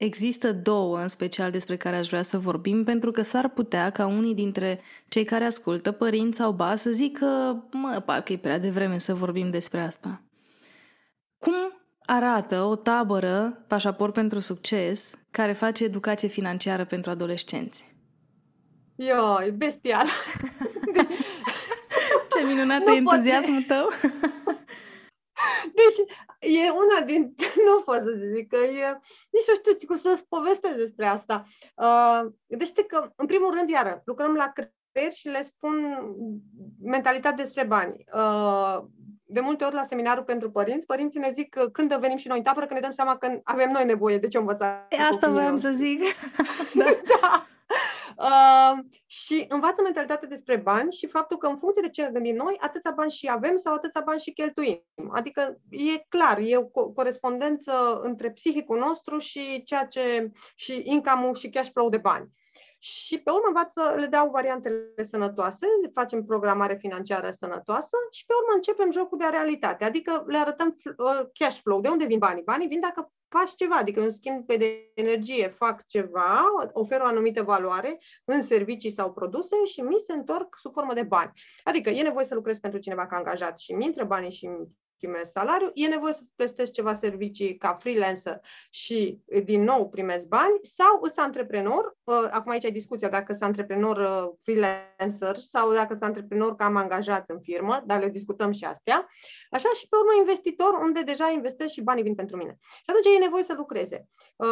Există 0.00 0.52
două 0.52 1.00
în 1.00 1.08
special 1.08 1.50
despre 1.50 1.76
care 1.76 1.96
aș 1.96 2.06
vrea 2.06 2.22
să 2.22 2.38
vorbim, 2.38 2.84
pentru 2.84 3.10
că 3.10 3.22
s-ar 3.22 3.48
putea 3.48 3.90
ca 3.90 4.06
unii 4.06 4.34
dintre 4.34 4.80
cei 5.08 5.24
care 5.24 5.44
ascultă, 5.44 5.92
părinți 5.92 6.36
sau 6.36 6.52
ba, 6.52 6.76
să 6.76 6.90
zică, 6.90 7.26
mă, 7.72 8.02
parcă 8.04 8.32
e 8.32 8.36
prea 8.36 8.58
devreme 8.58 8.98
să 8.98 9.14
vorbim 9.14 9.50
despre 9.50 9.80
asta. 9.80 10.22
Cum 11.38 11.54
arată 12.06 12.62
o 12.62 12.76
tabără, 12.76 13.64
pașaport 13.66 14.12
pentru 14.12 14.38
succes, 14.38 15.10
care 15.30 15.52
face 15.52 15.84
educație 15.84 16.28
financiară 16.28 16.84
pentru 16.84 17.10
adolescenți? 17.10 17.94
Yo, 18.94 19.42
e 19.42 19.50
bestial! 19.50 20.06
Ce 22.32 22.46
minunat 22.46 22.86
e 22.86 22.90
entuziasmul 22.90 23.62
tău! 23.62 23.88
Deci, 25.80 25.98
e 26.40 26.70
una 26.70 27.06
din... 27.06 27.34
Nu 27.66 27.82
pot 27.84 28.02
să 28.04 28.12
zic 28.34 28.48
că 28.48 28.56
e... 28.56 28.98
Nici 29.30 29.48
nu 29.48 29.54
știu 29.54 29.86
cum 29.86 29.96
să-ți 29.96 30.26
povestesc 30.28 30.76
despre 30.76 31.06
asta. 31.06 31.42
Uh, 31.74 32.20
deci, 32.46 32.72
că, 32.86 33.12
în 33.16 33.26
primul 33.26 33.54
rând, 33.54 33.68
iară, 33.68 34.02
lucrăm 34.04 34.34
la 34.34 34.52
creier 34.52 35.12
și 35.12 35.28
le 35.28 35.42
spun 35.42 35.74
mentalitate 36.82 37.42
despre 37.42 37.64
bani. 37.64 38.04
Uh, 38.14 38.78
de 39.24 39.40
multe 39.40 39.64
ori 39.64 39.74
la 39.74 39.84
seminarul 39.84 40.24
pentru 40.24 40.50
părinți, 40.50 40.86
părinții 40.86 41.20
ne 41.20 41.30
zic 41.34 41.48
că 41.48 41.68
când 41.68 41.94
venim 41.94 42.16
și 42.16 42.28
noi 42.28 42.36
în 42.36 42.42
tabără, 42.42 42.66
că 42.66 42.74
ne 42.74 42.80
dăm 42.80 42.90
seama 42.90 43.16
că 43.16 43.40
avem 43.44 43.70
noi 43.70 43.84
nevoie 43.84 44.18
de 44.18 44.28
ce 44.28 44.38
învăța. 44.38 44.88
Asta 45.10 45.30
voiam 45.30 45.56
să 45.56 45.70
zic. 45.70 46.00
da. 46.78 46.84
da. 46.84 47.49
Uh, 48.16 48.78
și 49.06 49.44
învață 49.48 49.82
mentalitatea 49.82 50.28
despre 50.28 50.56
bani 50.56 50.92
și 50.92 51.06
faptul 51.06 51.36
că 51.36 51.46
în 51.46 51.58
funcție 51.58 51.82
de 51.82 51.88
ce 51.88 52.10
gândim 52.12 52.34
noi, 52.34 52.56
atâția 52.60 52.90
bani 52.90 53.10
și 53.10 53.30
avem 53.30 53.56
sau 53.56 53.74
atâția 53.74 54.02
bani 54.04 54.20
și 54.20 54.32
cheltuim. 54.32 54.84
Adică 55.10 55.60
e 55.68 55.98
clar, 56.08 56.38
e 56.38 56.56
o 56.56 56.90
corespondență 56.94 58.00
între 58.02 58.30
psihicul 58.30 58.78
nostru 58.78 59.18
și 59.18 59.62
ceea 59.62 59.84
ce 59.86 60.30
și 60.54 60.82
income 60.84 61.32
și 61.32 61.50
cash 61.50 61.70
flow 61.70 61.88
de 61.88 61.98
bani. 61.98 62.28
și 62.78 63.18
pe 63.18 63.30
urmă 63.30 63.46
învață, 63.46 63.94
le 63.96 64.06
dau 64.06 64.30
variantele 64.30 65.04
sănătoase, 65.10 65.66
le 65.82 65.90
facem 65.94 66.24
programare 66.24 66.74
financiară 66.74 67.30
sănătoasă 67.30 67.96
și 68.10 68.26
pe 68.26 68.32
urmă 68.40 68.54
începem 68.54 68.90
jocul 68.90 69.18
de 69.18 69.24
realitate, 69.30 69.84
adică 69.84 70.24
le 70.26 70.38
arătăm 70.38 70.76
uh, 70.84 71.20
cash 71.32 71.60
flow, 71.60 71.80
de 71.80 71.88
unde 71.88 72.04
vin 72.04 72.18
banii? 72.18 72.42
Banii 72.42 72.68
vin 72.68 72.80
dacă 72.80 73.12
faci 73.30 73.54
ceva, 73.54 73.76
adică 73.76 74.00
în 74.00 74.12
schimb 74.12 74.46
pe 74.46 74.56
de 74.56 74.90
energie 74.94 75.48
fac 75.48 75.86
ceva, 75.86 76.44
ofer 76.72 77.00
o 77.00 77.04
anumită 77.04 77.42
valoare 77.42 77.98
în 78.24 78.42
servicii 78.42 78.90
sau 78.90 79.12
produse 79.12 79.64
și 79.64 79.80
mi 79.80 79.98
se 80.06 80.12
întorc 80.12 80.56
sub 80.58 80.72
formă 80.72 80.94
de 80.94 81.02
bani. 81.02 81.32
Adică 81.64 81.90
e 81.90 82.02
nevoie 82.02 82.24
să 82.24 82.34
lucrez 82.34 82.58
pentru 82.58 82.80
cineva 82.80 83.06
ca 83.06 83.16
angajat 83.16 83.58
și 83.58 83.72
mi 83.72 83.84
intră 83.84 84.04
banii 84.04 84.30
și 84.30 84.48
primesc 85.00 85.30
salariu, 85.30 85.70
e 85.74 85.86
nevoie 85.86 86.12
să 86.12 86.22
plătesc 86.36 86.72
ceva 86.72 86.94
servicii 86.94 87.56
ca 87.56 87.74
freelancer 87.80 88.40
și 88.70 89.20
din 89.44 89.62
nou 89.62 89.88
primesc 89.88 90.26
bani 90.26 90.58
sau 90.62 90.98
îs 91.02 91.16
antreprenor, 91.16 91.96
acum 92.30 92.52
aici 92.52 92.64
e 92.64 92.70
discuția 92.70 93.08
dacă 93.08 93.32
sunt 93.32 93.42
antreprenor 93.42 93.96
uh, 93.96 94.38
freelancer 94.42 95.36
sau 95.36 95.72
dacă 95.72 95.88
sunt 95.90 96.02
antreprenor 96.02 96.56
ca 96.56 96.64
am 96.64 96.76
angajat 96.76 97.30
în 97.30 97.40
firmă, 97.40 97.82
dar 97.86 98.00
le 98.00 98.08
discutăm 98.08 98.52
și 98.52 98.64
astea, 98.64 99.06
așa 99.50 99.68
și 99.74 99.88
pe 99.88 99.96
urmă 99.96 100.12
investitor 100.18 100.72
unde 100.82 101.02
deja 101.02 101.30
investesc 101.30 101.72
și 101.72 101.82
banii 101.82 102.02
vin 102.02 102.14
pentru 102.14 102.36
mine. 102.36 102.58
Și 102.60 102.84
atunci 102.86 103.14
e 103.16 103.18
nevoie 103.18 103.42
să 103.42 103.54
lucreze. 103.56 104.08
Uh, 104.36 104.48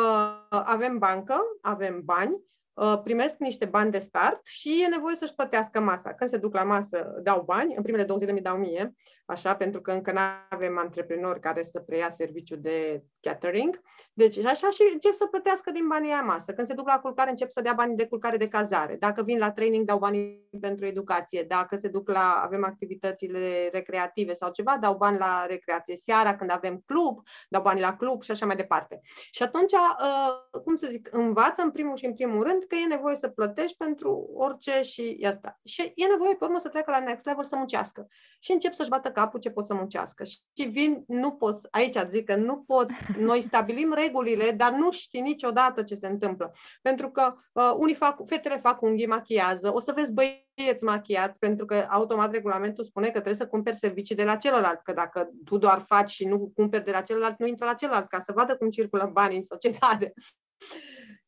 avem 0.48 0.98
bancă, 0.98 1.40
avem 1.60 2.00
bani, 2.04 2.32
Uh, 2.32 2.57
primesc 3.02 3.38
niște 3.38 3.64
bani 3.64 3.90
de 3.90 3.98
start 3.98 4.46
și 4.46 4.82
e 4.84 4.88
nevoie 4.88 5.16
să-și 5.16 5.34
plătească 5.34 5.80
masa. 5.80 6.14
Când 6.14 6.30
se 6.30 6.36
duc 6.36 6.54
la 6.54 6.62
masă, 6.62 7.14
dau 7.22 7.42
bani, 7.42 7.74
în 7.76 7.82
primele 7.82 8.04
două 8.04 8.18
zile 8.18 8.32
mi 8.32 8.40
dau 8.40 8.56
mie, 8.56 8.94
așa, 9.26 9.56
pentru 9.56 9.80
că 9.80 9.92
încă 9.92 10.12
nu 10.12 10.18
avem 10.48 10.78
antreprenori 10.78 11.40
care 11.40 11.62
să 11.62 11.80
preia 11.80 12.10
serviciu 12.10 12.56
de 12.56 13.02
catering. 13.20 13.80
Deci, 14.12 14.44
așa 14.44 14.70
și 14.70 14.82
încep 14.92 15.12
să 15.12 15.26
plătească 15.26 15.70
din 15.70 15.86
banii 15.88 16.10
aia 16.10 16.22
masă. 16.22 16.52
Când 16.52 16.66
se 16.66 16.74
duc 16.74 16.86
la 16.86 16.98
culcare, 16.98 17.30
încep 17.30 17.50
să 17.50 17.60
dea 17.60 17.72
bani 17.72 17.96
de 17.96 18.06
culcare 18.06 18.36
de 18.36 18.48
cazare. 18.48 18.96
Dacă 18.98 19.22
vin 19.22 19.38
la 19.38 19.52
training, 19.52 19.84
dau 19.84 19.98
bani 19.98 20.48
pentru 20.60 20.86
educație. 20.86 21.44
Dacă 21.48 21.76
se 21.76 21.88
duc 21.88 22.08
la, 22.08 22.40
avem 22.44 22.64
activitățile 22.64 23.68
recreative 23.72 24.32
sau 24.32 24.50
ceva, 24.50 24.76
dau 24.80 24.96
bani 24.96 25.18
la 25.18 25.46
recreație. 25.48 25.96
Seara, 25.96 26.36
când 26.36 26.50
avem 26.50 26.82
club, 26.86 27.20
dau 27.48 27.62
bani 27.62 27.80
la 27.80 27.96
club 27.96 28.22
și 28.22 28.30
așa 28.30 28.46
mai 28.46 28.56
departe. 28.56 29.00
Și 29.30 29.42
atunci, 29.42 29.72
uh, 29.72 30.60
cum 30.64 30.76
să 30.76 30.86
zic, 30.90 31.08
învață 31.12 31.62
în 31.62 31.70
primul 31.70 31.96
și 31.96 32.06
în 32.06 32.14
primul 32.14 32.42
rând 32.42 32.64
că 32.68 32.74
e 32.74 32.86
nevoie 32.86 33.16
să 33.16 33.28
plătești 33.28 33.76
pentru 33.76 34.30
orice 34.34 34.82
și 34.82 35.26
asta. 35.26 35.60
Și 35.64 35.92
e 35.94 36.06
nevoie 36.06 36.34
pe 36.34 36.44
urmă 36.44 36.58
să 36.58 36.68
treacă 36.68 36.90
la 36.90 36.98
next 36.98 37.26
level 37.26 37.44
să 37.44 37.56
muncească. 37.56 38.06
Și 38.40 38.52
încep 38.52 38.74
să-și 38.74 38.88
bată 38.88 39.10
capul 39.10 39.40
ce 39.40 39.50
pot 39.50 39.66
să 39.66 39.74
muncească. 39.74 40.24
Și 40.24 40.68
vin, 40.68 41.04
nu 41.06 41.30
pot, 41.32 41.58
aici 41.70 41.96
zic 42.10 42.24
că 42.24 42.36
nu 42.36 42.62
pot, 42.66 42.90
noi 43.18 43.40
stabilim 43.40 43.92
regulile, 43.92 44.50
dar 44.50 44.72
nu 44.72 44.92
știi 44.92 45.20
niciodată 45.20 45.82
ce 45.82 45.94
se 45.94 46.06
întâmplă. 46.06 46.52
Pentru 46.82 47.10
că 47.10 47.34
uh, 47.52 47.72
unii 47.76 47.94
fac, 47.94 48.20
fetele 48.26 48.56
fac 48.56 48.82
unghii, 48.82 49.06
machiază, 49.06 49.74
o 49.74 49.80
să 49.80 49.92
vezi 49.92 50.12
băieți 50.12 50.84
machiați, 50.84 51.38
pentru 51.38 51.64
că 51.66 51.86
automat 51.90 52.32
regulamentul 52.32 52.84
spune 52.84 53.06
că 53.06 53.12
trebuie 53.12 53.34
să 53.34 53.46
cumperi 53.46 53.76
servicii 53.76 54.14
de 54.14 54.24
la 54.24 54.36
celălalt, 54.36 54.80
că 54.82 54.92
dacă 54.92 55.30
tu 55.44 55.58
doar 55.58 55.84
faci 55.86 56.10
și 56.10 56.26
nu 56.26 56.52
cumperi 56.54 56.84
de 56.84 56.90
la 56.90 57.00
celălalt, 57.00 57.38
nu 57.38 57.46
intră 57.46 57.66
la 57.66 57.74
celălalt, 57.74 58.08
ca 58.08 58.20
să 58.24 58.32
vadă 58.32 58.56
cum 58.56 58.70
circulă 58.70 59.10
banii 59.12 59.36
în 59.36 59.42
societate. 59.42 60.12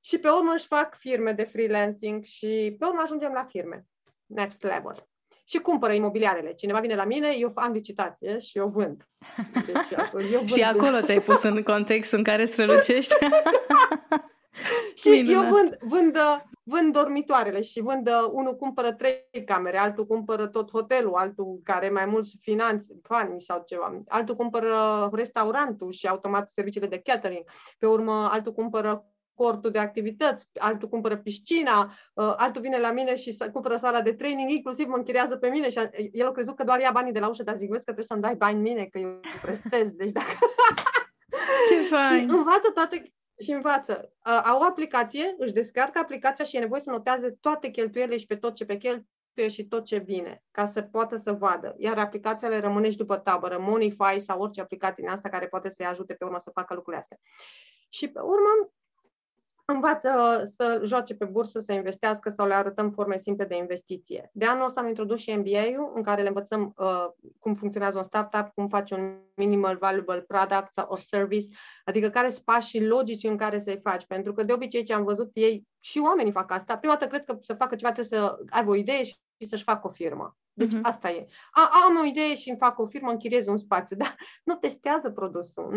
Și 0.01 0.19
pe 0.19 0.29
urmă 0.29 0.53
își 0.55 0.67
fac 0.67 0.97
firme 0.99 1.33
de 1.33 1.43
freelancing 1.43 2.25
și 2.25 2.77
pe 2.79 2.85
urmă 2.85 3.01
ajungem 3.05 3.33
la 3.33 3.45
firme. 3.45 3.87
Next 4.27 4.63
level. 4.63 5.09
Și 5.45 5.59
cumpără 5.59 5.93
imobiliarele. 5.93 6.53
Cineva 6.53 6.81
vine 6.81 6.95
la 6.95 7.05
mine, 7.05 7.35
eu 7.39 7.53
am 7.55 7.73
licitație 7.73 8.39
și 8.39 8.59
eu 8.59 8.69
vând. 8.69 9.09
Deci, 9.67 9.91
eu 9.91 10.05
vând. 10.13 10.49
și 10.55 10.63
acolo 10.63 11.01
te-ai 11.01 11.21
pus 11.21 11.43
în 11.43 11.63
context 11.63 12.13
în 12.13 12.23
care 12.23 12.45
strălucești. 12.45 13.15
și 15.01 15.09
Minunat. 15.09 15.45
eu 15.45 15.51
vând, 15.51 15.77
vând, 15.81 16.17
vând 16.63 16.93
dormitoarele 16.93 17.61
și 17.61 17.81
vând, 17.81 18.11
unul 18.31 18.57
cumpără 18.57 18.93
trei 18.93 19.45
camere, 19.47 19.79
altul 19.79 20.07
cumpără 20.07 20.47
tot 20.47 20.71
hotelul, 20.71 21.15
altul 21.15 21.61
care 21.65 21.89
mai 21.89 22.07
mulți 22.07 22.37
finanțe, 22.41 22.95
bani 23.09 23.41
sau 23.41 23.63
ceva, 23.67 24.03
altul 24.09 24.37
cumpără 24.37 25.09
restaurantul 25.13 25.93
și 25.93 26.07
automat 26.07 26.51
serviciile 26.51 26.87
de 26.87 27.01
catering, 27.05 27.45
pe 27.79 27.87
urmă 27.87 28.29
altul 28.31 28.53
cumpără 28.53 29.05
cortul 29.43 29.71
de 29.71 29.79
activități, 29.79 30.47
altul 30.59 30.89
cumpără 30.89 31.17
piscina, 31.17 31.95
uh, 32.15 32.35
altul 32.37 32.63
vine 32.63 32.79
la 32.79 32.93
mine 32.93 33.15
și 33.15 33.37
cumpără 33.53 33.77
sala 33.77 34.01
de 34.01 34.13
training, 34.13 34.51
inclusiv 34.51 34.87
mă 34.87 34.97
închiriază 34.97 35.37
pe 35.37 35.49
mine 35.49 35.71
și 35.71 35.79
el 36.13 36.27
a 36.27 36.33
crezut 36.33 36.57
că 36.57 36.65
doar 36.65 36.81
ia 36.81 36.91
banii 36.93 37.13
de 37.13 37.19
la 37.19 37.29
ușă, 37.29 37.43
dar 37.43 37.57
zic, 37.57 37.71
vezi 37.71 37.85
că 37.85 37.93
trebuie 37.93 38.05
să-mi 38.05 38.21
dai 38.21 38.35
bani 38.35 38.61
mine, 38.61 38.85
că 38.85 38.99
eu 38.99 39.21
prestez, 39.43 39.91
deci 39.91 40.11
dacă... 40.11 40.33
Ce 41.69 41.75
fain! 41.75 42.29
și 42.29 42.35
învață 42.35 42.71
toate, 42.75 43.13
și 43.43 43.51
învață. 43.51 44.13
Uh, 44.27 44.41
au 44.45 44.61
o 44.61 44.65
aplicație, 44.65 45.35
își 45.39 45.53
descarcă 45.53 45.99
aplicația 45.99 46.45
și 46.45 46.57
e 46.57 46.61
nevoie 46.61 46.81
să 46.81 46.91
noteze 46.91 47.37
toate 47.41 47.69
cheltuielile 47.69 48.17
și 48.17 48.27
pe 48.27 48.37
tot 48.37 48.55
ce 48.55 48.65
pe 48.65 48.77
cheltuie 48.77 49.49
și 49.49 49.65
tot 49.65 49.85
ce 49.85 49.97
vine, 49.97 50.43
ca 50.51 50.67
să 50.67 50.83
poată 50.83 51.17
să 51.17 51.33
vadă. 51.33 51.75
Iar 51.79 51.99
aplicația 51.99 52.49
le 52.49 52.61
rămâne 52.61 52.91
și 52.91 52.97
după 52.97 53.17
tabără, 53.17 53.59
Monify 53.59 54.21
sau 54.21 54.41
orice 54.41 54.61
aplicație 54.61 55.03
din 55.03 55.13
asta 55.13 55.29
care 55.29 55.47
poate 55.47 55.71
să-i 55.71 55.87
ajute 55.87 56.15
pe 56.15 56.25
urmă 56.25 56.39
să 56.39 56.51
facă 56.55 56.75
lucrurile 56.75 57.03
astea. 57.03 57.19
Și 57.89 58.09
pe 58.09 58.21
urmă, 58.21 58.71
învață 59.71 60.41
să 60.45 60.81
joace 60.85 61.15
pe 61.15 61.25
bursă, 61.25 61.59
să 61.59 61.73
investească 61.73 62.29
sau 62.29 62.47
le 62.47 62.55
arătăm 62.55 62.91
forme 62.91 63.17
simple 63.17 63.45
de 63.45 63.57
investiție. 63.57 64.31
De 64.33 64.45
anul 64.45 64.65
ăsta 64.65 64.81
am 64.81 64.89
introdus 64.89 65.21
și 65.21 65.35
MBA-ul, 65.35 65.93
în 65.95 66.03
care 66.03 66.23
le 66.23 66.29
învățăm 66.29 66.75
uh, 66.77 67.07
cum 67.39 67.55
funcționează 67.55 67.97
un 67.97 68.03
startup, 68.03 68.51
cum 68.55 68.69
face 68.69 68.95
un 68.95 69.19
minimal 69.35 69.77
valuable 69.77 70.21
product 70.21 70.73
sau 70.73 70.97
service, 70.97 71.57
adică 71.85 72.09
care 72.09 72.31
sunt 72.31 72.45
pașii 72.45 72.87
logici 72.87 73.25
în 73.25 73.37
care 73.37 73.61
să-i 73.61 73.81
faci. 73.83 74.07
Pentru 74.07 74.33
că 74.33 74.43
de 74.43 74.53
obicei 74.53 74.83
ce 74.83 74.95
am 74.95 75.05
văzut 75.05 75.31
ei, 75.33 75.69
și 75.81 75.99
oamenii 75.99 76.33
fac 76.33 76.53
asta. 76.53 76.79
Prima 76.79 76.95
dată 76.95 77.07
cred 77.07 77.25
că 77.25 77.39
să 77.41 77.55
facă 77.55 77.75
ceva 77.75 77.93
trebuie 77.93 78.21
să 78.21 78.39
aibă 78.49 78.71
o 78.71 78.75
idee 78.75 79.03
și 79.03 79.17
să-și 79.49 79.63
facă 79.63 79.87
o 79.87 79.91
firmă. 79.91 80.37
Deci 80.53 80.73
uh-huh. 80.75 80.83
asta 80.83 81.11
e. 81.11 81.27
A, 81.51 81.71
am 81.85 81.99
o 82.01 82.05
idee 82.05 82.35
și 82.35 82.49
îmi 82.49 82.59
fac 82.59 82.79
o 82.79 82.87
firmă, 82.87 83.11
închiriez 83.11 83.47
un 83.47 83.57
spațiu, 83.57 83.97
dar 83.97 84.17
nu 84.45 84.55
testează 84.55 85.11
produsul, 85.11 85.75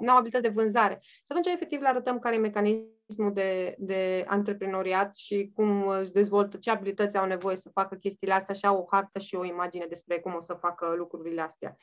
nu 0.00 0.10
au 0.10 0.16
abilitate 0.16 0.48
de 0.48 0.54
vânzare. 0.54 0.98
Și 1.02 1.24
atunci, 1.28 1.46
efectiv, 1.46 1.80
le 1.80 1.88
arătăm 1.88 2.18
care 2.18 2.34
e 2.34 2.38
mecanismul 2.38 2.99
de, 3.16 3.74
de 3.78 4.24
antreprenoriat 4.28 5.16
și 5.16 5.50
cum 5.54 5.88
își 5.88 6.10
dezvoltă, 6.10 6.56
ce 6.56 6.70
abilități 6.70 7.16
au 7.16 7.26
nevoie 7.26 7.56
să 7.56 7.68
facă 7.68 7.94
chestiile 7.94 8.32
astea 8.32 8.54
și 8.54 8.66
au 8.66 8.78
o 8.78 8.86
hartă 8.90 9.18
și 9.18 9.34
o 9.34 9.44
imagine 9.44 9.86
despre 9.86 10.18
cum 10.20 10.34
o 10.34 10.40
să 10.40 10.54
facă 10.54 10.94
lucrurile 10.96 11.40
astea. 11.40 11.76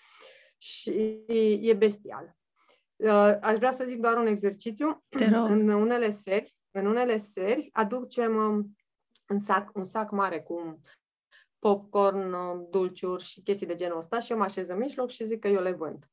Și 0.58 1.24
e 1.62 1.74
bestial. 1.74 2.36
Uh, 2.96 3.38
aș 3.42 3.58
vrea 3.58 3.72
să 3.72 3.86
zic 3.88 4.00
doar 4.00 4.18
un 4.18 4.28
exercițiu. 4.28 5.04
În 5.50 5.68
unele 5.68 6.12
seri, 6.12 6.56
în 6.72 6.86
unele 6.86 7.18
seri 7.18 7.70
aducem 7.72 8.36
um, 8.36 8.76
un 9.30 9.40
sac, 9.40 9.76
un 9.76 9.86
sac 9.86 10.12
mare 10.12 10.42
cu 10.42 10.82
popcorn, 11.60 12.34
uh, 12.34 12.68
dulciuri 12.70 13.24
și 13.24 13.42
chestii 13.42 13.68
de 13.68 13.76
genul 13.76 13.98
ăsta 13.98 14.20
și 14.20 14.32
eu 14.32 14.38
mă 14.38 14.44
așez 14.44 14.68
în 14.68 14.78
mijloc 14.78 15.10
și 15.10 15.28
zic 15.28 15.40
că 15.40 15.48
eu 15.48 15.62
le 15.62 15.72
vând. 15.72 16.10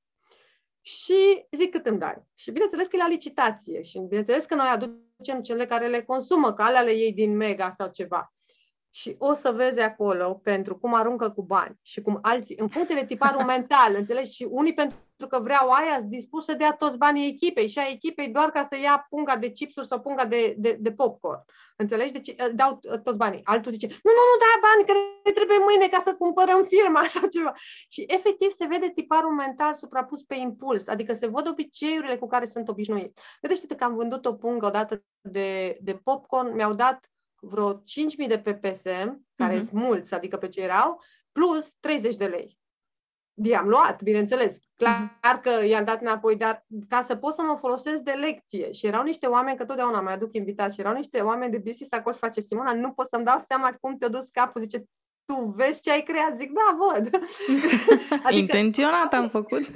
Și 0.87 1.47
zic 1.51 1.70
cât 1.70 1.87
îmi 1.87 1.99
dai. 1.99 2.22
Și 2.35 2.51
bineînțeles 2.51 2.87
că 2.87 2.97
e 2.97 2.99
la 2.99 3.09
licitație 3.09 3.82
și 3.82 3.99
bineînțeles 3.99 4.45
că 4.45 4.55
noi 4.55 4.66
aducem 4.66 5.41
cele 5.43 5.66
care 5.66 5.87
le 5.87 6.03
consumă, 6.03 6.53
că 6.53 6.62
alea 6.62 6.82
le 6.82 6.93
iei 6.93 7.12
din 7.12 7.37
Mega 7.37 7.70
sau 7.70 7.89
ceva. 7.89 8.32
Și 8.91 9.14
o 9.18 9.35
să 9.35 9.53
vezi 9.53 9.80
acolo 9.80 10.35
pentru 10.35 10.78
cum 10.78 10.95
aruncă 10.95 11.30
cu 11.30 11.43
bani 11.43 11.78
și 11.82 12.01
cum 12.01 12.18
alții, 12.22 12.57
în 12.59 12.68
funcție 12.68 12.95
de 12.95 13.05
tiparul 13.05 13.45
mental, 13.55 13.95
înțelegi? 13.95 14.35
Și 14.35 14.47
unii 14.51 14.74
pentru 14.74 14.97
că 15.16 15.38
vreau 15.40 15.70
aia, 15.70 15.96
sunt 15.96 16.10
dispuși 16.10 16.44
să 16.44 16.54
dea 16.54 16.72
toți 16.72 16.96
banii 16.96 17.28
echipei 17.28 17.68
și 17.68 17.78
a 17.78 17.88
echipei 17.88 18.28
doar 18.28 18.50
ca 18.50 18.62
să 18.70 18.78
ia 18.78 19.06
punga 19.08 19.36
de 19.36 19.50
chipsuri 19.50 19.86
sau 19.86 20.00
punga 20.00 20.24
de, 20.24 20.54
de, 20.58 20.76
de 20.80 20.92
popcorn. 20.92 21.44
Înțelegi? 21.76 22.12
Deci 22.12 22.28
uh, 22.28 22.50
dau 22.54 22.80
uh, 22.82 22.98
toți 22.98 23.16
banii. 23.16 23.40
Altul 23.44 23.72
zice, 23.72 23.86
nu, 23.86 24.10
nu, 24.18 24.22
nu, 24.30 24.36
da 24.44 24.60
bani, 24.68 24.86
că 24.86 24.92
ne 25.24 25.32
trebuie 25.32 25.58
mâine 25.58 25.88
ca 25.88 26.02
să 26.04 26.14
cumpărăm 26.14 26.64
firma 26.64 27.04
sau 27.14 27.28
ceva. 27.28 27.52
Și 27.88 28.04
efectiv 28.06 28.50
se 28.50 28.66
vede 28.66 28.90
tiparul 28.94 29.32
mental 29.32 29.74
suprapus 29.74 30.22
pe 30.22 30.34
impuls, 30.34 30.86
adică 30.86 31.14
se 31.14 31.26
văd 31.26 31.48
obiceiurile 31.48 32.16
cu 32.16 32.26
care 32.26 32.44
sunt 32.44 32.68
obișnuiți. 32.68 33.20
Gândește-te 33.40 33.74
că 33.74 33.84
am 33.84 33.94
vândut 33.94 34.24
o 34.26 34.34
pungă 34.34 34.66
odată 34.66 35.04
de, 35.20 35.78
de 35.80 35.94
popcorn, 35.94 36.54
mi-au 36.54 36.72
dat 36.72 37.08
vreo 37.40 37.74
5.000 37.74 37.82
de 38.28 38.38
PPSM, 38.38 39.26
care 39.36 39.54
uh-huh. 39.54 39.58
sunt 39.58 39.72
mulți, 39.72 40.14
adică 40.14 40.36
pe 40.36 40.48
ce 40.48 40.60
erau, 40.60 41.02
plus 41.32 41.72
30 41.80 42.16
de 42.16 42.26
lei 42.26 42.62
i-am 43.43 43.68
luat, 43.68 44.03
bineînțeles. 44.03 44.57
Clar 44.76 45.41
că 45.43 45.66
i-am 45.66 45.85
dat 45.85 46.01
înapoi, 46.01 46.37
dar 46.37 46.66
ca 46.89 47.03
să 47.03 47.14
pot 47.14 47.35
să 47.35 47.43
mă 47.43 47.57
folosesc 47.61 48.01
de 48.01 48.11
lecție. 48.11 48.72
Și 48.72 48.87
erau 48.87 49.03
niște 49.03 49.26
oameni, 49.26 49.57
că 49.57 49.64
totdeauna 49.64 50.01
mai 50.01 50.12
aduc 50.12 50.35
invitați, 50.35 50.74
și 50.74 50.80
erau 50.80 50.95
niște 50.95 51.20
oameni 51.20 51.51
de 51.51 51.62
business 51.64 51.93
acolo 51.93 52.14
și 52.14 52.20
face 52.20 52.41
Simona, 52.41 52.72
nu 52.72 52.91
pot 52.91 53.09
să-mi 53.09 53.24
dau 53.24 53.39
seama 53.49 53.76
cum 53.80 53.97
te-a 53.97 54.09
dus 54.09 54.28
capul. 54.28 54.61
Zice, 54.61 54.85
tu 55.24 55.55
vezi 55.57 55.80
ce 55.80 55.91
ai 55.91 56.03
creat? 56.03 56.37
Zic, 56.37 56.51
da, 56.53 56.76
văd. 56.78 57.11
adică, 58.26 58.35
Intenționat 58.35 59.14
am 59.14 59.28
făcut. 59.28 59.62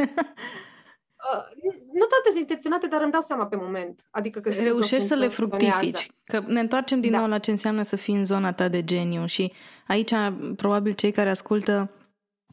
Uh, 1.35 1.73
nu 1.93 2.05
toate 2.05 2.25
sunt 2.29 2.39
intenționate, 2.39 2.87
dar 2.87 3.03
îmi 3.03 3.13
dau 3.13 3.21
seama 3.21 3.47
pe 3.47 3.57
moment. 3.57 4.07
Adică 4.11 4.41
că 4.41 4.51
Reușești 4.51 5.09
să 5.09 5.15
le 5.15 5.29
fructifici. 5.29 6.11
Că 6.25 6.43
ne 6.47 6.61
întoarcem 6.61 7.01
din 7.01 7.11
da. 7.11 7.19
nou 7.19 7.29
la 7.29 7.39
ce 7.39 7.51
înseamnă 7.51 7.83
să 7.83 7.97
fii 7.97 8.15
în 8.15 8.25
zona 8.25 8.53
ta 8.53 8.69
de 8.69 8.85
geniu 8.85 9.27
și 9.27 9.53
aici 9.87 10.13
probabil 10.57 10.93
cei 10.93 11.11
care 11.11 11.29
ascultă 11.29 11.91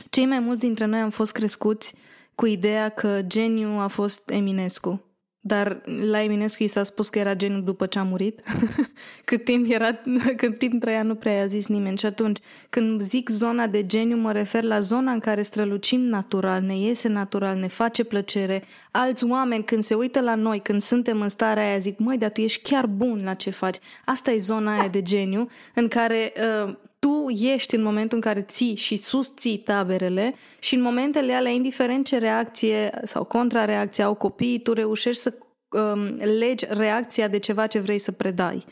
cei 0.09 0.25
mai 0.25 0.39
mulți 0.39 0.61
dintre 0.61 0.85
noi 0.85 0.99
am 0.99 1.09
fost 1.09 1.31
crescuți 1.31 1.93
cu 2.35 2.45
ideea 2.45 2.89
că 2.89 3.21
geniu 3.27 3.69
a 3.69 3.87
fost 3.87 4.29
Eminescu. 4.29 4.99
dar 5.39 5.81
la 6.09 6.21
Eminescu 6.21 6.63
i 6.63 6.67
s-a 6.67 6.83
spus 6.83 7.09
că 7.09 7.19
era 7.19 7.35
geniu 7.35 7.59
după 7.59 7.85
ce 7.85 7.99
a 7.99 8.03
murit. 8.03 8.41
cât 9.25 9.43
timp 9.43 9.71
era, 9.71 10.01
cât 10.37 10.57
timp 10.57 10.81
trăia, 10.81 11.03
nu 11.03 11.15
prea 11.15 11.41
a 11.41 11.45
zis 11.45 11.67
nimeni. 11.67 11.97
Și 11.97 12.05
atunci, 12.05 12.39
când 12.69 13.01
zic 13.01 13.29
zona 13.29 13.67
de 13.67 13.85
geniu, 13.85 14.17
mă 14.17 14.31
refer 14.31 14.63
la 14.63 14.79
zona 14.79 15.11
în 15.11 15.19
care 15.19 15.41
strălucim 15.41 15.99
natural, 15.99 16.61
ne 16.61 16.77
iese 16.77 17.07
natural, 17.07 17.57
ne 17.57 17.67
face 17.67 18.03
plăcere. 18.03 18.63
Alți 18.91 19.25
oameni, 19.25 19.63
când 19.63 19.83
se 19.83 19.93
uită 19.95 20.21
la 20.21 20.35
noi, 20.35 20.59
când 20.59 20.81
suntem 20.81 21.21
în 21.21 21.29
starea 21.29 21.63
aia, 21.63 21.77
zic, 21.77 21.99
măi, 21.99 22.17
dar 22.17 22.31
tu 22.31 22.41
ești 22.41 22.69
chiar 22.69 22.85
bun 22.85 23.21
la 23.23 23.33
ce 23.33 23.49
faci. 23.49 23.77
Asta 24.05 24.31
e 24.31 24.37
zona 24.37 24.79
aia 24.79 24.87
de 24.87 25.01
geniu, 25.01 25.49
în 25.73 25.87
care 25.87 26.33
uh, 26.65 26.73
tu 27.05 27.29
ești 27.29 27.75
în 27.75 27.81
momentul 27.81 28.17
în 28.17 28.23
care 28.23 28.41
ții 28.41 28.75
și 28.75 28.95
susții 28.95 29.57
taberele 29.57 30.35
și 30.59 30.75
în 30.75 30.81
momentele 30.81 31.33
alea, 31.33 31.51
indiferent 31.51 32.05
ce 32.05 32.17
reacție 32.17 33.01
sau 33.03 33.23
contrareacție 33.23 34.03
au 34.03 34.15
copiii, 34.15 34.61
tu 34.61 34.73
reușești 34.73 35.21
să 35.21 35.37
um, 35.69 36.15
legi 36.15 36.65
reacția 36.69 37.27
de 37.27 37.37
ceva 37.37 37.67
ce 37.67 37.79
vrei 37.79 37.99
să 37.99 38.11
predai. 38.11 38.65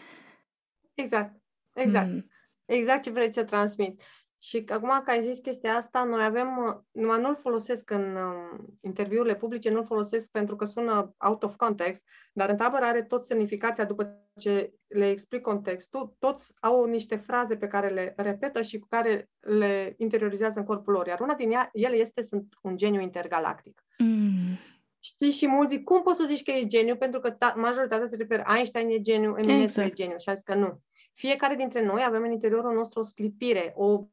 Exact, 0.93 1.33
exact. 1.73 2.11
Mm. 2.11 2.29
Exact 2.65 3.03
ce 3.03 3.09
vrei 3.09 3.33
să 3.33 3.43
transmit. 3.43 4.01
Și 4.45 4.63
acum 4.67 5.01
că 5.05 5.11
ai 5.11 5.21
zis 5.21 5.37
chestia 5.37 5.75
asta, 5.75 6.03
noi 6.03 6.23
avem, 6.23 6.47
numai 6.91 7.21
nu-l 7.21 7.37
folosesc 7.41 7.89
în 7.89 8.15
um, 8.15 8.77
interviurile 8.81 9.35
publice, 9.35 9.69
nu-l 9.69 9.85
folosesc 9.85 10.31
pentru 10.31 10.55
că 10.55 10.65
sună 10.65 11.15
out 11.17 11.43
of 11.43 11.55
context, 11.55 12.03
dar 12.33 12.49
în 12.49 12.57
tabără 12.57 12.85
are 12.85 13.03
tot 13.03 13.25
semnificația 13.25 13.85
după 13.85 14.27
ce 14.37 14.73
le 14.87 15.09
explic 15.09 15.41
contextul, 15.41 16.15
toți 16.19 16.53
au 16.59 16.85
niște 16.85 17.15
fraze 17.15 17.57
pe 17.57 17.67
care 17.67 17.87
le 17.87 18.13
repetă 18.17 18.61
și 18.61 18.79
cu 18.79 18.87
care 18.89 19.29
le 19.39 19.93
interiorizează 19.97 20.59
în 20.59 20.65
corpul 20.65 20.93
lor, 20.93 21.07
iar 21.07 21.19
una 21.19 21.33
din 21.33 21.51
ea, 21.51 21.69
ele 21.73 21.95
este 21.95 22.21
sunt 22.21 22.53
un 22.61 22.77
geniu 22.77 23.01
intergalactic. 23.01 23.83
Mm. 23.97 24.57
Știi, 24.99 25.31
și 25.31 25.47
mulți 25.47 25.75
zic, 25.75 25.83
cum 25.83 26.01
poți 26.01 26.19
să 26.19 26.25
zici 26.27 26.43
că 26.43 26.51
ești 26.51 26.67
geniu? 26.67 26.95
Pentru 26.95 27.19
că 27.19 27.31
ta- 27.31 27.55
majoritatea 27.55 28.07
se 28.07 28.15
referă, 28.15 28.43
Einstein 28.55 28.89
e 28.89 29.01
geniu, 29.01 29.35
Eminescu 29.37 29.61
exact. 29.61 29.87
e 29.87 30.03
geniu. 30.03 30.17
Și 30.17 30.29
a 30.29 30.33
zis 30.33 30.43
că 30.43 30.53
nu. 30.53 30.81
Fiecare 31.13 31.55
dintre 31.55 31.85
noi 31.85 32.03
avem 32.05 32.23
în 32.23 32.31
interiorul 32.31 32.73
nostru 32.73 32.99
o 32.99 33.03
sclipire, 33.03 33.73
o 33.75 34.07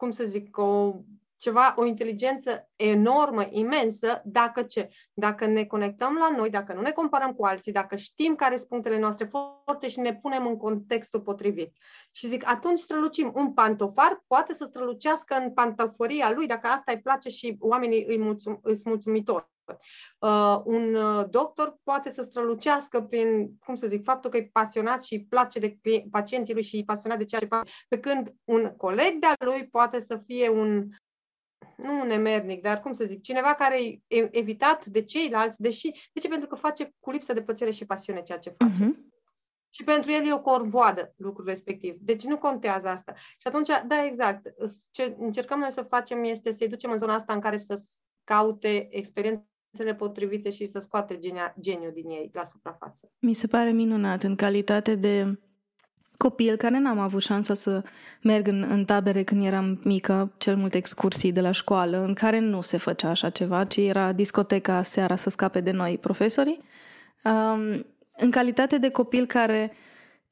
cum 0.00 0.10
să 0.10 0.24
zic, 0.24 0.58
o, 0.58 0.94
ceva, 1.36 1.74
o 1.76 1.84
inteligență 1.84 2.70
enormă, 2.76 3.46
imensă, 3.50 4.22
dacă 4.24 4.62
ce? 4.62 4.88
Dacă 5.12 5.46
ne 5.46 5.64
conectăm 5.64 6.14
la 6.14 6.36
noi, 6.36 6.50
dacă 6.50 6.72
nu 6.72 6.80
ne 6.80 6.90
comparăm 6.90 7.32
cu 7.32 7.44
alții, 7.44 7.72
dacă 7.72 7.96
știm 7.96 8.34
care 8.34 8.56
sunt 8.56 8.68
punctele 8.68 8.98
noastre 8.98 9.24
forte 9.24 9.88
și 9.88 10.00
ne 10.00 10.14
punem 10.14 10.46
în 10.46 10.56
contextul 10.56 11.20
potrivit. 11.20 11.72
Și 12.10 12.26
zic, 12.26 12.48
atunci 12.48 12.78
strălucim. 12.78 13.32
Un 13.34 13.52
pantofar 13.52 14.24
poate 14.26 14.52
să 14.52 14.64
strălucească 14.64 15.34
în 15.34 15.52
pantoforia 15.52 16.30
lui, 16.30 16.46
dacă 16.46 16.66
asta 16.66 16.92
îi 16.92 17.00
place 17.00 17.28
și 17.28 17.56
oamenii 17.60 18.04
îi 18.04 18.18
mulțum, 18.18 18.60
îi 18.62 18.80
mulțumitori. 18.84 19.48
Uh, 20.18 20.60
un 20.64 20.94
uh, 20.94 21.24
doctor 21.30 21.78
poate 21.82 22.10
să 22.10 22.22
strălucească 22.22 23.02
prin, 23.02 23.56
cum 23.64 23.74
să 23.74 23.86
zic, 23.86 24.04
faptul 24.04 24.30
că 24.30 24.36
e 24.36 24.50
pasionat 24.52 25.04
și 25.04 25.14
îi 25.14 25.24
place 25.24 25.58
de 25.58 25.78
pacienții 26.10 26.54
lui 26.54 26.62
și 26.62 26.78
e 26.78 26.82
pasionat 26.86 27.18
de 27.18 27.24
ceea 27.24 27.40
ce 27.40 27.46
face, 27.46 27.72
pe 27.88 28.00
când 28.00 28.34
un 28.44 28.74
coleg 28.76 29.18
de-al 29.18 29.36
lui 29.44 29.68
poate 29.68 30.00
să 30.00 30.22
fie 30.26 30.48
un, 30.48 30.88
nu 31.76 32.00
un 32.00 32.10
emernic, 32.10 32.62
dar 32.62 32.80
cum 32.80 32.92
să 32.92 33.04
zic, 33.04 33.22
cineva 33.22 33.54
care 33.54 33.82
e 34.06 34.28
evitat 34.30 34.86
de 34.86 35.02
ceilalți, 35.02 35.60
deși, 35.60 35.90
de 36.12 36.20
ce? 36.20 36.28
Pentru 36.28 36.48
că 36.48 36.54
face 36.54 36.94
cu 37.00 37.10
lipsă 37.10 37.32
de 37.32 37.42
plăcere 37.42 37.70
și 37.70 37.86
pasiune 37.86 38.22
ceea 38.22 38.38
ce 38.38 38.54
face. 38.58 38.72
Uh-huh. 38.72 39.08
Și 39.72 39.84
pentru 39.84 40.10
el 40.10 40.26
e 40.26 40.32
o 40.32 40.40
corvoadă 40.40 41.14
lucrul 41.16 41.46
respectiv. 41.46 41.96
Deci 42.00 42.24
nu 42.24 42.38
contează 42.38 42.88
asta. 42.88 43.14
Și 43.16 43.46
atunci, 43.46 43.68
da, 43.86 44.04
exact. 44.04 44.52
Ce 44.90 45.16
încercăm 45.18 45.58
noi 45.58 45.72
să 45.72 45.82
facem 45.82 46.24
este 46.24 46.50
să-i 46.50 46.68
ducem 46.68 46.90
în 46.90 46.98
zona 46.98 47.14
asta 47.14 47.32
în 47.32 47.40
care 47.40 47.56
să 47.56 47.82
caute 48.24 48.96
experiențe 48.96 49.49
cele 49.76 49.94
potrivite 49.94 50.50
și 50.50 50.66
să 50.66 50.78
scoate 50.78 51.18
genia, 51.18 51.54
geniul 51.60 51.92
din 51.94 52.10
ei 52.10 52.30
la 52.32 52.44
suprafață. 52.44 53.10
Mi 53.18 53.32
se 53.32 53.46
pare 53.46 53.70
minunat 53.70 54.22
în 54.22 54.36
calitate 54.36 54.94
de 54.94 55.38
copil 56.16 56.56
care 56.56 56.78
n-am 56.78 56.98
avut 56.98 57.22
șansa 57.22 57.54
să 57.54 57.82
merg 58.22 58.46
în, 58.46 58.66
în 58.70 58.84
tabere 58.84 59.22
când 59.22 59.44
eram 59.44 59.80
mică, 59.84 60.34
cel 60.38 60.56
mult 60.56 60.74
excursii 60.74 61.32
de 61.32 61.40
la 61.40 61.50
școală, 61.50 62.04
în 62.04 62.14
care 62.14 62.38
nu 62.38 62.60
se 62.60 62.76
făcea 62.76 63.08
așa 63.08 63.30
ceva, 63.30 63.64
ci 63.64 63.76
era 63.76 64.12
discoteca 64.12 64.82
seara 64.82 65.16
să 65.16 65.30
scape 65.30 65.60
de 65.60 65.70
noi 65.70 65.98
profesorii. 65.98 66.60
Um, 67.24 67.86
în 68.16 68.30
calitate 68.30 68.78
de 68.78 68.90
copil 68.90 69.26
care 69.26 69.72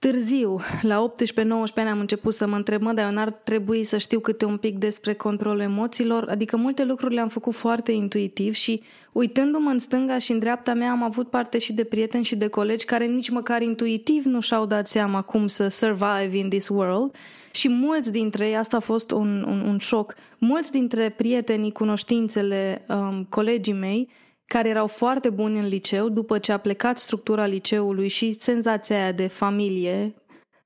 Târziu, 0.00 0.60
la 0.82 1.12
18-19 1.12 1.74
ani 1.74 1.88
am 1.88 1.98
început 1.98 2.34
să 2.34 2.46
mă 2.46 2.56
întreb, 2.56 2.82
mă, 2.82 2.92
dar 2.92 3.06
eu 3.06 3.12
n-ar 3.12 3.30
trebui 3.30 3.84
să 3.84 3.96
știu 3.96 4.20
câte 4.20 4.44
un 4.44 4.56
pic 4.56 4.78
despre 4.78 5.14
controlul 5.14 5.60
emoțiilor, 5.60 6.28
adică 6.28 6.56
multe 6.56 6.84
lucruri 6.84 7.14
le-am 7.14 7.28
făcut 7.28 7.54
foarte 7.54 7.92
intuitiv 7.92 8.54
și 8.54 8.82
uitându-mă 9.12 9.70
în 9.70 9.78
stânga 9.78 10.18
și 10.18 10.32
în 10.32 10.38
dreapta 10.38 10.74
mea 10.74 10.90
am 10.90 11.02
avut 11.02 11.30
parte 11.30 11.58
și 11.58 11.72
de 11.72 11.84
prieteni 11.84 12.24
și 12.24 12.36
de 12.36 12.48
colegi 12.48 12.84
care 12.84 13.06
nici 13.06 13.30
măcar 13.30 13.62
intuitiv 13.62 14.24
nu 14.24 14.40
și-au 14.40 14.66
dat 14.66 14.88
seama 14.88 15.22
cum 15.22 15.46
să 15.46 15.68
survive 15.68 16.36
in 16.36 16.48
this 16.48 16.68
world. 16.68 17.14
Și 17.52 17.68
mulți 17.68 18.12
dintre 18.12 18.46
ei, 18.46 18.56
asta 18.56 18.76
a 18.76 18.80
fost 18.80 19.10
un, 19.10 19.44
un, 19.48 19.60
un 19.60 19.78
șoc, 19.78 20.14
mulți 20.38 20.70
dintre 20.70 21.10
prietenii, 21.10 21.72
cunoștințele, 21.72 22.84
um, 22.88 23.26
colegii 23.28 23.72
mei, 23.72 24.08
care 24.48 24.68
erau 24.68 24.86
foarte 24.86 25.30
buni 25.30 25.58
în 25.58 25.66
liceu, 25.66 26.08
după 26.08 26.38
ce 26.38 26.52
a 26.52 26.58
plecat 26.58 26.98
structura 26.98 27.46
liceului 27.46 28.08
și 28.08 28.32
senzația 28.32 28.96
aia 28.96 29.12
de 29.12 29.26
familie 29.26 30.14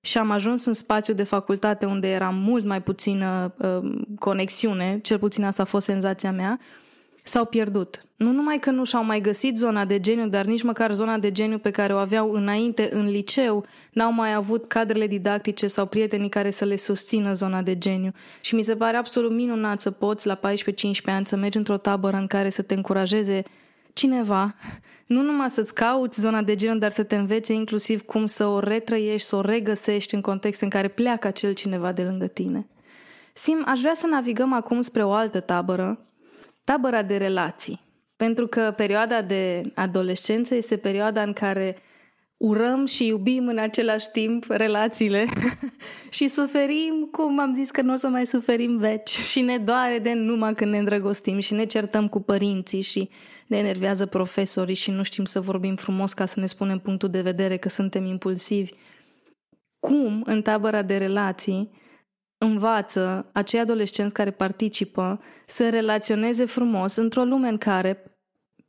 și 0.01 0.19
am 0.19 0.31
ajuns 0.31 0.65
în 0.65 0.73
spațiu 0.73 1.15
de 1.15 1.23
facultate 1.23 1.87
unde 1.87 2.09
era 2.09 2.31
mult 2.31 2.65
mai 2.65 2.83
puțină 2.83 3.55
uh, 3.59 4.01
conexiune, 4.19 4.99
cel 5.03 5.19
puțin 5.19 5.45
asta 5.45 5.63
a 5.63 5.67
fost 5.67 5.87
senzația 5.87 6.33
mea, 6.33 6.61
s-au 7.23 7.45
pierdut. 7.45 8.07
Nu 8.17 8.33
numai 8.33 8.59
că 8.59 8.71
nu 8.71 8.85
și-au 8.85 9.05
mai 9.05 9.21
găsit 9.21 9.57
zona 9.57 9.85
de 9.85 10.01
geniu, 10.01 10.29
dar 10.29 10.45
nici 10.45 10.63
măcar 10.63 10.93
zona 10.93 11.19
de 11.19 11.33
geniu 11.33 11.59
pe 11.59 11.71
care 11.71 11.95
o 11.95 11.97
aveau 11.97 12.33
înainte 12.33 12.89
în 12.93 13.07
liceu, 13.07 13.65
n-au 13.93 14.13
mai 14.13 14.35
avut 14.35 14.69
cadrele 14.69 15.07
didactice 15.07 15.67
sau 15.67 15.87
prietenii 15.87 16.29
care 16.29 16.51
să 16.51 16.65
le 16.65 16.77
susțină 16.77 17.33
zona 17.33 17.63
de 17.63 17.79
geniu. 17.79 18.13
Și 18.41 18.55
mi 18.55 18.63
se 18.63 18.77
pare 18.77 18.97
absolut 18.97 19.33
minunat 19.33 19.81
să 19.81 19.91
poți 19.91 20.27
la 20.27 20.39
14-15 20.39 20.41
ani 21.05 21.27
să 21.27 21.37
mergi 21.37 21.59
într-o 21.59 21.77
tabără 21.77 22.17
în 22.17 22.27
care 22.27 22.51
să 22.51 22.63
te 22.63 22.75
încurajeze 22.75 23.43
cineva, 23.93 24.55
nu 25.07 25.23
numai 25.23 25.51
să-ți 25.51 25.75
cauți 25.75 26.21
zona 26.21 26.43
de 26.43 26.55
genul, 26.55 26.79
dar 26.79 26.91
să 26.91 27.03
te 27.03 27.17
învețe 27.17 27.53
inclusiv 27.53 28.03
cum 28.03 28.27
să 28.27 28.47
o 28.47 28.59
retrăiești, 28.59 29.29
să 29.29 29.37
o 29.37 29.41
regăsești 29.41 30.15
în 30.15 30.21
context 30.21 30.61
în 30.61 30.69
care 30.69 30.89
pleacă 30.89 31.27
acel 31.27 31.53
cineva 31.53 31.93
de 31.93 32.03
lângă 32.03 32.27
tine. 32.27 32.67
Sim, 33.33 33.63
aș 33.67 33.81
vrea 33.81 33.95
să 33.95 34.07
navigăm 34.07 34.53
acum 34.53 34.81
spre 34.81 35.05
o 35.05 35.13
altă 35.13 35.41
tabără, 35.41 36.07
tabăra 36.65 37.03
de 37.03 37.17
relații. 37.17 37.81
Pentru 38.17 38.47
că 38.47 38.73
perioada 38.77 39.23
de 39.23 39.73
adolescență 39.75 40.55
este 40.55 40.77
perioada 40.77 41.23
în 41.23 41.33
care 41.33 41.77
urăm 42.43 42.87
și 42.87 43.07
iubim 43.07 43.47
în 43.47 43.59
același 43.59 44.07
timp 44.13 44.45
relațiile 44.49 45.27
și 46.17 46.29
suferim, 46.29 47.09
cum 47.13 47.41
am 47.41 47.55
zis 47.55 47.71
că 47.71 47.83
nu 47.83 47.93
o 47.93 47.97
să 47.97 48.09
mai 48.09 48.27
suferim 48.27 48.77
veci 48.77 49.09
și 49.09 49.41
ne 49.41 49.59
doare 49.59 49.99
de 49.99 50.13
numai 50.13 50.55
când 50.55 50.71
ne 50.71 50.79
îndrăgostim 50.79 51.39
și 51.39 51.55
ne 51.55 51.65
certăm 51.65 52.09
cu 52.09 52.21
părinții 52.21 52.81
și 52.81 53.09
ne 53.47 53.57
enervează 53.57 54.07
profesorii 54.07 54.75
și 54.75 54.91
nu 54.91 55.03
știm 55.03 55.25
să 55.25 55.41
vorbim 55.41 55.77
frumos 55.77 56.13
ca 56.13 56.27
să 56.27 56.41
ne 56.41 56.47
spunem 56.47 56.79
punctul 56.79 57.09
de 57.09 57.21
vedere 57.21 57.57
că 57.57 57.69
suntem 57.69 58.05
impulsivi. 58.05 58.73
Cum 59.79 60.23
în 60.27 60.43
tabăra 60.43 60.83
de 60.83 60.97
relații 60.97 61.71
învață 62.39 63.31
acei 63.33 63.61
adolescenți 63.61 64.13
care 64.13 64.31
participă 64.31 65.21
să 65.47 65.69
relaționeze 65.69 66.45
frumos 66.45 66.97
într-o 66.97 67.23
lume 67.23 67.49
în 67.49 67.59
care, 67.59 68.19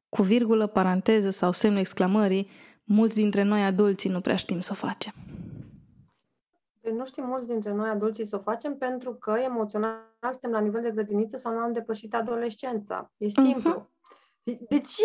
cu 0.09 0.21
virgulă, 0.21 0.67
paranteză 0.67 1.29
sau 1.29 1.51
semnul 1.51 1.79
exclamării, 1.79 2.47
mulți 2.83 3.15
dintre 3.15 3.43
noi 3.43 3.63
adulții 3.63 4.09
nu 4.09 4.21
prea 4.21 4.35
știm 4.35 4.59
să 4.59 4.69
o 4.71 4.75
facem. 4.87 5.13
Păi 6.81 6.91
nu 6.91 7.05
știm 7.05 7.25
mulți 7.25 7.47
dintre 7.47 7.73
noi 7.73 7.89
adulții 7.89 8.25
să 8.25 8.35
o 8.35 8.39
facem 8.39 8.77
pentru 8.77 9.13
că 9.13 9.31
emoțional 9.31 9.97
suntem 10.21 10.51
la 10.51 10.59
nivel 10.59 10.81
de 10.81 10.91
grădiniță 10.91 11.37
sau 11.37 11.53
nu 11.53 11.59
am 11.59 11.73
depășit 11.73 12.15
adolescența. 12.15 13.11
E 13.17 13.25
mhm. 13.25 13.43
simplu. 13.43 13.71
Uh-huh. 13.71 13.91
Deci, 14.69 14.95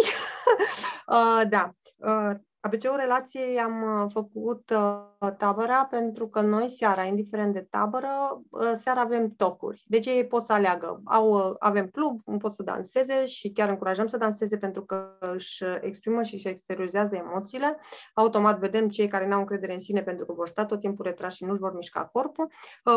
uh, 1.16 1.42
da, 1.48 1.74
uh, 1.96 2.30
ABC-ul 2.60 2.96
relației 2.96 3.58
am 3.58 3.82
uh, 3.82 4.10
făcut 4.12 4.70
uh, 4.70 5.32
tabăra 5.38 5.84
pentru 5.84 6.28
că 6.28 6.40
noi 6.40 6.70
seara, 6.70 7.02
indiferent 7.02 7.52
de 7.52 7.66
tabără, 7.70 8.42
uh, 8.50 8.72
seara 8.78 9.00
avem 9.00 9.34
tocuri. 9.36 9.84
Deci 9.86 10.06
ei 10.06 10.26
pot 10.26 10.44
să 10.44 10.52
aleagă. 10.52 11.00
Au, 11.04 11.56
avem 11.58 11.86
club, 11.86 12.22
pot 12.38 12.52
să 12.52 12.62
danseze 12.62 13.26
și 13.26 13.50
chiar 13.50 13.68
încurajăm 13.68 14.06
să 14.06 14.16
danseze 14.16 14.56
pentru 14.56 14.84
că 14.84 15.16
își 15.20 15.64
exprimă 15.80 16.22
și 16.22 16.38
se 16.38 16.48
exteriorizează 16.48 17.16
emoțiile. 17.16 17.78
Automat 18.14 18.58
vedem 18.58 18.88
cei 18.88 19.08
care 19.08 19.26
n-au 19.26 19.40
încredere 19.40 19.72
în 19.72 19.78
sine 19.78 20.02
pentru 20.02 20.24
că 20.26 20.32
vor 20.32 20.48
sta 20.48 20.64
tot 20.64 20.80
timpul 20.80 21.04
retrași 21.04 21.36
și 21.36 21.44
nu-și 21.44 21.60
vor 21.60 21.74
mișca 21.74 22.04
corpul. 22.12 22.50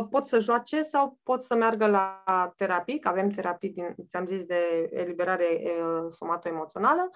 Pot 0.09 0.27
să 0.27 0.39
joace 0.39 0.81
sau 0.81 1.17
pot 1.23 1.43
să 1.43 1.55
meargă 1.55 1.87
la 1.87 2.23
terapii, 2.57 2.99
că 2.99 3.07
avem 3.07 3.29
terapii, 3.29 3.69
din, 3.69 3.95
ți-am 4.07 4.25
zis, 4.25 4.43
de 4.43 4.89
eliberare 4.91 5.61
somato-emoțională 6.09 7.09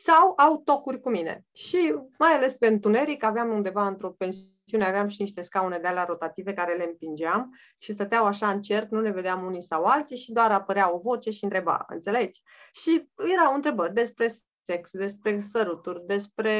sau 0.00 0.32
au 0.36 0.62
tocuri 0.64 1.00
cu 1.00 1.10
mine. 1.10 1.44
Și 1.52 1.94
mai 2.18 2.32
ales 2.32 2.54
pe 2.54 2.66
întuneric, 2.66 3.22
aveam 3.22 3.50
undeva 3.50 3.86
într-o 3.86 4.10
pensiune, 4.10 4.84
aveam 4.84 5.08
și 5.08 5.20
niște 5.20 5.40
scaune 5.40 5.78
de 5.78 5.86
alea 5.86 6.04
rotative 6.04 6.54
care 6.54 6.76
le 6.76 6.84
împingeam 6.84 7.56
și 7.78 7.92
stăteau 7.92 8.24
așa 8.24 8.50
în 8.50 8.60
cerc, 8.60 8.90
nu 8.90 9.00
ne 9.00 9.10
vedeam 9.10 9.44
unii 9.44 9.62
sau 9.62 9.84
alții 9.84 10.16
și 10.16 10.32
doar 10.32 10.50
apărea 10.50 10.94
o 10.94 10.98
voce 10.98 11.30
și 11.30 11.44
întreba, 11.44 11.84
înțelegi? 11.88 12.42
Și 12.72 13.10
erau 13.32 13.54
întrebări 13.54 13.94
despre 13.94 14.26
sex, 14.62 14.90
despre 14.92 15.40
săruturi, 15.40 16.06
despre, 16.06 16.52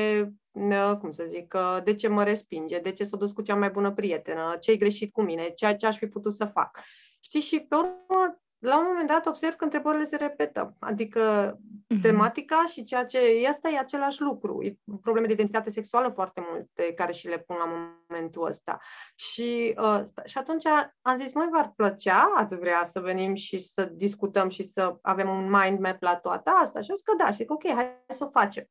cum 1.00 1.10
să 1.10 1.24
zic, 1.26 1.54
de 1.84 1.94
ce 1.94 2.08
mă 2.08 2.24
respinge, 2.24 2.78
de 2.78 2.92
ce 2.92 3.04
s-a 3.04 3.16
dus 3.16 3.32
cu 3.32 3.42
cea 3.42 3.54
mai 3.54 3.70
bună 3.70 3.92
prietenă, 3.92 4.56
ce-i 4.60 4.78
greșit 4.78 5.12
cu 5.12 5.22
mine, 5.22 5.48
ce, 5.48 5.74
ce 5.74 5.86
aș 5.86 5.96
fi 5.96 6.06
putut 6.06 6.34
să 6.34 6.44
fac. 6.44 6.80
Știi, 7.20 7.40
și 7.40 7.60
pe 7.60 7.74
urmă 7.74 8.40
la 8.58 8.78
un 8.78 8.84
moment 8.86 9.08
dat 9.08 9.26
observ 9.26 9.54
că 9.54 9.64
întrebările 9.64 10.04
se 10.04 10.16
repetă. 10.16 10.76
Adică 10.78 11.52
uh-huh. 11.54 12.00
tematica 12.02 12.64
și 12.66 12.84
ceea 12.84 13.04
ce 13.04 13.18
este 13.18 13.70
e 13.72 13.78
același 13.78 14.20
lucru. 14.20 14.62
E 14.62 14.78
probleme 15.02 15.26
de 15.26 15.32
identitate 15.32 15.70
sexuală 15.70 16.08
foarte 16.08 16.46
multe 16.50 16.92
care 16.94 17.12
și 17.12 17.28
le 17.28 17.38
pun 17.38 17.56
la 17.56 17.96
momentul 18.08 18.46
ăsta. 18.46 18.78
Și, 19.14 19.74
uh, 19.78 20.00
și 20.24 20.38
atunci 20.38 20.66
am 21.02 21.16
zis, 21.16 21.32
mai 21.32 21.48
v-ar 21.52 21.72
plăcea, 21.76 22.32
ați 22.36 22.56
vrea 22.56 22.84
să 22.84 23.00
venim 23.00 23.34
și 23.34 23.58
să 23.58 23.84
discutăm 23.84 24.48
și 24.48 24.68
să 24.68 24.96
avem 25.02 25.28
un 25.28 25.50
mind 25.50 25.78
map 25.78 26.02
la 26.02 26.16
toată 26.16 26.50
asta? 26.50 26.80
Și 26.80 26.90
eu 26.90 26.96
zic 26.96 27.04
că 27.04 27.14
da, 27.16 27.26
și 27.30 27.36
zic, 27.36 27.50
ok, 27.50 27.66
hai 27.74 28.04
să 28.08 28.24
o 28.24 28.30
facem. 28.30 28.64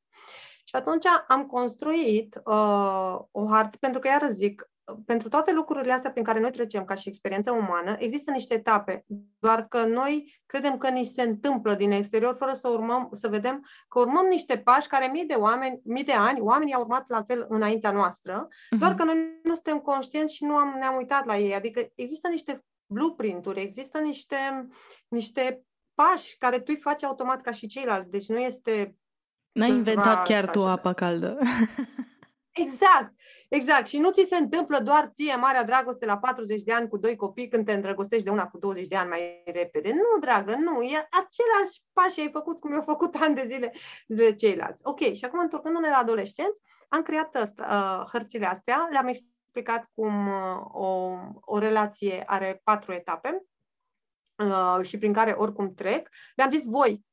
Și 0.64 0.76
atunci 0.76 1.06
am 1.28 1.46
construit 1.46 2.42
uh, 2.44 3.20
o 3.32 3.48
hartă, 3.48 3.78
pentru 3.80 4.00
că, 4.00 4.08
iar 4.08 4.30
zic, 4.30 4.70
pentru 5.06 5.30
toate 5.30 5.54
lucrurile 5.54 5.94
astea 5.94 6.12
prin 6.12 6.24
care 6.24 6.40
noi 6.40 6.52
trecem 6.52 6.86
ca 6.86 6.94
și 6.94 7.08
experiență 7.08 7.52
umană, 7.52 7.96
există 8.00 8.32
niște 8.32 8.54
etape, 8.54 9.06
doar 9.40 9.68
că 9.68 9.86
noi 9.86 10.42
credem 10.46 10.78
că 10.78 10.90
ni 10.90 11.04
se 11.04 11.22
întâmplă 11.22 11.74
din 11.74 11.92
exterior 11.92 12.36
fără 12.40 12.54
să 12.54 12.68
urmăm, 12.68 13.10
să 13.12 13.28
vedem 13.28 13.66
că 13.88 14.00
urmăm 14.00 14.26
niște 14.26 14.58
pași 14.58 14.88
care 14.88 15.10
mii 15.12 15.26
de 15.26 15.34
oameni, 15.34 15.82
mii 15.84 16.04
de 16.04 16.14
ani, 16.14 16.40
oamenii 16.40 16.74
au 16.74 16.82
urmat 16.82 17.10
la 17.10 17.24
fel 17.24 17.46
înaintea 17.50 17.92
noastră, 17.92 18.48
uh-huh. 18.48 18.80
doar 18.80 18.96
că 18.96 19.04
noi 19.04 19.40
nu 19.44 19.54
suntem 19.54 19.80
conștienți 19.80 20.36
și 20.36 20.44
nu 20.44 20.56
am, 20.56 20.76
ne-am 20.78 20.96
uitat 20.96 21.26
la 21.26 21.38
ei. 21.38 21.56
Adică 21.56 21.88
există 21.96 22.28
niște 22.28 22.64
blueprint-uri, 22.86 23.62
există 23.62 23.98
niște, 23.98 24.68
niște 25.08 25.62
pași 25.94 26.38
care 26.38 26.58
tu 26.58 26.66
îi 26.68 26.80
faci 26.82 27.04
automat 27.04 27.42
ca 27.42 27.52
și 27.52 27.68
ceilalți. 27.68 28.12
Deci 28.12 28.28
nu 28.28 28.38
este... 28.38 28.96
N-ai 29.52 29.70
inventat 29.70 30.28
chiar 30.28 30.50
tu 30.50 30.66
apa 30.66 30.94
caldă. 30.94 31.38
Exact, 32.58 33.14
exact. 33.50 33.88
Și 33.88 33.98
nu 33.98 34.12
ți 34.12 34.26
se 34.30 34.36
întâmplă 34.36 34.80
doar 34.80 35.12
ție 35.14 35.36
marea 35.36 35.64
dragoste 35.64 36.06
la 36.06 36.18
40 36.18 36.62
de 36.62 36.74
ani 36.74 36.88
cu 36.88 36.98
doi 36.98 37.16
copii 37.16 37.48
când 37.48 37.66
te 37.66 37.74
îndrăgostești 37.74 38.24
de 38.24 38.30
una 38.30 38.48
cu 38.48 38.58
20 38.58 38.88
de 38.88 38.96
ani 38.96 39.10
mai 39.10 39.44
repede. 39.46 39.94
Nu, 39.94 40.20
dragă, 40.20 40.56
nu. 40.56 40.82
E 40.82 41.08
același 41.10 41.82
pași 41.94 42.20
ai 42.20 42.30
făcut 42.32 42.60
cum 42.60 42.72
i-au 42.72 42.82
făcut 42.82 43.16
ani 43.24 43.36
de 43.36 43.46
zile 43.48 43.74
de 44.08 44.36
ceilalți. 44.36 44.82
Ok, 44.84 45.00
și 45.00 45.26
acum 45.26 45.40
întorcându-ne 45.40 45.90
la 45.90 45.98
adolescenți, 45.98 46.62
am 46.90 47.02
creat 47.02 47.36
uh, 47.36 48.06
hărțile 48.12 48.46
astea, 48.46 48.88
le-am 48.92 49.08
explicat 49.08 49.90
cum 49.94 50.28
uh, 50.28 50.60
o, 50.72 51.12
o 51.42 51.58
relație 51.58 52.24
are 52.26 52.62
patru 52.64 52.94
etape 52.94 53.46
uh, 54.36 54.86
și 54.86 54.98
prin 54.98 55.14
care 55.14 55.32
oricum 55.32 55.74
trec. 55.74 56.10
Le-am 56.36 56.52
zis 56.52 56.64
voi, 56.64 57.06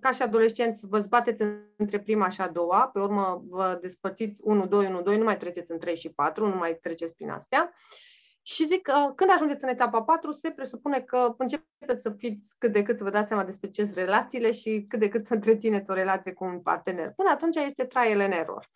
ca 0.00 0.12
și 0.12 0.22
adolescenți, 0.22 0.86
vă 0.86 0.98
zbateți 0.98 1.42
între 1.76 2.00
prima 2.00 2.28
și 2.28 2.40
a 2.40 2.48
doua, 2.48 2.88
pe 2.88 2.98
urmă 2.98 3.42
vă 3.48 3.78
despărțiți 3.80 4.40
1, 4.44 4.66
2, 4.66 4.86
1, 4.86 5.02
2, 5.02 5.16
nu 5.16 5.24
mai 5.24 5.36
treceți 5.36 5.70
în 5.70 5.78
3 5.78 5.96
și 5.96 6.08
4, 6.10 6.46
nu 6.46 6.56
mai 6.56 6.78
treceți 6.82 7.14
prin 7.14 7.30
astea. 7.30 7.72
Și 8.42 8.66
zic 8.66 8.82
că 8.82 9.12
când 9.16 9.30
ajungeți 9.30 9.64
în 9.64 9.68
etapa 9.68 10.02
4, 10.02 10.32
se 10.32 10.50
presupune 10.50 11.00
că 11.00 11.34
începeți 11.38 12.02
să 12.02 12.10
fiți 12.10 12.54
cât 12.58 12.72
de 12.72 12.82
cât 12.82 12.96
să 12.96 13.04
vă 13.04 13.10
dați 13.10 13.28
seama 13.28 13.44
despre 13.44 13.68
ce 13.68 13.82
sunt 13.82 13.96
relațiile 13.96 14.50
și 14.50 14.84
cât 14.88 14.98
de 14.98 15.08
cât 15.08 15.24
să 15.24 15.34
întrețineți 15.34 15.90
o 15.90 15.94
relație 15.94 16.32
cu 16.32 16.44
un 16.44 16.60
partener. 16.60 17.12
Până 17.16 17.30
atunci 17.30 17.56
este 17.56 17.84
trial 17.84 18.20
and 18.20 18.32
error. 18.32 18.70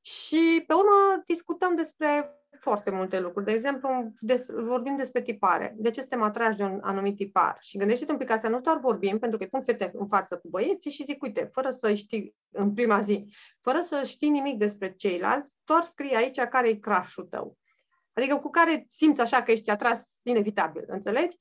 Și 0.00 0.64
pe 0.66 0.72
urmă 0.72 1.22
discutăm 1.26 1.74
despre 1.74 2.37
foarte 2.60 2.90
multe 2.90 3.20
lucruri. 3.20 3.44
De 3.44 3.52
exemplu, 3.52 4.12
des, 4.18 4.46
vorbim 4.46 4.96
despre 4.96 5.22
tipare. 5.22 5.74
De 5.76 5.90
ce 5.90 6.00
suntem 6.00 6.22
atrași 6.22 6.56
de 6.56 6.62
un 6.62 6.78
anumit 6.82 7.16
tipar? 7.16 7.56
Și 7.60 7.78
gândește-te 7.78 8.12
un 8.12 8.18
pic 8.18 8.30
asta, 8.30 8.48
nu 8.48 8.60
doar 8.60 8.78
vorbim, 8.78 9.18
pentru 9.18 9.38
că 9.38 9.44
îi 9.44 9.50
pun 9.50 9.62
fete 9.62 9.90
în 9.94 10.06
față 10.06 10.36
cu 10.36 10.48
băieții 10.48 10.90
și 10.90 11.04
zic, 11.04 11.22
uite, 11.22 11.50
fără 11.52 11.70
să 11.70 11.94
știi 11.94 12.34
în 12.50 12.74
prima 12.74 13.00
zi, 13.00 13.26
fără 13.60 13.80
să 13.80 14.02
știi 14.04 14.28
nimic 14.28 14.58
despre 14.58 14.92
ceilalți, 14.92 15.52
doar 15.64 15.82
scrie 15.82 16.16
aici 16.16 16.40
care 16.40 16.68
e 16.68 16.74
crush 16.74 17.14
tău. 17.30 17.56
Adică 18.12 18.36
cu 18.36 18.50
care 18.50 18.86
simți 18.88 19.20
așa 19.20 19.42
că 19.42 19.50
ești 19.50 19.70
atras 19.70 20.12
inevitabil, 20.22 20.84
înțelegi? 20.86 21.36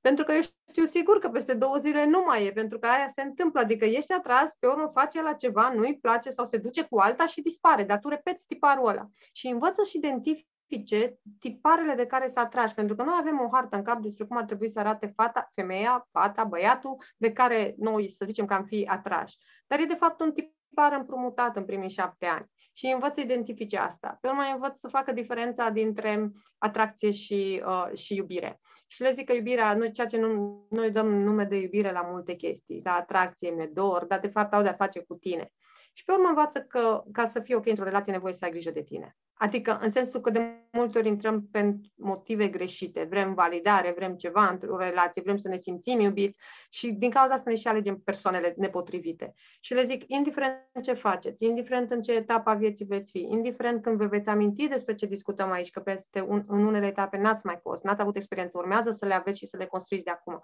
Pentru 0.00 0.24
că 0.24 0.32
eu 0.32 0.40
știu 0.68 0.84
sigur 0.84 1.18
că 1.18 1.28
peste 1.28 1.54
două 1.54 1.76
zile 1.76 2.04
nu 2.04 2.22
mai 2.26 2.46
e, 2.46 2.52
pentru 2.52 2.78
că 2.78 2.86
aia 2.86 3.10
se 3.14 3.22
întâmplă. 3.22 3.60
Adică 3.60 3.84
ești 3.84 4.12
atras, 4.12 4.56
pe 4.58 4.66
urmă 4.66 4.90
face 4.94 5.22
la 5.22 5.32
ceva, 5.32 5.72
nu-i 5.74 5.98
place 5.98 6.30
sau 6.30 6.44
se 6.44 6.56
duce 6.56 6.82
cu 6.82 6.98
alta 6.98 7.26
și 7.26 7.40
dispare, 7.40 7.84
dar 7.84 7.98
tu 7.98 8.08
repeți 8.08 8.46
tiparul 8.46 8.88
ăla. 8.88 9.08
Și 9.32 9.46
învăță 9.46 9.82
și 9.82 9.96
identifici 9.96 10.46
specifice 10.64 11.18
tiparele 11.38 11.94
de 11.94 12.06
care 12.06 12.28
să 12.28 12.40
atragi, 12.40 12.74
pentru 12.74 12.96
că 12.96 13.02
noi 13.02 13.14
avem 13.18 13.40
o 13.40 13.48
hartă 13.52 13.76
în 13.76 13.82
cap 13.82 14.00
despre 14.00 14.24
cum 14.24 14.36
ar 14.36 14.44
trebui 14.44 14.68
să 14.68 14.78
arate 14.78 15.12
fata, 15.16 15.50
femeia, 15.54 16.08
fata, 16.10 16.44
băiatul, 16.44 16.96
de 17.16 17.32
care 17.32 17.74
noi, 17.76 18.10
să 18.10 18.24
zicem 18.24 18.46
că 18.46 18.54
am 18.54 18.64
fi 18.64 18.86
atrași. 18.88 19.38
Dar 19.66 19.80
e 19.80 19.84
de 19.84 19.94
fapt 19.94 20.20
un 20.20 20.32
tipar 20.32 20.92
împrumutat 20.92 21.56
în 21.56 21.64
primii 21.64 21.88
șapte 21.88 22.26
ani 22.26 22.50
și 22.72 22.86
învăț 22.86 23.14
să 23.14 23.20
identifice 23.20 23.78
asta. 23.78 24.18
Pe 24.20 24.28
urmă 24.28 24.42
învăț 24.52 24.78
să 24.78 24.88
facă 24.88 25.12
diferența 25.12 25.68
dintre 25.68 26.30
atracție 26.58 27.10
și, 27.10 27.62
uh, 27.66 27.96
și 27.96 28.14
iubire. 28.14 28.60
Și 28.86 29.02
le 29.02 29.12
zic 29.12 29.26
că 29.26 29.32
iubirea, 29.32 29.74
noi, 29.74 29.92
ceea 29.92 30.06
ce 30.06 30.18
nu, 30.18 30.66
noi 30.70 30.90
dăm 30.90 31.08
nume 31.14 31.44
de 31.44 31.56
iubire 31.56 31.92
la 31.92 32.00
multe 32.00 32.34
chestii, 32.34 32.80
la 32.84 32.94
atracție, 32.94 33.50
mi 33.50 33.68
dor, 33.72 34.04
dar 34.04 34.18
de 34.18 34.28
fapt 34.28 34.52
au 34.52 34.62
de-a 34.62 34.72
face 34.72 35.00
cu 35.00 35.14
tine. 35.14 35.52
Și 35.92 36.04
pe 36.04 36.12
urmă 36.12 36.28
învață 36.28 36.60
că 36.60 37.02
ca 37.12 37.26
să 37.26 37.40
fii 37.40 37.54
ok 37.54 37.66
într-o 37.66 37.84
relație, 37.84 38.12
nevoie 38.12 38.32
să 38.32 38.44
ai 38.44 38.50
grijă 38.50 38.70
de 38.70 38.82
tine. 38.82 39.16
Adică 39.42 39.78
în 39.80 39.90
sensul 39.90 40.20
că 40.20 40.30
de 40.30 40.66
multe 40.72 40.98
ori 40.98 41.08
intrăm 41.08 41.48
pe 41.50 41.76
motive 41.94 42.48
greșite. 42.48 43.06
Vrem 43.10 43.34
validare, 43.34 43.92
vrem 43.96 44.14
ceva 44.14 44.48
într-o 44.48 44.76
relație, 44.76 45.22
vrem 45.22 45.36
să 45.36 45.48
ne 45.48 45.56
simțim 45.56 46.00
iubiți 46.00 46.38
și 46.70 46.92
din 46.92 47.10
cauza 47.10 47.34
asta 47.34 47.50
ne 47.50 47.56
și 47.56 47.68
alegem 47.68 47.98
persoanele 47.98 48.54
nepotrivite. 48.56 49.34
Și 49.60 49.74
le 49.74 49.84
zic, 49.84 50.04
indiferent 50.06 50.82
ce 50.82 50.92
faceți, 50.92 51.44
indiferent 51.44 51.90
în 51.90 52.02
ce 52.02 52.12
etapă 52.12 52.50
a 52.50 52.54
vieții 52.54 52.84
veți 52.84 53.10
fi, 53.10 53.18
indiferent 53.18 53.82
când 53.82 53.96
vă 53.96 54.06
veți 54.06 54.28
aminti 54.28 54.68
despre 54.68 54.94
ce 54.94 55.06
discutăm 55.06 55.50
aici, 55.50 55.70
că 55.70 55.80
peste 55.80 56.20
un, 56.28 56.44
în 56.46 56.64
unele 56.64 56.86
etape 56.86 57.16
n-ați 57.16 57.46
mai 57.46 57.58
fost, 57.62 57.84
n-ați 57.84 58.00
avut 58.00 58.16
experiență, 58.16 58.58
urmează 58.58 58.90
să 58.90 59.06
le 59.06 59.14
aveți 59.14 59.38
și 59.38 59.46
să 59.46 59.56
le 59.56 59.66
construiți 59.66 60.04
de 60.04 60.10
acum. 60.10 60.40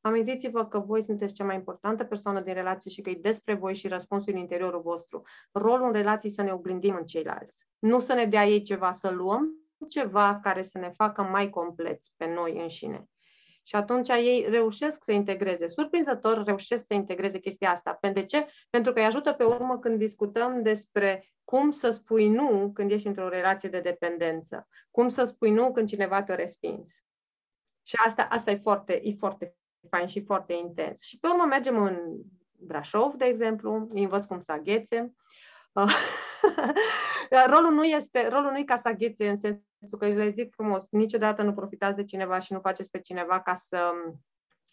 Amintiți-vă 0.00 0.66
că 0.66 0.78
voi 0.78 1.04
sunteți 1.04 1.34
cea 1.34 1.44
mai 1.44 1.54
importantă 1.54 2.04
persoană 2.04 2.40
din 2.40 2.54
relație 2.54 2.90
și 2.90 3.00
că 3.00 3.10
e 3.10 3.18
despre 3.20 3.54
voi 3.54 3.74
și 3.74 3.88
răspunsul 3.88 4.32
în 4.32 4.38
interiorul 4.38 4.80
vostru. 4.80 5.22
Rolul 5.52 5.86
în 5.86 5.92
relații 5.92 6.30
să 6.30 6.42
ne 6.42 6.52
oglindim 6.52 6.94
în 6.94 7.04
ceilalți. 7.04 7.66
Nu 7.78 8.00
să 8.00 8.14
ne 8.14 8.24
dea 8.34 8.46
ei 8.46 8.62
ceva 8.62 8.92
să 8.92 9.10
luăm, 9.10 9.48
ceva 9.88 10.40
care 10.42 10.62
să 10.62 10.78
ne 10.78 10.90
facă 10.90 11.22
mai 11.22 11.50
compleți 11.50 12.12
pe 12.16 12.32
noi 12.34 12.60
înșine. 12.60 13.08
Și 13.62 13.76
atunci 13.76 14.08
ei 14.08 14.46
reușesc 14.48 15.04
să 15.04 15.12
integreze, 15.12 15.68
surprinzător 15.68 16.44
reușesc 16.44 16.86
să 16.86 16.94
integreze 16.94 17.38
chestia 17.38 17.70
asta. 17.70 17.92
Pentru 18.00 18.24
ce? 18.24 18.46
Pentru 18.70 18.92
că 18.92 18.98
îi 18.98 19.06
ajută 19.06 19.32
pe 19.32 19.44
urmă 19.44 19.78
când 19.78 19.98
discutăm 19.98 20.62
despre 20.62 21.32
cum 21.44 21.70
să 21.70 21.90
spui 21.90 22.28
nu 22.28 22.70
când 22.74 22.90
ești 22.90 23.06
într-o 23.06 23.28
relație 23.28 23.68
de 23.68 23.80
dependență, 23.80 24.68
cum 24.90 25.08
să 25.08 25.24
spui 25.24 25.50
nu 25.50 25.72
când 25.72 25.88
cineva 25.88 26.22
te 26.22 26.34
respins. 26.34 27.04
Și 27.82 27.96
asta, 28.06 28.22
asta 28.30 28.50
e 28.50 28.56
foarte, 28.56 29.00
e 29.04 29.14
foarte 29.18 29.56
fain 29.90 30.06
și 30.06 30.24
foarte 30.24 30.52
intens. 30.52 31.02
Și 31.02 31.18
pe 31.18 31.28
urmă 31.28 31.44
mergem 31.44 31.82
în 31.82 31.98
Brașov, 32.52 33.14
de 33.14 33.24
exemplu, 33.24 33.86
îi 33.88 34.02
învăț 34.02 34.24
cum 34.24 34.40
să 34.40 34.52
aghețe. 34.52 35.14
rolul 37.52 37.72
nu 37.72 37.84
este, 37.84 38.28
rolul 38.28 38.50
nu 38.50 38.58
e 38.58 38.64
ca 38.64 38.76
să 38.76 38.88
aghețe 38.88 39.28
în 39.28 39.36
sensul 39.36 39.98
că 39.98 40.06
le 40.06 40.30
zic 40.30 40.54
frumos, 40.54 40.86
niciodată 40.90 41.42
nu 41.42 41.52
profitați 41.52 41.96
de 41.96 42.04
cineva 42.04 42.38
și 42.38 42.52
nu 42.52 42.60
faceți 42.60 42.90
pe 42.90 43.00
cineva 43.00 43.40
ca 43.40 43.54
să 43.54 43.92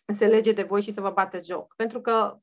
se 0.06 0.28
lege 0.28 0.52
de 0.52 0.64
voi 0.64 0.82
și 0.82 0.92
să 0.92 1.02
vă 1.02 1.10
bateți 1.10 1.48
joc. 1.48 1.74
Pentru 1.76 2.02
că 2.02 2.38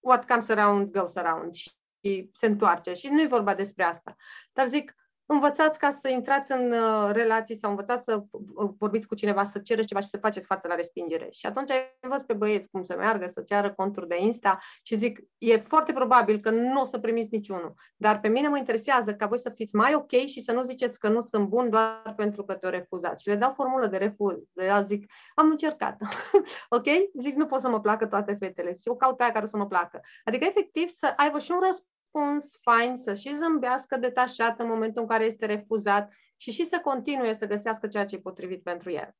what 0.00 0.26
comes 0.26 0.48
around 0.48 0.90
goes 0.90 1.16
around 1.16 1.54
și 1.54 2.30
se 2.32 2.46
întoarce. 2.46 2.92
Și 2.92 3.08
nu 3.08 3.20
e 3.20 3.26
vorba 3.26 3.54
despre 3.54 3.84
asta. 3.84 4.16
Dar 4.52 4.66
zic, 4.66 4.94
învățați 5.26 5.78
ca 5.78 5.90
să 5.90 6.08
intrați 6.08 6.52
în 6.52 6.72
uh, 6.72 7.10
relații 7.12 7.58
sau 7.58 7.70
învățați 7.70 8.04
să 8.04 8.22
uh, 8.30 8.70
vorbiți 8.78 9.06
cu 9.06 9.14
cineva, 9.14 9.44
să 9.44 9.58
cereți 9.58 9.86
ceva 9.86 10.00
și 10.00 10.08
să 10.08 10.16
faceți 10.16 10.46
față 10.46 10.68
la 10.68 10.74
respingere. 10.74 11.28
Și 11.30 11.46
atunci 11.46 11.70
învăț 12.00 12.22
pe 12.22 12.32
băieți 12.32 12.68
cum 12.68 12.82
să 12.82 12.94
meargă, 12.96 13.26
să 13.26 13.40
ceară 13.40 13.72
conturi 13.72 14.08
de 14.08 14.16
Insta 14.20 14.58
și 14.82 14.96
zic, 14.96 15.18
e 15.38 15.56
foarte 15.56 15.92
probabil 15.92 16.40
că 16.40 16.50
nu 16.50 16.80
o 16.80 16.84
să 16.84 16.98
primiți 16.98 17.28
niciunul. 17.30 17.74
Dar 17.96 18.20
pe 18.20 18.28
mine 18.28 18.48
mă 18.48 18.58
interesează 18.58 19.14
ca 19.14 19.26
voi 19.26 19.38
să 19.38 19.50
fiți 19.54 19.74
mai 19.74 19.94
ok 19.94 20.10
și 20.10 20.40
să 20.40 20.52
nu 20.52 20.62
ziceți 20.62 20.98
că 20.98 21.08
nu 21.08 21.20
sunt 21.20 21.48
bun 21.48 21.70
doar 21.70 22.14
pentru 22.16 22.44
că 22.44 22.54
te-o 22.54 22.70
refuzat. 22.70 23.20
Și 23.20 23.28
le 23.28 23.36
dau 23.36 23.52
formulă 23.52 23.86
de 23.86 23.96
refuz. 23.96 24.36
Le 24.52 24.84
zic, 24.86 25.12
am 25.34 25.50
încercat. 25.50 25.96
ok? 26.76 26.86
Zic, 27.20 27.34
nu 27.34 27.46
pot 27.46 27.60
să 27.60 27.68
mă 27.68 27.80
placă 27.80 28.06
toate 28.06 28.36
fetele. 28.40 28.74
Și 28.74 28.82
eu 28.88 28.96
caut 28.96 29.16
pe 29.16 29.22
aia 29.22 29.32
care 29.32 29.46
să 29.46 29.56
mă 29.56 29.66
placă. 29.66 30.00
Adică, 30.24 30.44
efectiv, 30.44 30.88
să 30.88 31.12
aibă 31.16 31.38
și 31.38 31.50
un 31.50 31.60
răspuns 31.60 31.92
răspuns 32.14 32.58
fain, 32.60 32.96
să 32.96 33.14
și 33.14 33.36
zâmbească 33.36 33.96
detașat 33.96 34.60
în 34.60 34.66
momentul 34.66 35.02
în 35.02 35.08
care 35.08 35.24
este 35.24 35.46
refuzat 35.46 36.12
și 36.36 36.50
și 36.50 36.66
să 36.66 36.80
continue 36.82 37.32
să 37.32 37.46
găsească 37.46 37.86
ceea 37.86 38.04
ce 38.04 38.14
e 38.14 38.18
potrivit 38.18 38.62
pentru 38.62 38.90
el. 38.90 39.14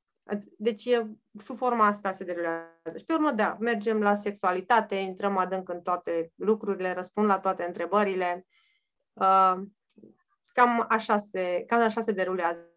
Deci, 0.59 0.89
sub 1.45 1.57
forma 1.57 1.87
asta 1.87 2.13
se 2.13 2.25
derulează. 2.25 2.99
Și 2.99 3.05
pe 3.05 3.13
urmă, 3.13 3.31
da, 3.31 3.57
mergem 3.61 4.01
la 4.01 4.15
sexualitate, 4.15 4.95
intrăm 4.95 5.37
adânc 5.37 5.69
în 5.69 5.81
toate 5.81 6.33
lucrurile, 6.35 6.93
răspund 6.93 7.27
la 7.27 7.39
toate 7.39 7.65
întrebările. 7.65 8.47
Uh, 9.13 9.55
cam 10.53 10.87
așa 10.89 11.19
se, 11.19 11.65
cam 11.67 11.81
așa 11.81 12.01
se 12.01 12.13
derulează. 12.13 12.74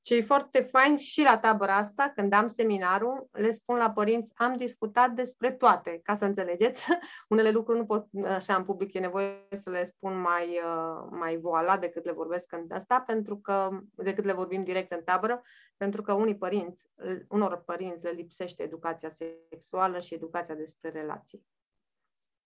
Ce 0.00 0.16
e 0.16 0.22
foarte 0.22 0.60
fain 0.60 0.96
și 0.96 1.22
la 1.22 1.38
tabăra 1.38 1.76
asta, 1.76 2.12
când 2.14 2.32
am 2.32 2.48
seminarul, 2.48 3.28
le 3.32 3.50
spun 3.50 3.76
la 3.76 3.90
părinți, 3.90 4.32
am 4.36 4.54
discutat 4.54 5.10
despre 5.10 5.52
toate, 5.52 6.00
ca 6.02 6.14
să 6.14 6.24
înțelegeți. 6.24 6.84
Unele 7.28 7.50
lucruri 7.50 7.78
nu 7.78 7.86
pot, 7.86 8.06
așa 8.24 8.56
în 8.56 8.64
public, 8.64 8.94
e 8.94 8.98
nevoie 8.98 9.48
să 9.52 9.70
le 9.70 9.84
spun 9.84 10.20
mai, 10.20 10.46
uh, 10.46 11.06
mai 11.10 11.36
voala 11.36 11.76
decât 11.76 12.04
le 12.04 12.12
vorbesc 12.12 12.52
în 12.52 12.66
asta, 12.70 13.00
pentru 13.00 13.38
că, 13.38 13.68
decât 13.94 14.24
le 14.24 14.32
vorbim 14.32 14.64
direct 14.64 14.92
în 14.92 15.02
tabără, 15.04 15.42
pentru 15.76 16.02
că 16.02 16.12
unii 16.12 16.36
părinți, 16.36 16.90
unor 17.28 17.62
părinți 17.66 18.04
le 18.04 18.10
lipsește 18.10 18.62
educația 18.62 19.08
sexuală 19.08 20.00
și 20.00 20.14
educația 20.14 20.54
despre 20.54 20.90
relații 20.90 21.44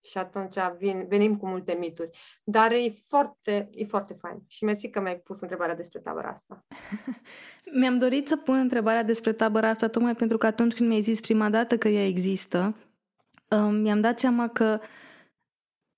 și 0.03 0.18
atunci 0.18 0.57
vin, 0.78 1.07
venim 1.09 1.36
cu 1.36 1.46
multe 1.46 1.72
mituri. 1.72 2.18
Dar 2.44 2.72
e 2.72 2.94
foarte, 3.09 3.68
e 3.72 3.84
foarte 3.84 4.14
fain. 4.20 4.42
Și 4.46 4.64
mersi 4.64 4.90
că 4.90 5.01
mi-ai 5.01 5.16
pus 5.16 5.40
întrebarea 5.40 5.74
despre 5.74 5.98
tabăra 5.98 6.28
asta. 6.28 6.64
Mi-am 7.80 7.98
dorit 7.98 8.28
să 8.28 8.36
pun 8.36 8.57
întrebarea 8.57 9.03
despre 9.03 9.32
tabăra 9.32 9.68
asta 9.68 9.88
tocmai 9.88 10.14
pentru 10.14 10.38
că 10.38 10.46
atunci 10.46 10.74
când 10.74 10.88
mi-ai 10.88 11.01
zis 11.01 11.20
prima 11.20 11.51
dată 11.51 11.78
că 11.78 11.88
ea 11.88 12.07
există, 12.07 12.76
um, 13.48 13.74
mi-am 13.74 14.01
dat 14.01 14.18
seama 14.18 14.48
că 14.48 14.80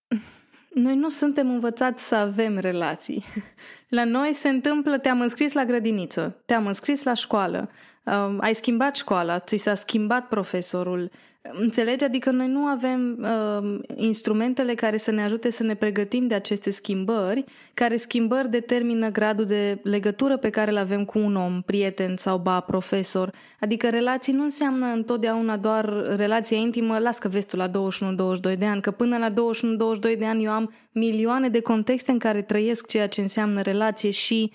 noi 0.85 0.97
nu 0.97 1.09
suntem 1.09 1.51
învățați 1.51 2.07
să 2.07 2.15
avem 2.15 2.59
relații. 2.59 3.25
La 3.89 4.05
noi 4.05 4.33
se 4.33 4.49
întâmplă, 4.49 4.99
te-am 4.99 5.21
înscris 5.21 5.53
la 5.53 5.65
grădiniță, 5.65 6.43
te-am 6.47 6.67
înscris 6.67 7.03
la 7.03 7.15
școală, 7.15 7.71
um, 8.05 8.39
ai 8.41 8.55
schimbat 8.55 8.97
școala, 8.97 9.39
ți 9.39 9.57
s-a 9.57 9.75
schimbat 9.75 10.29
profesorul, 10.29 11.11
Înțelegi? 11.51 12.05
Adică 12.05 12.31
noi 12.31 12.49
nu 12.49 12.61
avem 12.61 13.19
uh, 13.21 13.79
instrumentele 13.97 14.75
care 14.75 14.97
să 14.97 15.11
ne 15.11 15.23
ajute 15.23 15.51
să 15.51 15.63
ne 15.63 15.75
pregătim 15.75 16.27
de 16.27 16.35
aceste 16.35 16.71
schimbări, 16.71 17.45
care 17.75 17.97
schimbări 17.97 18.51
determină 18.51 19.11
gradul 19.11 19.45
de 19.45 19.79
legătură 19.83 20.37
pe 20.37 20.51
care 20.51 20.71
îl 20.71 20.77
avem 20.77 21.05
cu 21.05 21.19
un 21.19 21.37
om, 21.37 21.63
prieten 21.63 22.17
sau 22.17 22.39
ba, 22.39 22.61
profesor. 22.61 23.33
Adică 23.61 23.89
relații 23.89 24.33
nu 24.33 24.43
înseamnă 24.43 24.87
întotdeauna 24.87 25.57
doar 25.57 26.15
relația 26.17 26.57
intimă, 26.57 26.99
las 26.99 27.19
că 27.19 27.29
vezi 27.29 27.47
tu 27.47 27.57
la 27.57 27.69
21-22 27.69 28.59
de 28.59 28.65
ani, 28.65 28.81
că 28.81 28.91
până 28.91 29.19
la 29.19 29.31
21-22 29.31 30.19
de 30.19 30.27
ani 30.27 30.45
eu 30.45 30.51
am 30.51 30.73
milioane 30.93 31.49
de 31.49 31.61
contexte 31.61 32.11
în 32.11 32.19
care 32.19 32.43
trăiesc 32.43 32.87
ceea 32.87 33.09
ce 33.09 33.21
înseamnă 33.21 33.61
relație 33.61 34.11
și 34.11 34.53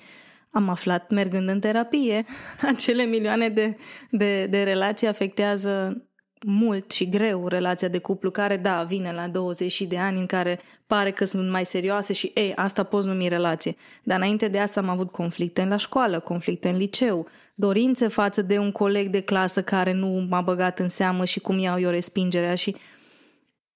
am 0.52 0.70
aflat 0.70 1.12
mergând 1.12 1.50
în 1.50 1.60
terapie, 1.60 2.26
acele 2.74 3.04
milioane 3.04 3.50
de, 3.50 3.78
de, 4.12 4.46
de 4.46 4.64
relații 4.64 5.08
afectează 5.08 6.02
mult 6.46 6.92
și 6.92 7.10
greu 7.10 7.48
relația 7.48 7.88
de 7.88 7.98
cuplu 7.98 8.32
care, 8.32 8.58
da, 8.58 8.84
vine 8.84 9.12
la 9.12 9.28
20 9.28 9.82
de 9.82 9.98
ani 9.98 10.20
în 10.20 10.26
care 10.26 10.60
pare 10.88 11.12
că 11.12 11.26
sunt 11.26 11.50
mai 11.50 11.66
serioase 11.66 12.14
și, 12.14 12.32
ei, 12.34 12.54
asta 12.56 12.84
poți 12.84 13.08
numi 13.08 13.28
relație. 13.28 13.76
Dar 14.04 14.18
înainte 14.18 14.48
de 14.48 14.60
asta 14.60 14.80
am 14.80 14.90
avut 14.90 15.12
conflicte 15.12 15.66
la 15.66 15.78
școală, 15.78 16.20
conflicte 16.20 16.70
în 16.70 16.78
liceu, 16.78 17.28
dorințe 17.56 18.08
față 18.08 18.42
de 18.42 18.58
un 18.58 18.72
coleg 18.72 19.08
de 19.08 19.22
clasă 19.22 19.62
care 19.62 19.94
nu 19.94 20.26
m-a 20.30 20.42
băgat 20.42 20.80
în 20.80 20.90
seamă 20.90 21.26
și 21.26 21.40
cum 21.40 21.60
iau 21.60 21.80
eu 21.80 21.90
respingerea 21.90 22.56
și 22.56 22.76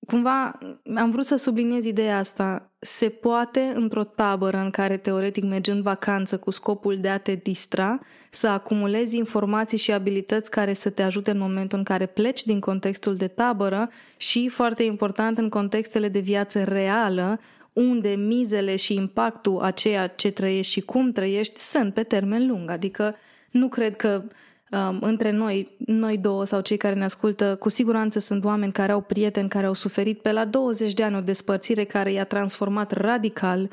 cumva 0.07 0.59
am 0.95 1.11
vrut 1.11 1.25
să 1.25 1.35
subliniez 1.35 1.85
ideea 1.85 2.17
asta. 2.17 2.71
Se 2.79 3.09
poate 3.09 3.71
într-o 3.73 4.03
tabără 4.03 4.57
în 4.57 4.69
care 4.69 4.97
teoretic 4.97 5.43
mergi 5.43 5.69
în 5.69 5.81
vacanță 5.81 6.37
cu 6.37 6.51
scopul 6.51 6.97
de 6.97 7.09
a 7.09 7.17
te 7.17 7.35
distra, 7.35 7.99
să 8.29 8.47
acumulezi 8.47 9.17
informații 9.17 9.77
și 9.77 9.91
abilități 9.91 10.51
care 10.51 10.73
să 10.73 10.89
te 10.89 11.03
ajute 11.03 11.31
în 11.31 11.37
momentul 11.37 11.77
în 11.77 11.83
care 11.83 12.05
pleci 12.05 12.43
din 12.43 12.59
contextul 12.59 13.15
de 13.15 13.27
tabără 13.27 13.89
și, 14.17 14.49
foarte 14.49 14.83
important, 14.83 15.37
în 15.37 15.49
contextele 15.49 16.07
de 16.07 16.19
viață 16.19 16.63
reală, 16.63 17.39
unde 17.73 18.09
mizele 18.09 18.75
și 18.75 18.93
impactul 18.93 19.61
a 19.61 19.71
ceea 19.71 20.07
ce 20.07 20.31
trăiești 20.31 20.71
și 20.71 20.81
cum 20.81 21.11
trăiești 21.11 21.59
sunt 21.59 21.93
pe 21.93 22.03
termen 22.03 22.47
lung. 22.47 22.69
Adică 22.69 23.15
nu 23.51 23.67
cred 23.67 23.95
că 23.95 24.23
um, 24.71 24.97
între 25.01 25.31
noi, 25.31 25.75
noi 25.77 26.17
două 26.17 26.43
sau 26.43 26.61
cei 26.61 26.77
care 26.77 26.95
ne 26.95 27.03
ascultă, 27.03 27.55
cu 27.55 27.69
siguranță 27.69 28.19
sunt 28.19 28.43
oameni 28.43 28.71
care 28.71 28.91
au 28.91 29.01
prieteni 29.01 29.49
care 29.49 29.65
au 29.65 29.73
suferit 29.73 30.21
pe 30.21 30.31
la 30.31 30.45
20 30.45 30.93
de 30.93 31.03
ani 31.03 31.15
o 31.15 31.21
despărțire 31.21 31.83
care 31.83 32.11
i-a 32.11 32.23
transformat 32.23 32.91
radical, 32.91 33.69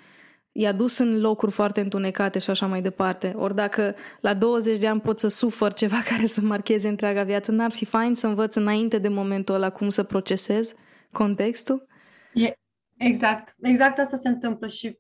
i-a 0.53 0.72
dus 0.72 0.99
în 0.99 1.20
locuri 1.20 1.53
foarte 1.53 1.80
întunecate 1.80 2.38
și 2.38 2.51
așa 2.51 2.66
mai 2.66 2.82
departe. 2.82 3.34
Ori 3.36 3.55
dacă 3.55 3.94
la 4.20 4.34
20 4.34 4.78
de 4.78 4.86
ani 4.86 5.01
pot 5.01 5.18
să 5.18 5.28
sufăr 5.28 5.72
ceva 5.72 5.96
care 6.11 6.26
să 6.26 6.40
marcheze 6.40 6.88
întreaga 6.88 7.22
viață, 7.22 7.53
n-ar 7.53 7.70
fi 7.70 7.84
fain 7.84 8.14
să 8.14 8.26
învăț 8.26 8.55
înainte 8.55 8.99
de 8.99 9.09
momentul 9.09 9.55
ăla 9.55 9.70
cum 9.70 9.88
să 9.88 10.03
procesez 10.03 10.72
contextul? 11.12 11.86
E, 12.32 12.53
Exact, 12.99 13.55
exact 13.61 13.99
asta 13.99 14.16
se 14.16 14.28
întâmplă 14.28 14.66
și 14.66 14.99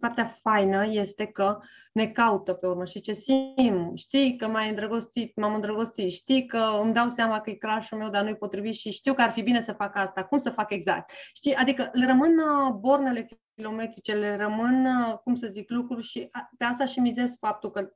partea 0.00 0.36
faină 0.42 0.86
este 0.90 1.26
că 1.26 1.58
ne 1.92 2.06
caută 2.06 2.52
pe 2.52 2.66
urmă 2.66 2.84
și 2.84 3.00
ce 3.00 3.12
simt, 3.12 3.98
știi 3.98 4.36
că 4.36 4.48
m-ai 4.48 4.68
îndrăgostit, 4.68 5.36
m-am 5.36 5.54
îndrăgostit, 5.54 6.10
știi 6.10 6.46
că 6.46 6.80
îmi 6.82 6.92
dau 6.92 7.08
seama 7.08 7.40
că 7.40 7.50
e 7.50 7.54
crush 7.54 7.88
meu, 7.98 8.08
dar 8.08 8.22
nu-i 8.22 8.36
potrivit 8.36 8.74
și 8.74 8.90
știu 8.90 9.14
că 9.14 9.22
ar 9.22 9.30
fi 9.30 9.42
bine 9.42 9.62
să 9.62 9.72
fac 9.72 9.96
asta, 9.96 10.24
cum 10.24 10.38
să 10.38 10.50
fac 10.50 10.70
exact, 10.72 11.10
știi, 11.34 11.54
adică 11.54 11.90
le 11.92 12.06
rămân 12.06 12.38
uh, 12.38 12.72
bornele 12.72 13.28
kilometrice, 13.60 14.14
le 14.14 14.36
rămân, 14.36 14.84
uh, 14.84 15.18
cum 15.24 15.36
să 15.36 15.46
zic, 15.46 15.70
lucruri 15.70 16.02
și 16.02 16.30
pe 16.58 16.64
asta 16.64 16.84
și 16.84 17.00
mizez 17.00 17.36
faptul 17.40 17.70
că, 17.70 17.90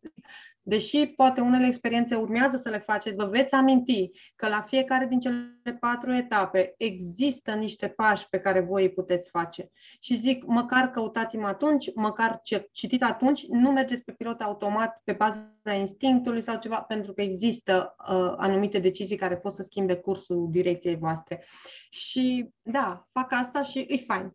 deși 0.62 1.07
poate 1.07 1.40
unele 1.40 1.66
experiențe 1.66 2.14
urmează 2.14 2.57
să 2.57 2.68
le 2.68 2.78
faceți, 2.78 3.16
vă 3.16 3.24
veți 3.24 3.55
aminti 3.55 4.11
că 4.36 4.49
la 4.49 4.64
fiecare 4.68 5.07
din 5.07 5.20
cele 5.20 5.76
patru 5.80 6.14
etape 6.14 6.74
există 6.76 7.53
niște 7.53 7.88
pași 7.88 8.28
pe 8.28 8.40
care 8.40 8.61
voi 8.61 8.82
îi 8.82 8.92
puteți 8.92 9.30
face. 9.30 9.70
Și 10.01 10.14
zic, 10.14 10.45
măcar 10.45 10.90
căutați-mă 10.90 11.47
atunci, 11.47 11.95
măcar 11.95 12.40
ce 12.42 12.68
citit 12.72 13.03
atunci, 13.03 13.47
nu 13.47 13.70
mergeți 13.85 14.05
pe 14.05 14.12
pilot 14.12 14.41
automat 14.41 15.01
pe 15.05 15.12
baza 15.12 15.72
instinctului 15.78 16.41
sau 16.41 16.59
ceva, 16.59 16.76
pentru 16.76 17.12
că 17.12 17.22
există 17.22 17.95
uh, 17.99 18.35
anumite 18.37 18.78
decizii 18.78 19.16
care 19.16 19.37
pot 19.37 19.53
să 19.53 19.62
schimbe 19.62 19.97
cursul 19.97 20.47
direcției 20.51 20.97
voastre. 20.97 21.45
Și 21.91 22.51
da, 22.62 23.09
fac 23.12 23.32
asta 23.32 23.62
și 23.62 23.78
e 23.78 23.97
fain 23.97 24.32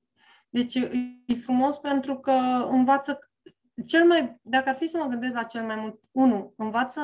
deci 0.50 0.76
e 1.26 1.34
frumos 1.44 1.78
pentru 1.78 2.20
că 2.20 2.32
învață 2.70 3.20
cel 3.86 4.06
mai, 4.08 4.38
dacă 4.42 4.70
ar 4.70 4.76
fi 4.76 4.88
să 4.88 4.98
mă 4.98 5.06
gândesc 5.06 5.34
la 5.34 5.44
cel 5.44 5.64
mai 5.64 5.76
mult, 5.76 6.00
unu, 6.12 6.54
învață 6.58 7.02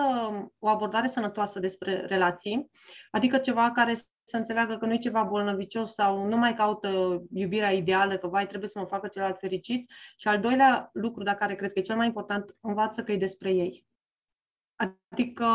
o 0.59 0.67
abordare 0.67 1.07
sănătoasă 1.07 1.59
despre 1.59 2.05
relații, 2.05 2.69
adică 3.11 3.37
ceva 3.37 3.71
care 3.71 3.95
să 4.25 4.37
înțeleagă 4.37 4.77
că 4.77 4.85
nu 4.85 4.93
e 4.93 4.97
ceva 4.97 5.23
bolnăvicios 5.23 5.93
sau 5.93 6.27
nu 6.27 6.37
mai 6.37 6.55
caută 6.55 7.21
iubirea 7.33 7.71
ideală, 7.71 8.17
că 8.17 8.27
vai, 8.27 8.47
trebuie 8.47 8.69
să 8.69 8.79
mă 8.79 8.85
facă 8.85 9.07
celălalt 9.07 9.39
fericit. 9.39 9.91
Și 10.17 10.27
al 10.27 10.39
doilea 10.39 10.89
lucru, 10.93 11.23
dacă 11.23 11.37
care 11.37 11.55
cred 11.55 11.71
că 11.71 11.79
e 11.79 11.81
cel 11.81 11.95
mai 11.95 12.07
important, 12.07 12.55
învață 12.61 13.03
că 13.03 13.11
e 13.11 13.17
despre 13.17 13.53
ei. 13.53 13.85
Adică 14.75 15.45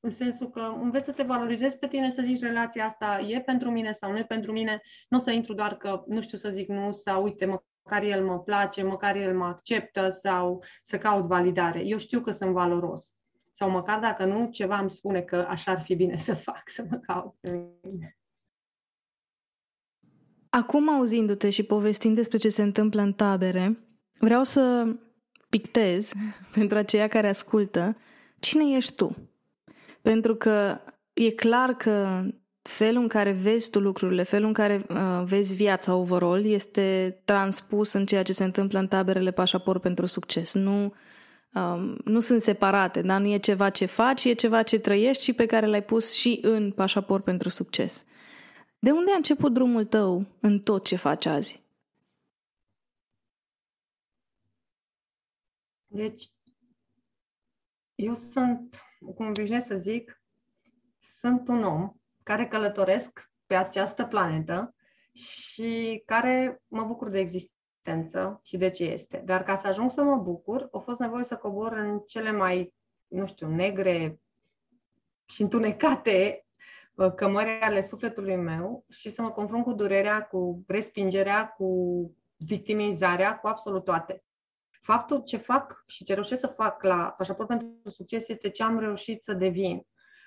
în 0.00 0.10
sensul 0.10 0.50
că 0.50 0.60
înveți 0.60 1.06
să 1.06 1.12
te 1.12 1.22
valorizezi 1.22 1.78
pe 1.78 1.88
tine, 1.88 2.10
să 2.10 2.22
zici 2.22 2.42
relația 2.42 2.84
asta 2.84 3.20
e 3.20 3.40
pentru 3.40 3.70
mine 3.70 3.92
sau 3.92 4.10
nu 4.10 4.18
e 4.18 4.24
pentru 4.24 4.52
mine, 4.52 4.80
nu 5.08 5.18
o 5.18 5.20
să 5.20 5.30
intru 5.30 5.54
doar 5.54 5.76
că 5.76 6.04
nu 6.06 6.20
știu 6.20 6.38
să 6.38 6.50
zic 6.50 6.68
nu 6.68 6.92
sau 6.92 7.22
uite, 7.22 7.46
măcar 7.46 8.02
el 8.02 8.24
mă 8.24 8.40
place, 8.40 8.82
măcar 8.82 9.16
el 9.16 9.36
mă 9.36 9.44
acceptă 9.44 10.08
sau 10.08 10.62
să 10.82 10.98
caut 10.98 11.26
validare. 11.26 11.80
Eu 11.84 11.98
știu 11.98 12.20
că 12.20 12.30
sunt 12.30 12.52
valoros. 12.52 13.12
Sau 13.52 13.70
măcar 13.70 13.98
dacă 13.98 14.24
nu, 14.24 14.50
ceva 14.50 14.78
îmi 14.78 14.90
spune 14.90 15.20
că 15.20 15.46
așa 15.48 15.72
ar 15.72 15.80
fi 15.82 15.94
bine 15.94 16.16
să 16.26 16.34
fac, 16.34 16.62
să 16.64 16.84
mă 16.90 16.96
caut 16.96 17.34
pe 17.40 17.64
mine. 17.82 18.16
Acum 20.48 20.88
auzindu-te 20.88 21.50
și 21.50 21.62
povestind 21.62 22.14
despre 22.14 22.38
ce 22.38 22.48
se 22.48 22.62
întâmplă 22.62 23.02
în 23.02 23.12
tabere, 23.12 23.78
vreau 24.12 24.42
să 24.42 24.94
pictez 25.48 26.12
pentru 26.54 26.78
aceia 26.78 27.08
care 27.08 27.28
ascultă 27.28 27.96
cine 28.38 28.76
ești 28.76 28.94
tu 28.94 29.32
pentru 30.02 30.34
că 30.34 30.78
e 31.12 31.30
clar 31.30 31.70
că 31.72 32.22
felul 32.62 33.02
în 33.02 33.08
care 33.08 33.32
vezi 33.32 33.70
tu 33.70 33.80
lucrurile, 33.80 34.22
felul 34.22 34.46
în 34.46 34.52
care 34.52 34.84
uh, 34.88 35.22
vezi 35.24 35.54
viața 35.54 35.94
overall 35.94 36.44
este 36.44 37.18
transpus 37.24 37.92
în 37.92 38.06
ceea 38.06 38.22
ce 38.22 38.32
se 38.32 38.44
întâmplă 38.44 38.78
în 38.78 38.88
taberele 38.88 39.30
pașaport 39.30 39.80
pentru 39.80 40.06
succes. 40.06 40.54
Nu, 40.54 40.94
um, 41.54 41.96
nu 42.04 42.20
sunt 42.20 42.40
separate, 42.40 43.02
dar 43.02 43.20
nu 43.20 43.26
e 43.26 43.38
ceva 43.38 43.70
ce 43.70 43.86
faci, 43.86 44.24
e 44.24 44.32
ceva 44.32 44.62
ce 44.62 44.78
trăiești 44.78 45.22
și 45.22 45.32
pe 45.32 45.46
care 45.46 45.66
l-ai 45.66 45.84
pus 45.84 46.14
și 46.14 46.38
în 46.42 46.72
pașaport 46.72 47.24
pentru 47.24 47.48
succes. 47.48 48.04
De 48.78 48.90
unde 48.90 49.12
a 49.12 49.16
început 49.16 49.52
drumul 49.52 49.84
tău 49.84 50.26
în 50.40 50.60
tot 50.60 50.84
ce 50.84 50.96
faci 50.96 51.26
azi? 51.26 51.62
Deci, 55.86 56.32
eu 57.94 58.14
sunt 58.14 58.82
cum 59.14 59.26
obișnuiesc 59.26 59.66
să 59.66 59.76
zic, 59.76 60.22
sunt 60.98 61.48
un 61.48 61.64
om 61.64 61.92
care 62.22 62.48
călătoresc 62.48 63.30
pe 63.46 63.54
această 63.54 64.04
planetă 64.04 64.74
și 65.12 66.02
care 66.06 66.62
mă 66.68 66.84
bucur 66.84 67.08
de 67.08 67.18
existență 67.18 67.61
și 68.42 68.56
de 68.56 68.70
ce 68.70 68.84
este. 68.84 69.22
Dar 69.24 69.42
ca 69.42 69.56
să 69.56 69.66
ajung 69.66 69.90
să 69.90 70.02
mă 70.02 70.16
bucur, 70.16 70.68
a 70.72 70.78
fost 70.78 71.00
nevoie 71.00 71.24
să 71.24 71.36
cobor 71.36 71.72
în 71.72 71.98
cele 71.98 72.30
mai, 72.30 72.74
nu 73.06 73.26
știu, 73.26 73.48
negre 73.48 74.20
și 75.24 75.42
întunecate 75.42 76.46
uh, 76.94 77.14
cămări 77.14 77.60
ale 77.60 77.82
sufletului 77.82 78.36
meu 78.36 78.84
și 78.88 79.10
să 79.10 79.22
mă 79.22 79.30
confrunt 79.30 79.64
cu 79.64 79.72
durerea, 79.72 80.26
cu 80.26 80.64
respingerea, 80.66 81.48
cu 81.48 81.66
victimizarea, 82.36 83.38
cu 83.38 83.46
absolut 83.46 83.84
toate. 83.84 84.24
Faptul 84.70 85.22
ce 85.22 85.36
fac 85.36 85.84
și 85.86 86.04
ce 86.04 86.14
reușesc 86.14 86.40
să 86.40 86.46
fac 86.46 86.82
la 86.82 87.14
pașaport 87.16 87.48
pentru 87.48 87.90
succes 87.90 88.28
este 88.28 88.48
ce 88.50 88.62
am 88.62 88.78
reușit 88.78 89.22
să 89.22 89.32
devin. 89.32 89.86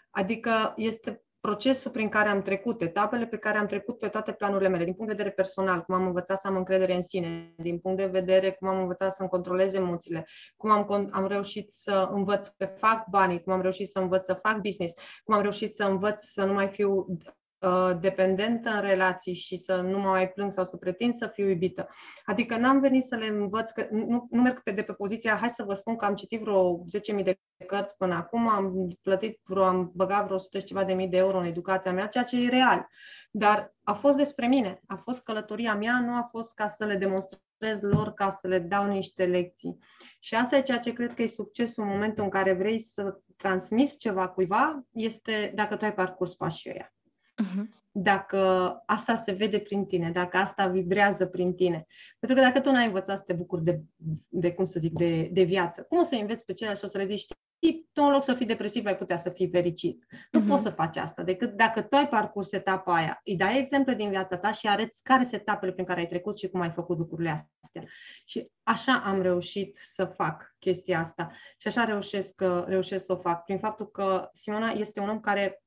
Adică 0.09 0.73
este 0.75 1.24
procesul 1.45 1.91
prin 1.91 2.09
care 2.09 2.29
am 2.29 2.41
trecut, 2.41 2.81
etapele 2.81 3.25
pe 3.25 3.37
care 3.37 3.57
am 3.57 3.65
trecut 3.65 3.99
pe 3.99 4.07
toate 4.07 4.31
planurile 4.31 4.69
mele, 4.69 4.83
din 4.83 4.93
punct 4.93 5.09
de 5.09 5.15
vedere 5.15 5.35
personal, 5.35 5.81
cum 5.81 5.95
am 5.95 6.05
învățat 6.05 6.39
să 6.39 6.47
am 6.47 6.55
încredere 6.55 6.95
în 6.95 7.03
sine, 7.03 7.53
din 7.57 7.79
punct 7.79 7.97
de 7.97 8.05
vedere 8.05 8.51
cum 8.51 8.67
am 8.67 8.79
învățat 8.79 9.15
să-mi 9.15 9.29
controlez 9.29 9.73
emoțiile, 9.73 10.27
cum 10.57 10.71
am, 10.71 11.09
am 11.11 11.27
reușit 11.27 11.73
să 11.73 12.09
învăț 12.11 12.47
să 12.57 12.75
fac 12.77 13.07
banii, 13.09 13.43
cum 13.43 13.53
am 13.53 13.61
reușit 13.61 13.89
să 13.89 13.99
învăț 13.99 14.25
să 14.25 14.33
fac 14.33 14.57
business, 14.57 14.93
cum 15.23 15.35
am 15.35 15.41
reușit 15.41 15.75
să 15.75 15.83
învăț 15.83 16.21
să 16.21 16.45
nu 16.45 16.53
mai 16.53 16.67
fiu 16.67 17.05
Uh, 17.05 17.44
dependentă 17.99 18.69
în 18.69 18.81
relații 18.81 19.33
și 19.33 19.57
să 19.57 19.75
nu 19.75 19.99
mă 19.99 20.09
mai 20.09 20.29
plâng 20.29 20.51
sau 20.51 20.63
să 20.63 20.77
pretind 20.77 21.15
să 21.15 21.27
fiu 21.27 21.47
iubită. 21.47 21.87
Adică 22.25 22.57
n-am 22.57 22.79
venit 22.79 23.03
să 23.03 23.15
le 23.15 23.25
învăț, 23.25 23.71
că 23.71 23.87
nu, 23.91 24.27
nu 24.29 24.41
merg 24.41 24.63
pe, 24.63 24.71
de 24.71 24.81
pe 24.81 24.93
poziția, 24.93 25.35
hai 25.35 25.49
să 25.49 25.63
vă 25.63 25.73
spun 25.73 25.95
că 25.95 26.05
am 26.05 26.15
citit 26.15 26.41
vreo 26.41 26.85
10.000 27.17 27.23
de 27.23 27.39
cărți 27.65 27.95
până 27.97 28.15
acum, 28.15 28.47
am 28.47 28.97
plătit 29.01 29.39
vreo, 29.43 29.63
am 29.63 29.91
băgat 29.95 30.23
vreo 30.23 30.35
100 30.35 30.59
și 30.59 30.65
ceva 30.65 30.83
de 30.83 30.93
mii 30.93 31.07
de 31.07 31.17
euro 31.17 31.37
în 31.37 31.45
educația 31.45 31.93
mea, 31.93 32.07
ceea 32.07 32.23
ce 32.23 32.43
e 32.43 32.49
real. 32.49 32.87
Dar 33.31 33.75
a 33.83 33.93
fost 33.93 34.17
despre 34.17 34.47
mine, 34.47 34.81
a 34.87 34.95
fost 34.95 35.23
călătoria 35.23 35.75
mea, 35.75 35.99
nu 35.99 36.13
a 36.13 36.27
fost 36.31 36.53
ca 36.53 36.67
să 36.67 36.85
le 36.85 36.95
demonstrez 36.95 37.81
lor, 37.81 38.13
ca 38.13 38.29
să 38.39 38.47
le 38.47 38.59
dau 38.59 38.85
niște 38.85 39.25
lecții. 39.25 39.77
Și 40.19 40.35
asta 40.35 40.55
e 40.55 40.61
ceea 40.61 40.79
ce 40.79 40.93
cred 40.93 41.13
că 41.13 41.21
e 41.21 41.27
succesul 41.27 41.83
în 41.83 41.89
momentul 41.89 42.23
în 42.23 42.29
care 42.29 42.53
vrei 42.53 42.79
să 42.79 43.19
transmiți 43.37 43.97
ceva 43.97 44.27
cuiva, 44.27 44.83
este 44.91 45.51
dacă 45.55 45.75
tu 45.75 45.85
ai 45.85 45.93
parcurs 45.93 46.35
pașii 46.35 46.71
ăia. 46.71 46.94
Uh-huh. 47.43 47.83
Dacă 47.91 48.37
asta 48.85 49.15
se 49.15 49.31
vede 49.31 49.59
prin 49.59 49.85
tine, 49.85 50.11
dacă 50.11 50.37
asta 50.37 50.67
vibrează 50.67 51.25
prin 51.25 51.55
tine. 51.55 51.85
Pentru 52.19 52.37
că 52.37 52.43
dacă 52.43 52.59
tu 52.59 52.71
n-ai 52.71 52.85
învățat 52.85 53.17
să 53.17 53.23
te 53.27 53.33
bucuri 53.33 53.63
de, 53.63 53.81
de 54.27 54.53
cum 54.53 54.65
să 54.65 54.79
zic, 54.79 54.93
de, 54.93 55.29
de 55.31 55.43
viață, 55.43 55.81
cum 55.81 55.99
o 55.99 56.03
să 56.03 56.15
înveți 56.15 56.45
pe 56.45 56.53
ceilalți 56.53 56.81
și 56.81 56.87
o 56.87 56.91
să 56.91 56.97
le 56.97 57.05
zici, 57.05 57.25
știi, 57.55 57.89
tu 57.93 58.03
în 58.03 58.11
loc 58.11 58.23
să 58.23 58.33
fii 58.33 58.45
depresiv, 58.45 58.85
ai 58.85 58.97
putea 58.97 59.17
să 59.17 59.29
fii 59.29 59.49
fericit. 59.49 60.05
Nu 60.31 60.41
uh-huh. 60.41 60.47
poți 60.47 60.61
să 60.61 60.69
faci 60.69 60.97
asta, 60.97 61.23
decât 61.23 61.55
dacă 61.55 61.81
tu 61.81 61.95
ai 61.95 62.07
parcurs 62.07 62.51
etapa 62.51 62.95
aia, 62.95 63.21
îi 63.23 63.35
dai 63.35 63.59
exemple 63.59 63.95
din 63.95 64.09
viața 64.09 64.37
ta 64.37 64.51
și 64.51 64.67
arăți 64.67 65.03
care 65.03 65.23
sunt 65.23 65.41
etapele 65.41 65.71
prin 65.71 65.85
care 65.85 65.99
ai 65.99 66.07
trecut 66.07 66.37
și 66.37 66.47
cum 66.47 66.61
ai 66.61 66.71
făcut 66.71 66.97
lucrurile 66.97 67.29
astea. 67.29 67.83
Și 68.25 68.51
așa 68.63 69.01
am 69.05 69.21
reușit 69.21 69.79
să 69.83 70.05
fac 70.05 70.55
chestia 70.59 70.99
asta. 70.99 71.31
Și 71.57 71.67
așa 71.67 71.83
reușesc, 71.83 72.41
reușesc 72.65 73.05
să 73.05 73.11
o 73.11 73.17
fac. 73.17 73.43
Prin 73.43 73.59
faptul 73.59 73.91
că 73.91 74.29
Simona 74.33 74.69
este 74.69 74.99
un 74.99 75.09
om 75.09 75.19
care 75.19 75.63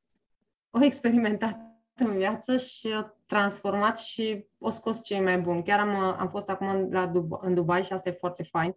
o 0.71 0.85
experimentat 0.85 1.59
în 2.07 2.17
viață 2.17 2.57
și 2.57 2.87
o 2.87 3.03
transformat 3.27 3.99
și 3.99 4.47
o 4.59 4.71
scos 4.71 5.03
cei 5.03 5.21
mai 5.21 5.39
buni. 5.39 5.63
Chiar 5.63 5.81
am, 5.81 5.95
am 6.19 6.29
fost 6.31 6.49
acum 6.49 6.89
la 6.91 7.07
Dub- 7.07 7.41
în 7.41 7.55
Dubai 7.55 7.85
și 7.85 7.93
asta 7.93 8.09
e 8.09 8.13
foarte 8.13 8.43
fain. 8.43 8.77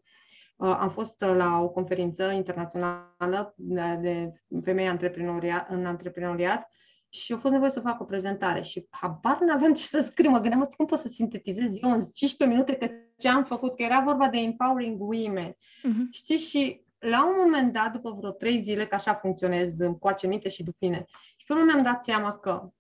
Uh, 0.56 0.78
am 0.80 0.90
fost 0.90 1.22
la 1.22 1.60
o 1.62 1.70
conferință 1.70 2.32
internațională 2.32 3.54
de, 3.56 3.98
de 4.02 4.32
femei 4.64 4.88
antreprenoria, 4.88 5.66
în 5.70 5.86
antreprenoriat 5.86 6.70
și 7.10 7.34
a 7.34 7.38
fost 7.38 7.54
nevoie 7.54 7.72
să 7.72 7.80
fac 7.80 8.02
o 8.02 8.04
prezentare 8.06 8.62
și 8.62 8.88
habar 8.90 9.40
nu 9.40 9.54
aveam 9.54 9.74
ce 9.74 9.84
să 9.84 10.00
scriu. 10.02 10.30
Mă 10.30 10.40
gândeam, 10.40 10.72
cum 10.78 10.86
pot 10.86 11.00
să 11.00 11.08
sintetizez 11.08 11.76
eu 11.82 11.92
în 11.92 12.00
15 12.14 12.46
minute 12.46 12.76
că 12.76 12.94
ce 13.18 13.30
am 13.30 13.44
făcut, 13.44 13.76
că 13.76 13.84
era 13.84 14.00
vorba 14.00 14.28
de 14.28 14.38
empowering 14.38 15.02
women. 15.02 15.52
Uh-huh. 15.52 16.10
Știi? 16.12 16.38
Și 16.38 16.86
la 17.00 17.28
un 17.28 17.36
moment 17.44 17.74
dat, 17.74 17.92
după 17.92 18.16
vreo 18.20 18.32
trei 18.32 18.62
zile, 18.62 18.86
că 18.86 18.96
așa 18.96 19.14
funcționez, 19.14 19.76
coace 20.00 20.28
minte 20.28 20.50
și 20.50 20.64
dufine, 20.64 21.06
și 21.52 21.58
pe 21.58 21.64
urmă 21.64 21.72
mi-am 21.72 21.94
dat 21.94 22.04
seama 22.04 22.38
că 22.38 22.72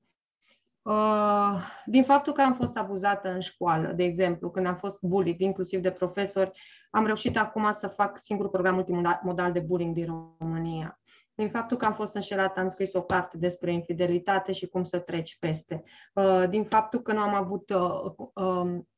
uh, 0.82 1.62
din 1.86 2.04
faptul 2.04 2.34
că 2.34 2.42
am 2.42 2.54
fost 2.54 2.78
abuzată 2.78 3.30
în 3.30 3.40
școală, 3.40 3.92
de 3.92 4.04
exemplu, 4.04 4.50
când 4.50 4.66
am 4.66 4.76
fost 4.76 4.98
bullied, 5.02 5.40
inclusiv 5.40 5.82
de 5.82 5.92
profesori, 5.92 6.52
am 6.92 7.06
reușit 7.06 7.38
acum 7.38 7.72
să 7.72 7.88
fac 7.88 8.18
singurul 8.18 8.52
program 8.52 8.74
multimodal 8.74 9.52
de 9.52 9.60
bullying 9.60 9.94
din 9.94 10.06
România. 10.40 11.00
Din 11.34 11.50
faptul 11.50 11.78
că 11.78 11.86
am 11.86 11.94
fost 11.94 12.14
înșelată, 12.14 12.60
am 12.60 12.70
scris 12.70 12.94
o 12.94 13.02
carte 13.02 13.38
despre 13.38 13.72
infidelitate 13.72 14.52
și 14.52 14.68
cum 14.68 14.84
să 14.84 15.00
treci 15.00 15.38
peste. 15.40 15.84
Uh, 16.14 16.44
din 16.50 16.64
faptul 16.64 17.02
că 17.02 17.14
nu 17.14 17.20
am 17.20 17.34
avut 17.34 17.70
uh, 17.70 18.14
um, 18.34 18.90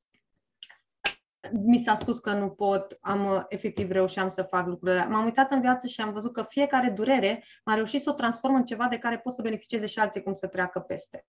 mi 1.51 1.77
s-a 1.77 1.95
spus 1.95 2.19
că 2.19 2.33
nu 2.33 2.49
pot, 2.49 2.97
am 3.01 3.25
uh, 3.25 3.43
efectiv 3.47 3.91
reușeam 3.91 4.29
să 4.29 4.43
fac 4.43 4.67
lucrurile. 4.67 5.05
M-am 5.05 5.23
uitat 5.23 5.51
în 5.51 5.61
viață 5.61 5.87
și 5.87 6.01
am 6.01 6.13
văzut 6.13 6.33
că 6.33 6.45
fiecare 6.49 6.89
durere 6.89 7.43
m-a 7.65 7.73
reușit 7.73 8.01
să 8.01 8.09
o 8.09 8.13
transform 8.13 8.55
în 8.55 8.65
ceva 8.65 8.87
de 8.87 8.97
care 8.97 9.17
pot 9.17 9.33
să 9.33 9.41
beneficieze 9.41 9.85
și 9.85 9.99
alții 9.99 10.23
cum 10.23 10.33
să 10.33 10.47
treacă 10.47 10.79
peste. 10.79 11.25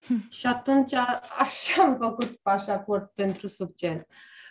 Hm. 0.00 0.28
Și 0.30 0.46
atunci 0.46 0.92
așa 1.38 1.82
am 1.82 1.96
făcut 1.96 2.36
pașaport 2.42 3.12
pentru 3.14 3.46
succes. 3.46 4.02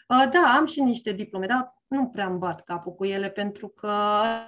Uh, 0.07 0.29
da, 0.31 0.55
am 0.57 0.65
și 0.65 0.81
niște 0.81 1.11
diplome, 1.11 1.45
dar 1.45 1.78
nu 1.89 2.07
prea 2.07 2.27
îmi 2.27 2.37
bat 2.37 2.63
capul 2.63 2.93
cu 2.93 3.05
ele 3.05 3.29
pentru 3.29 3.67
că, 3.67 3.91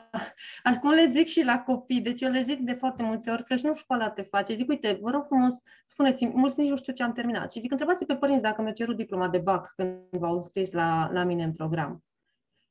acum 0.63 0.89
le 0.89 1.05
zic 1.05 1.27
și 1.27 1.43
la 1.43 1.59
copii, 1.59 2.01
deci 2.01 2.21
eu 2.21 2.31
le 2.31 2.43
zic 2.43 2.59
de 2.59 2.73
foarte 2.73 3.03
multe 3.03 3.31
ori 3.31 3.43
că 3.43 3.55
și 3.55 3.65
nu 3.65 3.75
școala 3.75 4.09
te 4.09 4.21
face. 4.21 4.53
Zic, 4.53 4.69
uite, 4.69 4.97
vă 5.01 5.09
rog 5.09 5.25
frumos, 5.25 5.53
spuneți-mi, 5.85 6.31
mulți 6.35 6.59
nici 6.59 6.69
nu 6.69 6.75
știu 6.75 6.93
ce 6.93 7.03
am 7.03 7.13
terminat. 7.13 7.51
Și 7.51 7.59
zic, 7.59 7.71
întrebați 7.71 8.05
pe 8.05 8.15
părinți 8.15 8.41
dacă 8.41 8.61
mi-au 8.61 8.73
cerut 8.73 8.95
diploma 8.95 9.29
de 9.29 9.37
BAC 9.37 9.73
când 9.75 9.97
v-au 10.09 10.41
scris 10.41 10.71
la, 10.71 11.09
la 11.11 11.23
mine 11.23 11.43
în 11.43 11.51
program. 11.51 12.03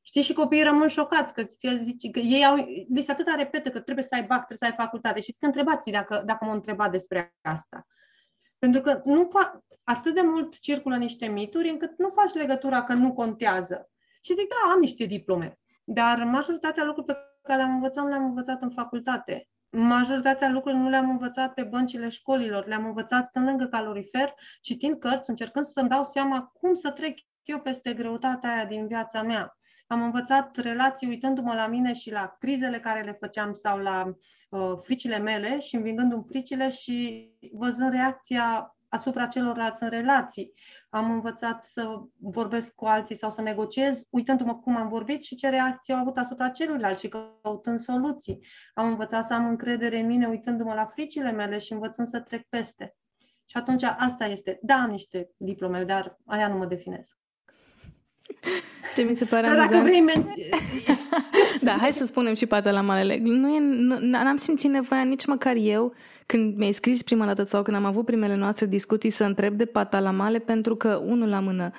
Știți, 0.01 0.25
și 0.25 0.33
copiii 0.33 0.63
rămân 0.63 0.87
șocați, 0.87 1.33
că, 1.33 1.43
zice, 1.83 2.09
că 2.09 2.19
ei 2.19 2.45
au, 2.45 2.55
li 2.89 3.01
se 3.01 3.11
atâta 3.11 3.33
repetă 3.37 3.69
că 3.69 3.79
trebuie 3.79 4.05
să 4.05 4.15
ai 4.15 4.23
BAC, 4.23 4.45
trebuie 4.45 4.57
să 4.57 4.65
ai 4.65 4.85
facultate. 4.85 5.19
Și 5.19 5.31
zic, 5.31 5.43
întrebați 5.43 5.91
dacă, 5.91 6.21
dacă 6.25 6.45
m-au 6.45 6.53
întrebat 6.53 6.91
despre 6.91 7.35
asta. 7.41 7.87
Pentru 8.57 8.81
că 8.81 9.01
nu 9.05 9.29
fac, 9.31 9.59
atât 9.83 10.13
de 10.13 10.21
mult 10.21 10.59
circulă 10.59 10.97
niște 10.97 11.27
mituri 11.27 11.69
încât 11.69 11.97
nu 11.97 12.09
faci 12.09 12.33
legătura 12.33 12.83
că 12.83 12.93
nu 12.93 13.13
contează. 13.13 13.89
Și 14.21 14.33
zic, 14.33 14.47
da, 14.47 14.71
am 14.71 14.79
niște 14.79 15.05
diplome. 15.05 15.59
Dar 15.83 16.23
majoritatea 16.23 16.83
lucrurilor 16.83 17.15
pe 17.15 17.47
care 17.47 17.59
le-am 17.59 17.73
învățat, 17.73 18.07
le-am 18.07 18.23
învățat 18.23 18.61
în 18.61 18.69
facultate. 18.69 19.49
Majoritatea 19.69 20.49
lucrurilor 20.49 20.83
nu 20.83 20.89
le-am 20.89 21.09
învățat 21.09 21.53
pe 21.53 21.63
băncile 21.63 22.09
școlilor, 22.09 22.67
le-am 22.67 22.85
învățat 22.85 23.25
stând 23.25 23.45
lângă 23.45 23.65
calorifer, 23.65 24.33
citind 24.61 24.99
cărți, 24.99 25.29
încercând 25.29 25.65
să-mi 25.65 25.89
dau 25.89 26.03
seama 26.03 26.51
cum 26.53 26.75
să 26.75 26.91
trec 26.91 27.17
eu 27.43 27.59
peste 27.59 27.93
greutatea 27.93 28.53
aia 28.53 28.65
din 28.65 28.87
viața 28.87 29.21
mea. 29.21 29.57
Am 29.87 30.01
învățat 30.01 30.57
relații 30.57 31.07
uitându-mă 31.07 31.53
la 31.53 31.67
mine 31.67 31.93
și 31.93 32.11
la 32.11 32.35
crizele 32.39 32.79
care 32.79 33.01
le 33.01 33.17
făceam 33.19 33.53
sau 33.53 33.77
la 33.77 34.15
uh, 34.49 34.73
fricile 34.81 35.17
mele 35.17 35.59
și 35.59 35.75
învingându-mi 35.75 36.25
fricile 36.27 36.69
și 36.69 37.27
văzând 37.51 37.91
reacția 37.91 38.75
asupra 38.91 39.25
celorlalți 39.25 39.83
în 39.83 39.89
relații. 39.89 40.53
Am 40.89 41.11
învățat 41.11 41.63
să 41.63 42.01
vorbesc 42.19 42.73
cu 42.73 42.85
alții 42.85 43.15
sau 43.15 43.29
să 43.29 43.41
negociez, 43.41 44.03
uitându-mă 44.09 44.55
cum 44.55 44.75
am 44.75 44.87
vorbit 44.87 45.23
și 45.23 45.35
ce 45.35 45.49
reacție 45.49 45.93
au 45.93 45.99
avut 45.99 46.17
asupra 46.17 46.49
celuilalt 46.49 46.97
și 46.99 47.07
căutând 47.41 47.79
soluții. 47.79 48.39
Am 48.73 48.87
învățat 48.87 49.25
să 49.25 49.33
am 49.33 49.47
încredere 49.47 49.99
în 49.99 50.05
mine, 50.05 50.27
uitându-mă 50.27 50.73
la 50.73 50.85
fricile 50.85 51.31
mele 51.31 51.57
și 51.57 51.71
învățând 51.73 52.07
să 52.07 52.19
trec 52.19 52.47
peste. 52.49 52.95
Și 53.45 53.57
atunci 53.57 53.83
asta 53.83 54.25
este. 54.25 54.59
Da, 54.61 54.75
am 54.75 54.89
niște 54.89 55.29
diplome, 55.37 55.83
dar 55.83 56.17
aia 56.25 56.47
nu 56.47 56.57
mă 56.57 56.65
definesc. 56.65 57.17
Ce 58.95 59.01
mi 59.01 59.15
se 59.15 59.25
pare 59.25 59.47
Dar 59.47 59.57
dacă 59.57 59.81
vrei 59.81 60.03
men- 60.11 60.25
Da, 61.63 61.77
hai 61.79 61.93
să 61.93 62.05
spunem 62.05 62.33
și 62.33 62.45
pată 62.45 62.71
la 62.71 62.81
malele. 62.81 63.19
Nu 63.23 63.55
e, 63.55 63.59
nu, 63.59 63.97
n-am 63.99 64.37
simțit 64.37 64.69
nevoia 64.69 65.03
nici 65.03 65.25
măcar 65.25 65.55
eu, 65.59 65.93
când 66.25 66.57
mi-ai 66.57 66.71
scris 66.71 67.03
prima 67.03 67.25
dată 67.25 67.43
sau 67.43 67.61
când 67.61 67.77
am 67.77 67.85
avut 67.85 68.05
primele 68.05 68.35
noastre 68.35 68.65
discuții, 68.65 69.09
să 69.09 69.23
întreb 69.23 69.53
de 69.53 69.65
pata 69.65 69.99
la 69.99 70.11
male, 70.11 70.39
pentru 70.39 70.75
că, 70.75 71.01
unul 71.05 71.29
la 71.29 71.39
mână, 71.39 71.71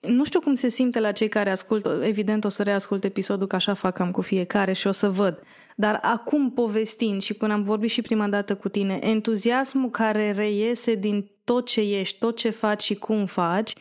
nu 0.00 0.24
știu 0.24 0.40
cum 0.40 0.54
se 0.54 0.68
simte 0.68 1.00
la 1.00 1.12
cei 1.12 1.28
care 1.28 1.50
ascultă, 1.50 2.00
evident 2.02 2.44
o 2.44 2.48
să 2.48 2.62
reascult 2.62 3.04
episodul, 3.04 3.46
că 3.46 3.54
așa 3.54 3.74
fac 3.74 3.98
am 3.98 4.10
cu 4.10 4.20
fiecare 4.20 4.72
și 4.72 4.86
o 4.86 4.90
să 4.90 5.10
văd. 5.10 5.42
Dar 5.76 5.98
acum 6.02 6.50
povestind 6.50 7.22
și 7.22 7.34
când 7.34 7.50
am 7.50 7.62
vorbit 7.62 7.90
și 7.90 8.02
prima 8.02 8.28
dată 8.28 8.54
cu 8.54 8.68
tine, 8.68 8.98
entuziasmul 9.02 9.90
care 9.90 10.30
reiese 10.30 10.94
din 10.94 11.30
tot 11.44 11.66
ce 11.66 11.80
ești, 11.80 12.18
tot 12.18 12.36
ce 12.36 12.50
faci 12.50 12.82
și 12.82 12.94
cum 12.94 13.24
faci, 13.24 13.72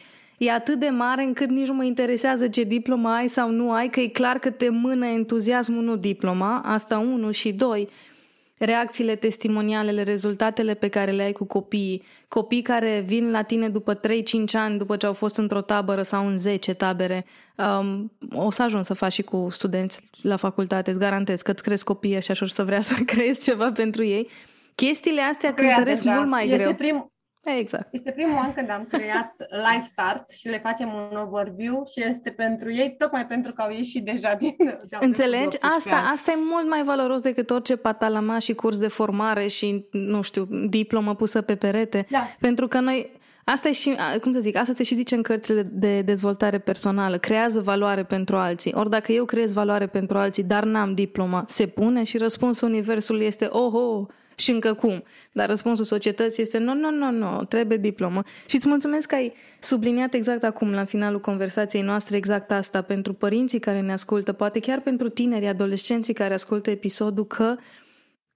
e 0.46 0.52
atât 0.52 0.80
de 0.80 0.90
mare 0.90 1.24
încât 1.24 1.50
nici 1.50 1.68
nu 1.68 1.74
mă 1.74 1.84
interesează 1.84 2.48
ce 2.48 2.64
diplomă 2.64 3.10
ai 3.10 3.28
sau 3.28 3.50
nu 3.50 3.72
ai, 3.72 3.90
că 3.90 4.00
e 4.00 4.08
clar 4.08 4.40
că 4.40 4.50
te 4.50 4.70
mână 4.70 5.06
entuziasmul, 5.06 5.84
nu 5.84 5.96
diploma, 5.96 6.62
asta 6.66 6.98
unu 6.98 7.32
și 7.32 7.52
doi, 7.52 7.90
reacțiile 8.58 9.16
testimonialele, 9.16 10.04
rezultatele 10.04 10.74
pe 10.74 10.88
care 10.88 11.12
le 11.12 11.24
ai 11.24 11.32
cu 11.32 11.46
copiii, 11.46 12.04
copii 12.28 12.62
care 12.62 13.04
vin 13.06 13.32
la 13.32 13.42
tine 13.42 13.70
după 13.70 14.00
3-5 14.00 14.00
ani, 14.54 14.78
după 14.78 14.98
ce 14.98 15.06
au 15.06 15.14
fost 15.14 15.38
într-o 15.38 15.62
tabără 15.62 16.02
sau 16.02 16.28
în 16.28 16.38
10 16.38 16.74
tabere, 16.74 17.26
um, 17.80 18.12
o 18.34 18.52
să 18.52 18.64
ajung 18.64 18.86
să 18.86 18.94
faci 18.94 19.14
și 19.14 19.22
cu 19.22 19.48
studenți 19.52 20.10
la 20.22 20.36
facultate, 20.36 20.90
îți 20.90 21.00
garantez 21.00 21.42
că 21.42 21.52
îți 21.52 21.64
crezi 21.64 21.84
copiii 21.84 22.16
așa 22.16 22.34
și 22.34 22.48
să 22.48 22.64
vrea 22.64 22.82
să 22.82 22.94
creezi 23.14 23.44
ceva 23.44 23.72
pentru 23.72 24.04
ei. 24.04 24.30
Chestiile 24.76 25.22
astea 25.22 25.54
cântăresc 25.54 26.04
mult 26.04 26.28
mai 26.28 26.46
este 26.46 26.58
greu. 26.58 26.74
Prim, 26.74 27.13
Exact. 27.44 27.88
Este 27.92 28.12
primul 28.12 28.38
an 28.38 28.54
când 28.54 28.70
am 28.70 28.88
creat 28.90 29.36
Live 29.38 29.84
Start 29.84 30.30
și 30.30 30.48
le 30.48 30.60
facem 30.60 30.94
un 30.94 31.18
overview 31.18 31.84
și 31.92 32.04
este 32.10 32.30
pentru 32.30 32.72
ei, 32.72 32.96
tocmai 32.98 33.26
pentru 33.26 33.54
că 33.54 33.62
au 33.62 33.72
ieșit 33.72 34.06
deja 34.06 34.34
din... 34.34 34.56
De 34.90 34.98
Înțelegi? 35.08 35.58
Asta, 35.62 35.96
asta 36.14 36.32
e 36.32 36.36
mult 36.52 36.70
mai 36.70 36.84
valoros 36.84 37.20
decât 37.20 37.50
orice 37.50 37.76
patalama 37.76 38.40
și 38.40 38.54
curs 38.54 38.78
de 38.78 38.88
formare 38.88 39.48
și, 39.48 39.86
nu 39.92 40.22
știu, 40.22 40.48
diplomă 40.70 41.16
pusă 41.16 41.42
pe 41.42 41.56
perete. 41.56 42.06
Da. 42.10 42.28
Pentru 42.40 42.68
că 42.68 42.80
noi 42.80 43.22
Asta 43.46 43.70
e 43.70 43.72
și, 43.72 43.96
cum 44.22 44.34
să 44.34 44.40
zic, 44.40 44.58
asta 44.58 44.74
se 44.74 44.84
și 44.84 44.96
zice 44.96 45.16
în 45.16 45.22
cărțile 45.22 45.70
de 45.72 46.02
dezvoltare 46.02 46.60
personală. 46.60 47.18
Creează 47.18 47.62
valoare 47.62 48.04
pentru 48.04 48.36
alții. 48.36 48.74
Ori 48.76 48.90
dacă 48.90 49.12
eu 49.12 49.26
creez 49.26 49.54
valoare 49.54 49.88
pentru 49.88 50.18
alții, 50.18 50.44
dar 50.44 50.64
n-am 50.64 50.94
diploma, 50.94 51.46
se 51.48 51.68
pune 51.68 52.04
și 52.04 52.18
răspunsul 52.18 52.68
universului 52.68 53.26
este, 53.26 53.48
oh, 53.52 53.74
oh, 53.74 54.08
și 54.36 54.52
încă 54.52 54.74
cum. 54.74 55.04
Dar 55.32 55.50
răspunsul 55.50 55.86
societății 55.86 56.44
este, 56.44 56.58
nu, 56.58 56.74
nu, 56.74 56.92
nu, 56.92 57.12
nu, 57.12 57.44
trebuie 57.44 57.78
diplomă. 57.78 58.24
Și 58.48 58.56
îți 58.56 58.68
mulțumesc 58.68 59.08
că 59.08 59.16
ai 59.16 59.34
subliniat 59.60 60.14
exact 60.14 60.44
acum, 60.44 60.72
la 60.72 60.86
finalul 60.86 61.20
conversației 61.20 61.82
noastre, 61.82 62.18
exact 62.18 62.52
asta 62.52 62.82
pentru 62.82 63.14
părinții 63.14 63.60
care 63.60 63.82
ne 63.82 63.92
ascultă, 63.92 64.34
poate 64.34 64.60
chiar 64.60 64.82
pentru 64.82 65.10
tinerii, 65.10 65.48
adolescenții 65.48 66.14
care 66.14 66.34
ascultă 66.34 66.70
episodul, 66.70 67.26
că 67.26 67.56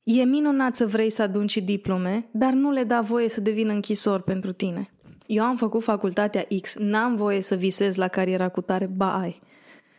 e 0.04 0.24
minunat 0.24 0.76
să 0.76 0.86
vrei 0.86 1.10
să 1.10 1.22
adunci 1.22 1.58
diplome, 1.58 2.28
dar 2.32 2.54
nu 2.54 2.72
le 2.72 2.84
da 2.84 3.02
voie 3.02 3.30
să 3.30 3.42
devină 3.42 3.74
închisor 3.74 4.22
pentru 4.22 4.52
tine. 4.52 4.92
Eu 5.26 5.44
am 5.44 5.56
făcut 5.56 5.84
facultatea 5.84 6.48
X, 6.62 6.76
n-am 6.76 7.16
voie 7.16 7.42
să 7.42 7.56
visez 7.56 7.96
la 7.96 8.08
cariera 8.08 8.50
cu 8.50 8.62
tare, 8.62 8.86
ba 8.86 9.20
ai. 9.20 9.42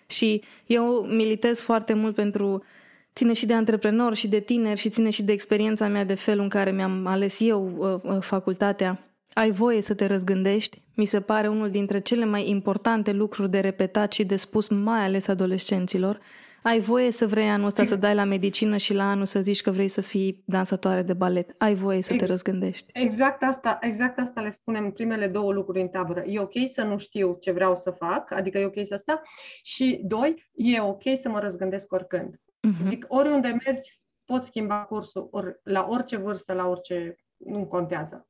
Și 0.07 0.42
eu 0.66 1.07
militez 1.11 1.61
foarte 1.61 1.92
mult 1.92 2.14
pentru 2.14 2.62
ține 3.15 3.33
și 3.33 3.47
de 3.47 3.55
antreprenor 3.55 4.15
și 4.15 4.29
de 4.29 4.41
tineri 4.41 4.81
și 4.81 4.89
ține 4.89 5.11
și 5.11 5.23
de 5.23 5.33
experiența 5.33 5.89
mea 5.89 6.05
de 6.05 6.15
felul 6.15 6.43
în 6.43 6.49
care 6.49 6.71
mi-am 6.71 7.07
ales 7.07 7.41
eu 7.41 7.75
uh, 7.77 8.13
uh, 8.15 8.21
facultatea. 8.21 8.99
Ai 9.33 9.51
voie 9.51 9.81
să 9.81 9.95
te 9.95 10.07
răzgândești? 10.07 10.83
Mi 10.95 11.05
se 11.05 11.21
pare 11.21 11.49
unul 11.49 11.71
dintre 11.71 12.01
cele 12.01 12.25
mai 12.25 12.49
importante 12.49 13.13
lucruri 13.13 13.51
de 13.51 13.61
repetat 13.61 14.13
și 14.13 14.25
de 14.25 14.37
spus, 14.37 14.69
mai 14.69 15.05
ales 15.05 15.29
adolescenților. 15.29 16.21
Ai 16.63 16.81
voie 16.81 17.11
să 17.11 17.27
vrei 17.27 17.49
anul 17.49 17.67
ăsta 17.67 17.85
să 17.85 17.97
dai 17.97 18.15
la 18.15 18.25
medicină 18.25 18.77
și 18.77 18.95
la 18.95 19.11
anul 19.11 19.25
să 19.25 19.41
zici 19.41 19.61
că 19.61 19.71
vrei 19.71 19.89
să 19.89 20.01
fii 20.01 20.43
dansatoare 20.47 21.03
de 21.03 21.13
balet. 21.13 21.55
Ai 21.59 21.75
voie 21.75 22.03
să 22.03 22.17
te 22.17 22.25
răzgândești. 22.25 22.91
Exact 22.93 23.43
asta, 23.43 23.79
exact 23.81 24.19
asta 24.19 24.41
le 24.41 24.51
spunem 24.51 24.91
primele 24.91 25.27
două 25.27 25.53
lucruri 25.53 25.81
în 25.81 25.89
tabără. 25.89 26.25
E 26.27 26.41
ok 26.41 26.53
să 26.73 26.83
nu 26.83 26.99
știu 26.99 27.37
ce 27.41 27.51
vreau 27.51 27.77
să 27.77 27.91
fac, 27.91 28.33
adică 28.33 28.59
e 28.59 28.65
ok 28.65 28.87
să 28.87 28.97
sta. 28.97 29.23
Și 29.63 30.01
doi, 30.05 30.51
e 30.55 30.81
ok 30.81 31.03
să 31.21 31.29
mă 31.29 31.39
răzgândesc 31.39 31.93
oricând. 31.93 32.41
Uh-huh. 32.67 32.89
Zic, 32.89 33.05
oriunde 33.09 33.59
mergi, 33.67 34.01
poți 34.25 34.47
schimba 34.47 34.85
cursul, 34.85 35.29
ori, 35.31 35.61
la 35.63 35.87
orice 35.91 36.17
vârstă, 36.17 36.53
la 36.53 36.67
orice, 36.67 37.17
nu 37.37 37.67
contează. 37.67 38.29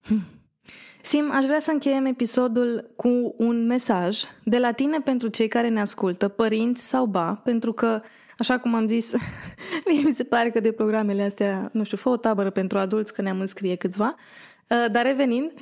Hmm. 0.00 0.22
Sim, 1.02 1.30
aș 1.32 1.44
vrea 1.44 1.58
să 1.58 1.70
încheiem 1.70 2.04
episodul 2.04 2.92
cu 2.96 3.34
un 3.38 3.66
mesaj 3.66 4.22
de 4.44 4.58
la 4.58 4.72
tine 4.72 5.00
pentru 5.00 5.28
cei 5.28 5.48
care 5.48 5.68
ne 5.68 5.80
ascultă, 5.80 6.28
părinți 6.28 6.88
sau 6.88 7.06
ba, 7.06 7.34
pentru 7.34 7.72
că, 7.72 8.02
așa 8.38 8.58
cum 8.58 8.74
am 8.74 8.86
zis, 8.86 9.12
mie 9.86 10.00
mi 10.04 10.12
se 10.12 10.24
pare 10.24 10.50
că 10.50 10.60
de 10.60 10.72
programele 10.72 11.22
astea, 11.22 11.70
nu 11.72 11.84
știu, 11.84 11.96
fă 11.96 12.08
o 12.08 12.16
tabără 12.16 12.50
pentru 12.50 12.78
adulți, 12.78 13.12
că 13.12 13.22
ne-am 13.22 13.40
înscrie 13.40 13.74
câțiva, 13.74 14.14
uh, 14.16 14.90
dar 14.92 15.06
revenind, 15.06 15.52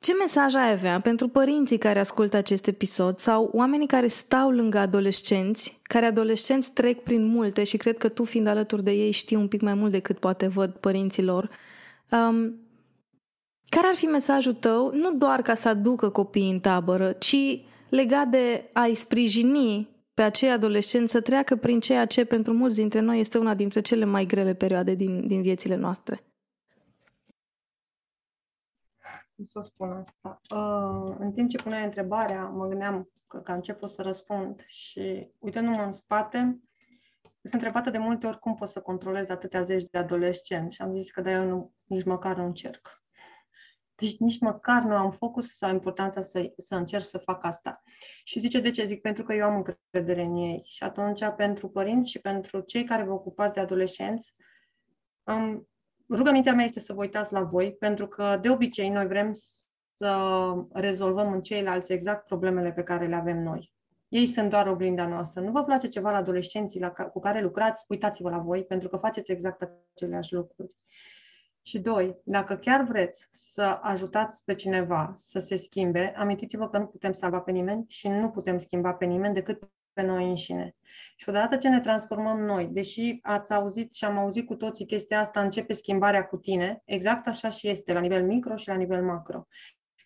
ce 0.00 0.14
mesaj 0.14 0.54
ai 0.54 0.72
avea 0.72 1.00
pentru 1.00 1.28
părinții 1.28 1.78
care 1.78 1.98
ascultă 1.98 2.36
acest 2.36 2.66
episod 2.66 3.18
sau 3.18 3.50
oamenii 3.52 3.86
care 3.86 4.06
stau 4.06 4.50
lângă 4.50 4.78
adolescenți, 4.78 5.80
care 5.82 6.06
adolescenți 6.06 6.72
trec 6.72 7.02
prin 7.02 7.26
multe 7.26 7.64
și 7.64 7.76
cred 7.76 7.98
că 7.98 8.08
tu, 8.08 8.24
fiind 8.24 8.46
alături 8.46 8.84
de 8.84 8.90
ei, 8.90 9.10
știi 9.10 9.36
un 9.36 9.48
pic 9.48 9.60
mai 9.60 9.74
mult 9.74 9.92
decât 9.92 10.18
poate 10.18 10.46
văd 10.46 10.70
părinților. 10.70 11.50
Um, 12.10 12.54
care 13.68 13.86
ar 13.86 13.94
fi 13.94 14.04
mesajul 14.04 14.54
tău, 14.54 14.90
nu 14.94 15.12
doar 15.12 15.42
ca 15.42 15.54
să 15.54 15.68
aducă 15.68 16.08
copiii 16.08 16.50
în 16.50 16.60
tabără, 16.60 17.12
ci 17.12 17.60
legat 17.88 18.28
de 18.28 18.70
a-i 18.72 18.94
sprijini 18.94 19.88
pe 20.14 20.22
acei 20.22 20.50
adolescenți 20.50 21.12
să 21.12 21.20
treacă 21.20 21.56
prin 21.56 21.80
ceea 21.80 22.04
ce 22.04 22.24
pentru 22.24 22.52
mulți 22.52 22.76
dintre 22.76 23.00
noi 23.00 23.20
este 23.20 23.38
una 23.38 23.54
dintre 23.54 23.80
cele 23.80 24.04
mai 24.04 24.26
grele 24.26 24.54
perioade 24.54 24.94
din, 24.94 25.26
din 25.26 25.42
viețile 25.42 25.76
noastre? 25.76 26.27
Cum 29.38 29.46
să 29.46 29.60
spun 29.60 29.90
asta? 29.90 30.40
Uh, 30.54 31.16
în 31.18 31.32
timp 31.32 31.48
ce 31.48 31.62
puneai 31.62 31.84
întrebarea, 31.84 32.44
mă 32.44 32.66
gândeam 32.66 33.10
că, 33.26 33.40
că 33.40 33.52
început 33.52 33.90
să 33.90 34.02
răspund 34.02 34.64
și 34.66 35.30
uitându-mă 35.38 35.82
în 35.82 35.92
spate, 35.92 36.38
sunt 37.22 37.52
întrebată 37.52 37.90
de 37.90 37.98
multe 37.98 38.26
ori 38.26 38.38
cum 38.38 38.54
pot 38.54 38.68
să 38.68 38.80
controlez 38.80 39.28
atâtea 39.28 39.62
zeci 39.62 39.90
de 39.90 39.98
adolescenți 39.98 40.74
și 40.74 40.82
am 40.82 40.94
zis 40.94 41.10
că 41.10 41.20
da, 41.20 41.30
eu 41.30 41.44
nu, 41.44 41.72
nici 41.86 42.04
măcar 42.04 42.36
nu 42.36 42.44
încerc. 42.44 43.02
Deci 43.94 44.16
nici 44.18 44.40
măcar 44.40 44.82
nu 44.82 44.94
am 44.94 45.10
focus 45.10 45.56
sau 45.56 45.70
importanța 45.70 46.20
să, 46.20 46.52
să 46.56 46.74
încerc 46.74 47.04
să 47.04 47.18
fac 47.18 47.44
asta. 47.44 47.82
Și 48.24 48.38
zice 48.38 48.60
de 48.60 48.70
ce? 48.70 48.86
Zic 48.86 49.00
pentru 49.00 49.22
că 49.22 49.34
eu 49.34 49.44
am 49.44 49.56
încredere 49.56 50.22
în 50.22 50.36
ei. 50.36 50.62
Și 50.64 50.82
atunci 50.82 51.24
pentru 51.36 51.68
părinți 51.68 52.10
și 52.10 52.18
pentru 52.18 52.60
cei 52.60 52.84
care 52.84 53.02
vă 53.02 53.12
ocupați 53.12 53.54
de 53.54 53.60
adolescenți, 53.60 54.34
um, 55.22 55.68
rugămintea 56.08 56.54
mea 56.54 56.64
este 56.64 56.80
să 56.80 56.92
vă 56.92 57.00
uitați 57.00 57.32
la 57.32 57.42
voi, 57.42 57.72
pentru 57.72 58.06
că 58.06 58.38
de 58.40 58.50
obicei 58.50 58.88
noi 58.88 59.06
vrem 59.06 59.32
să 59.94 60.54
rezolvăm 60.72 61.32
în 61.32 61.42
ceilalți 61.42 61.92
exact 61.92 62.26
problemele 62.26 62.72
pe 62.72 62.82
care 62.82 63.06
le 63.06 63.14
avem 63.14 63.42
noi. 63.42 63.72
Ei 64.08 64.26
sunt 64.26 64.50
doar 64.50 64.66
oglinda 64.66 65.06
noastră. 65.06 65.40
Nu 65.40 65.50
vă 65.50 65.64
place 65.64 65.88
ceva 65.88 66.10
la 66.10 66.16
adolescenții 66.16 66.80
la, 66.80 66.90
cu 66.90 67.20
care 67.20 67.40
lucrați, 67.40 67.84
uitați-vă 67.88 68.30
la 68.30 68.38
voi, 68.38 68.64
pentru 68.64 68.88
că 68.88 68.96
faceți 68.96 69.32
exact 69.32 69.68
aceleași 69.94 70.34
lucruri. 70.34 70.70
Și 71.62 71.78
doi, 71.78 72.16
dacă 72.24 72.56
chiar 72.56 72.84
vreți 72.84 73.28
să 73.30 73.78
ajutați 73.82 74.44
pe 74.44 74.54
cineva 74.54 75.12
să 75.16 75.38
se 75.38 75.56
schimbe, 75.56 76.14
amintiți-vă 76.16 76.68
că 76.68 76.78
nu 76.78 76.86
putem 76.86 77.12
salva 77.12 77.40
pe 77.40 77.50
nimeni 77.50 77.84
și 77.88 78.08
nu 78.08 78.30
putem 78.30 78.58
schimba 78.58 78.94
pe 78.94 79.04
nimeni 79.04 79.34
decât 79.34 79.70
pe 79.98 80.06
noi 80.06 80.28
înșine. 80.28 80.76
Și 81.16 81.28
odată 81.28 81.56
ce 81.56 81.68
ne 81.68 81.80
transformăm 81.80 82.40
noi, 82.40 82.66
deși 82.66 83.18
ați 83.22 83.52
auzit 83.52 83.94
și 83.94 84.04
am 84.04 84.18
auzit 84.18 84.46
cu 84.46 84.54
toții 84.54 84.86
chestia 84.86 85.20
asta, 85.20 85.40
începe 85.40 85.72
schimbarea 85.72 86.26
cu 86.26 86.36
tine, 86.36 86.82
exact 86.84 87.26
așa 87.26 87.50
și 87.50 87.68
este, 87.68 87.92
la 87.92 88.00
nivel 88.00 88.26
micro 88.26 88.56
și 88.56 88.68
la 88.68 88.74
nivel 88.74 89.04
macro. 89.04 89.46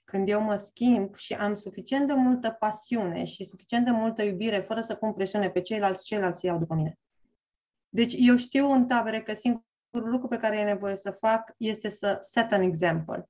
Când 0.05 0.28
eu 0.28 0.40
mă 0.40 0.57
schimb 0.57 1.16
și 1.16 1.34
am 1.34 1.55
suficient 1.55 2.07
de 2.07 2.12
multă 2.12 2.51
pasiune 2.51 3.24
și 3.24 3.45
suficient 3.45 3.84
de 3.84 3.90
multă 3.90 4.22
iubire, 4.22 4.61
fără 4.61 4.80
să 4.80 4.95
pun 4.95 5.12
presiune 5.12 5.51
pe 5.51 5.61
ceilalți, 5.61 6.05
ceilalți 6.05 6.45
iau 6.45 6.59
după 6.59 6.74
mine. 6.74 6.99
Deci 7.88 8.14
eu 8.18 8.36
știu 8.36 8.70
în 8.70 8.86
tabere 8.86 9.22
că 9.22 9.34
singurul 9.34 10.11
lucru 10.11 10.28
pe 10.28 10.38
care 10.38 10.57
e 10.57 10.64
nevoie 10.64 10.97
să 10.97 11.11
fac 11.11 11.55
este 11.57 11.88
să 11.88 12.18
set 12.20 12.53
an 12.53 12.62
example 12.62 13.28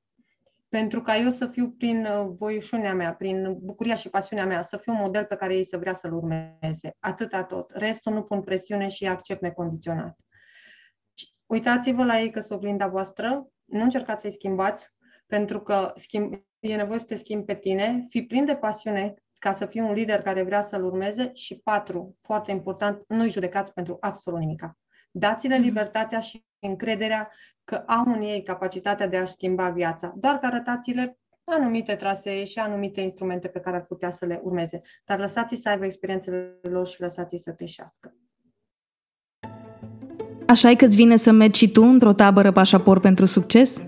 pentru 0.72 1.02
ca 1.02 1.16
eu 1.16 1.30
să 1.30 1.46
fiu 1.46 1.70
prin 1.70 2.04
uh, 2.04 2.26
voiușunea 2.38 2.94
mea, 2.94 3.14
prin 3.14 3.56
bucuria 3.60 3.94
și 3.94 4.08
pasiunea 4.08 4.46
mea, 4.46 4.62
să 4.62 4.76
fiu 4.76 4.92
un 4.92 4.98
model 4.98 5.24
pe 5.24 5.34
care 5.36 5.54
ei 5.54 5.64
să 5.64 5.76
vrea 5.76 5.94
să-l 5.94 6.12
urmeze. 6.12 6.96
Atâta 6.98 7.44
tot. 7.44 7.70
Restul 7.70 8.12
nu 8.12 8.22
pun 8.22 8.42
presiune 8.42 8.88
și 8.88 9.06
accept 9.06 9.40
necondiționat. 9.40 10.16
Uitați-vă 11.46 12.04
la 12.04 12.20
ei 12.20 12.30
că 12.30 12.40
sunt 12.40 12.58
oglinda 12.58 12.86
voastră, 12.86 13.48
nu 13.64 13.82
încercați 13.82 14.20
să-i 14.20 14.32
schimbați, 14.32 14.88
pentru 15.26 15.60
că 15.60 15.92
schimb, 15.96 16.34
e 16.58 16.76
nevoie 16.76 16.98
să 16.98 17.06
te 17.06 17.14
schimbi 17.14 17.44
pe 17.44 17.54
tine, 17.54 18.06
fi 18.08 18.22
plin 18.22 18.44
de 18.44 18.56
pasiune 18.56 19.14
ca 19.34 19.52
să 19.52 19.66
fii 19.66 19.80
un 19.80 19.92
lider 19.92 20.22
care 20.22 20.42
vrea 20.42 20.62
să-l 20.62 20.84
urmeze 20.84 21.30
și 21.34 21.58
patru, 21.58 22.16
foarte 22.18 22.50
important, 22.50 23.04
nu-i 23.08 23.30
judecați 23.30 23.72
pentru 23.72 23.96
absolut 24.00 24.40
nimica. 24.40 24.76
Dați-le 25.10 25.54
mhm. 25.54 25.64
libertatea 25.64 26.20
și 26.20 26.44
încrederea 26.66 27.30
că 27.64 27.74
au 27.74 28.04
în 28.06 28.22
ei 28.22 28.42
capacitatea 28.42 29.06
de 29.06 29.16
a 29.16 29.24
schimba 29.24 29.68
viața, 29.68 30.14
doar 30.16 30.38
că 30.38 30.46
arătați-le 30.46 31.18
anumite 31.44 31.94
trasee 31.94 32.44
și 32.44 32.58
anumite 32.58 33.00
instrumente 33.00 33.48
pe 33.48 33.60
care 33.60 33.76
ar 33.76 33.84
putea 33.84 34.10
să 34.10 34.26
le 34.26 34.40
urmeze. 34.42 34.80
Dar 35.04 35.18
lăsați-i 35.18 35.56
să 35.56 35.68
aibă 35.68 35.84
experiențele 35.84 36.58
lor 36.62 36.86
și 36.86 37.00
lăsați-i 37.00 37.38
să 37.38 37.54
greșească. 37.56 38.14
Așa 40.46 40.74
că 40.74 40.84
îți 40.84 40.96
vine 40.96 41.16
să 41.16 41.30
mergi 41.30 41.58
și 41.58 41.72
tu 41.72 41.82
într-o 41.82 42.12
tabără 42.12 42.52
pașaport 42.52 43.00
pentru 43.00 43.24
succes? 43.24 43.80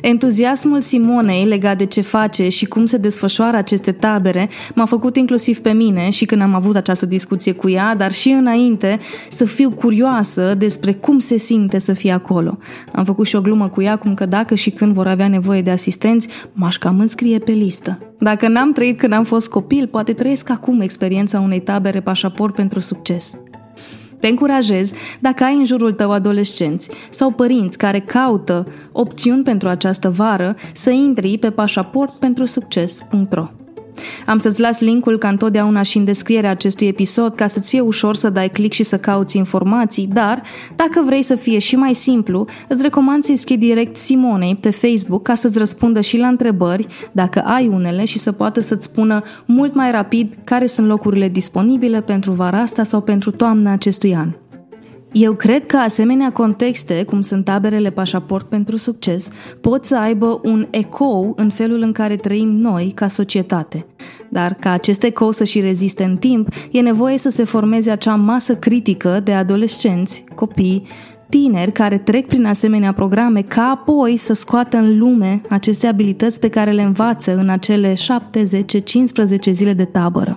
Entuziasmul 0.00 0.80
Simonei 0.80 1.44
legat 1.44 1.78
de 1.78 1.84
ce 1.84 2.00
face 2.00 2.48
și 2.48 2.66
cum 2.66 2.86
se 2.86 2.96
desfășoară 2.96 3.56
aceste 3.56 3.92
tabere 3.92 4.48
m-a 4.74 4.84
făcut 4.84 5.16
inclusiv 5.16 5.58
pe 5.58 5.72
mine 5.72 6.10
și 6.10 6.24
când 6.24 6.42
am 6.42 6.54
avut 6.54 6.76
această 6.76 7.06
discuție 7.06 7.52
cu 7.52 7.68
ea, 7.68 7.94
dar 7.94 8.12
și 8.12 8.28
înainte 8.28 8.98
să 9.28 9.44
fiu 9.44 9.70
curioasă 9.70 10.54
despre 10.58 10.92
cum 10.92 11.18
se 11.18 11.36
simte 11.36 11.78
să 11.78 11.92
fie 11.92 12.12
acolo. 12.12 12.58
Am 12.92 13.04
făcut 13.04 13.26
și 13.26 13.36
o 13.36 13.40
glumă 13.40 13.68
cu 13.68 13.82
ea 13.82 13.96
cum 13.96 14.14
că 14.14 14.26
dacă 14.26 14.54
și 14.54 14.70
când 14.70 14.94
vor 14.94 15.06
avea 15.06 15.28
nevoie 15.28 15.62
de 15.62 15.70
asistenți, 15.70 16.28
m-aș 16.52 16.78
cam 16.78 17.00
înscrie 17.00 17.38
pe 17.38 17.52
listă. 17.52 17.98
Dacă 18.18 18.48
n-am 18.48 18.72
trăit 18.72 18.98
când 18.98 19.12
am 19.12 19.24
fost 19.24 19.48
copil, 19.48 19.86
poate 19.86 20.12
trăiesc 20.12 20.50
acum 20.50 20.80
experiența 20.80 21.40
unei 21.40 21.60
tabere 21.60 22.00
pașaport 22.00 22.54
pentru 22.54 22.80
succes. 22.80 23.36
Te 24.20 24.28
încurajez, 24.28 24.92
dacă 25.18 25.44
ai 25.44 25.54
în 25.54 25.64
jurul 25.64 25.92
tău 25.92 26.10
adolescenți 26.10 26.90
sau 27.10 27.30
părinți 27.30 27.78
care 27.78 28.00
caută 28.00 28.66
opțiuni 28.92 29.42
pentru 29.42 29.68
această 29.68 30.10
vară, 30.10 30.56
să 30.74 30.90
intri 30.90 31.38
pe 31.38 31.50
pașaportpentrusucces.ro. 31.50 33.59
Am 34.26 34.38
să-ți 34.38 34.60
las 34.60 34.80
linkul 34.80 35.18
ca 35.18 35.28
întotdeauna 35.28 35.82
și 35.82 35.96
în 35.96 36.04
descrierea 36.04 36.50
acestui 36.50 36.86
episod 36.86 37.34
ca 37.34 37.46
să-ți 37.46 37.68
fie 37.68 37.80
ușor 37.80 38.14
să 38.14 38.30
dai 38.30 38.48
click 38.48 38.72
și 38.72 38.82
să 38.82 38.98
cauți 38.98 39.36
informații, 39.36 40.08
dar 40.12 40.42
dacă 40.76 41.02
vrei 41.04 41.22
să 41.22 41.34
fie 41.34 41.58
și 41.58 41.76
mai 41.76 41.94
simplu, 41.94 42.46
îți 42.68 42.82
recomand 42.82 43.24
să-i 43.24 43.36
scrii 43.36 43.56
direct 43.56 43.96
Simonei 43.96 44.56
pe 44.60 44.70
Facebook 44.70 45.22
ca 45.22 45.34
să-ți 45.34 45.58
răspundă 45.58 46.00
și 46.00 46.16
la 46.16 46.26
întrebări, 46.26 46.86
dacă 47.12 47.40
ai 47.40 47.66
unele 47.66 48.04
și 48.04 48.18
să 48.18 48.32
poată 48.32 48.60
să-ți 48.60 48.86
spună 48.86 49.22
mult 49.44 49.74
mai 49.74 49.90
rapid 49.90 50.34
care 50.44 50.66
sunt 50.66 50.86
locurile 50.86 51.28
disponibile 51.28 52.00
pentru 52.00 52.32
vara 52.32 52.60
asta 52.60 52.82
sau 52.82 53.00
pentru 53.00 53.30
toamna 53.30 53.72
acestui 53.72 54.14
an. 54.14 54.28
Eu 55.12 55.32
cred 55.32 55.66
că 55.66 55.76
asemenea 55.76 56.32
contexte, 56.32 57.04
cum 57.04 57.20
sunt 57.20 57.44
taberele 57.44 57.90
pașaport 57.90 58.48
pentru 58.48 58.76
succes, 58.76 59.28
pot 59.60 59.84
să 59.84 59.96
aibă 59.98 60.40
un 60.42 60.66
ecou 60.70 61.32
în 61.36 61.50
felul 61.50 61.80
în 61.80 61.92
care 61.92 62.16
trăim 62.16 62.48
noi 62.48 62.92
ca 62.94 63.08
societate. 63.08 63.86
Dar 64.28 64.54
ca 64.54 64.70
acest 64.70 65.02
ecou 65.02 65.30
să 65.30 65.44
și 65.44 65.60
reziste 65.60 66.04
în 66.04 66.16
timp, 66.16 66.48
e 66.70 66.80
nevoie 66.80 67.18
să 67.18 67.28
se 67.28 67.44
formeze 67.44 67.90
acea 67.90 68.14
masă 68.14 68.56
critică 68.56 69.20
de 69.24 69.32
adolescenți, 69.32 70.24
copii, 70.34 70.86
tineri 71.28 71.72
care 71.72 71.98
trec 71.98 72.26
prin 72.26 72.44
asemenea 72.44 72.92
programe 72.92 73.42
ca 73.42 73.62
apoi 73.62 74.16
să 74.16 74.32
scoată 74.32 74.76
în 74.76 74.98
lume 74.98 75.40
aceste 75.48 75.86
abilități 75.86 76.40
pe 76.40 76.48
care 76.48 76.70
le 76.70 76.82
învață 76.82 77.36
în 77.36 77.48
acele 77.48 77.94
7, 77.94 78.44
10, 78.44 78.78
15 78.78 79.50
zile 79.50 79.72
de 79.72 79.84
tabără. 79.84 80.34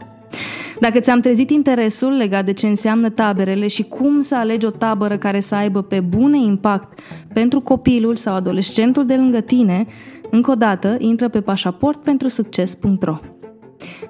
Dacă 0.84 1.00
ți-am 1.00 1.20
trezit 1.20 1.50
interesul 1.50 2.12
legat 2.12 2.46
de 2.46 2.54
ce 2.54 2.68
înseamnă 2.68 3.10
taberele 3.10 3.68
și 3.68 3.84
cum 3.84 4.22
să 4.22 4.36
alegi 4.36 4.66
o 4.66 4.70
tabără 4.70 5.18
care 5.18 5.40
să 5.40 5.56
aibă 5.56 5.82
pe 5.82 6.00
bune 6.00 6.38
impact 6.38 7.00
pentru 7.34 7.62
copilul 7.62 8.16
sau 8.16 8.36
adolescentul 8.36 9.06
de 9.06 9.16
lângă 9.16 9.40
tine, 9.40 9.86
încă 10.30 10.52
o 10.52 10.56
dată 10.56 10.96
intră 11.00 11.28
pe 11.28 11.42
pașaportpentrusucces.ro 11.42 13.20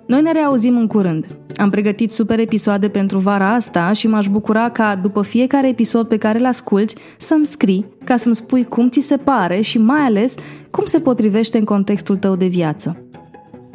noi 0.05 0.21
ne 0.21 0.31
reauzim 0.31 0.77
în 0.77 0.87
curând. 0.87 1.25
Am 1.55 1.69
pregătit 1.69 2.11
super 2.11 2.39
episoade 2.39 2.89
pentru 2.89 3.17
vara 3.17 3.53
asta 3.53 3.91
și 3.91 4.07
m-aș 4.07 4.27
bucura 4.27 4.69
ca, 4.69 4.95
după 4.95 5.21
fiecare 5.21 5.67
episod 5.67 6.07
pe 6.07 6.17
care 6.17 6.39
îl 6.39 6.45
asculti, 6.45 6.93
să-mi 7.17 7.45
scrii 7.45 7.85
ca 8.03 8.17
să-mi 8.17 8.35
spui 8.35 8.63
cum 8.63 8.89
ți 8.89 8.99
se 8.99 9.17
pare 9.17 9.61
și 9.61 9.77
mai 9.77 10.01
ales 10.01 10.35
cum 10.71 10.85
se 10.85 10.99
potrivește 10.99 11.57
în 11.57 11.63
contextul 11.63 12.17
tău 12.17 12.35
de 12.35 12.45
viață. 12.45 13.12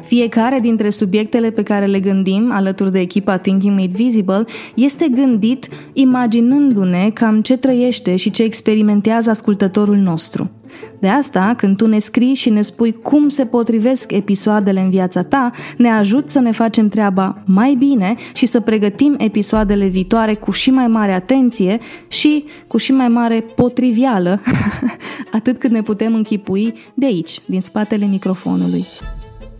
Fiecare 0.01 0.59
dintre 0.59 0.89
subiectele 0.89 1.49
pe 1.49 1.63
care 1.63 1.85
le 1.85 1.99
gândim 1.99 2.51
alături 2.51 2.91
de 2.91 2.99
echipa 2.99 3.37
Thinking 3.37 3.79
Made 3.79 3.91
Visible 3.93 4.45
este 4.75 5.07
gândit 5.07 5.67
imaginându-ne 5.93 7.09
cam 7.13 7.41
ce 7.41 7.57
trăiește 7.57 8.15
și 8.15 8.31
ce 8.31 8.43
experimentează 8.43 9.29
ascultătorul 9.29 9.95
nostru. 9.95 10.51
De 10.99 11.07
asta, 11.07 11.53
când 11.57 11.77
tu 11.77 11.87
ne 11.87 11.99
scrii 11.99 12.33
și 12.33 12.49
ne 12.49 12.61
spui 12.61 12.91
cum 13.01 13.29
se 13.29 13.45
potrivesc 13.45 14.11
episoadele 14.11 14.79
în 14.79 14.89
viața 14.89 15.23
ta, 15.23 15.51
ne 15.77 15.89
ajut 15.89 16.29
să 16.29 16.39
ne 16.39 16.51
facem 16.51 16.87
treaba 16.87 17.43
mai 17.45 17.75
bine 17.75 18.15
și 18.33 18.45
să 18.45 18.59
pregătim 18.59 19.15
episoadele 19.17 19.85
viitoare 19.85 20.33
cu 20.33 20.51
și 20.51 20.71
mai 20.71 20.87
mare 20.87 21.13
atenție 21.13 21.79
și 22.07 22.45
cu 22.67 22.77
și 22.77 22.91
mai 22.91 23.07
mare 23.07 23.45
potrivială, 23.55 24.41
atât 25.37 25.59
cât 25.59 25.71
ne 25.71 25.81
putem 25.81 26.13
închipui 26.13 26.73
de 26.93 27.05
aici, 27.05 27.39
din 27.45 27.61
spatele 27.61 28.05
microfonului. 28.05 28.85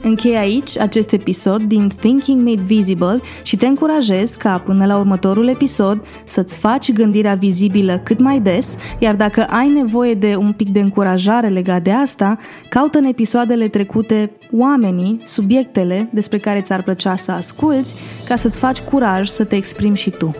Închei 0.01 0.35
aici 0.35 0.77
acest 0.77 1.11
episod 1.11 1.61
din 1.61 1.91
Thinking 1.99 2.47
Made 2.47 2.61
Visible 2.61 3.21
și 3.43 3.57
te 3.57 3.67
încurajez 3.67 4.29
ca 4.29 4.57
până 4.57 4.85
la 4.85 4.97
următorul 4.97 5.47
episod 5.47 6.05
să-ți 6.23 6.57
faci 6.57 6.91
gândirea 6.91 7.33
vizibilă 7.33 8.01
cât 8.03 8.19
mai 8.19 8.39
des, 8.39 8.75
iar 8.99 9.15
dacă 9.15 9.43
ai 9.43 9.67
nevoie 9.67 10.13
de 10.13 10.35
un 10.35 10.51
pic 10.51 10.69
de 10.69 10.79
încurajare 10.79 11.47
legat 11.47 11.81
de 11.81 11.91
asta, 11.91 12.37
caută 12.69 12.97
în 12.97 13.05
episoadele 13.05 13.67
trecute 13.67 14.31
oamenii, 14.51 15.21
subiectele 15.23 16.09
despre 16.11 16.37
care 16.37 16.61
ți-ar 16.61 16.83
plăcea 16.83 17.15
să 17.15 17.31
asculți, 17.31 17.95
ca 18.27 18.35
să-ți 18.35 18.59
faci 18.59 18.79
curaj 18.79 19.27
să 19.27 19.43
te 19.43 19.55
exprimi 19.55 19.97
și 19.97 20.09
tu. 20.09 20.35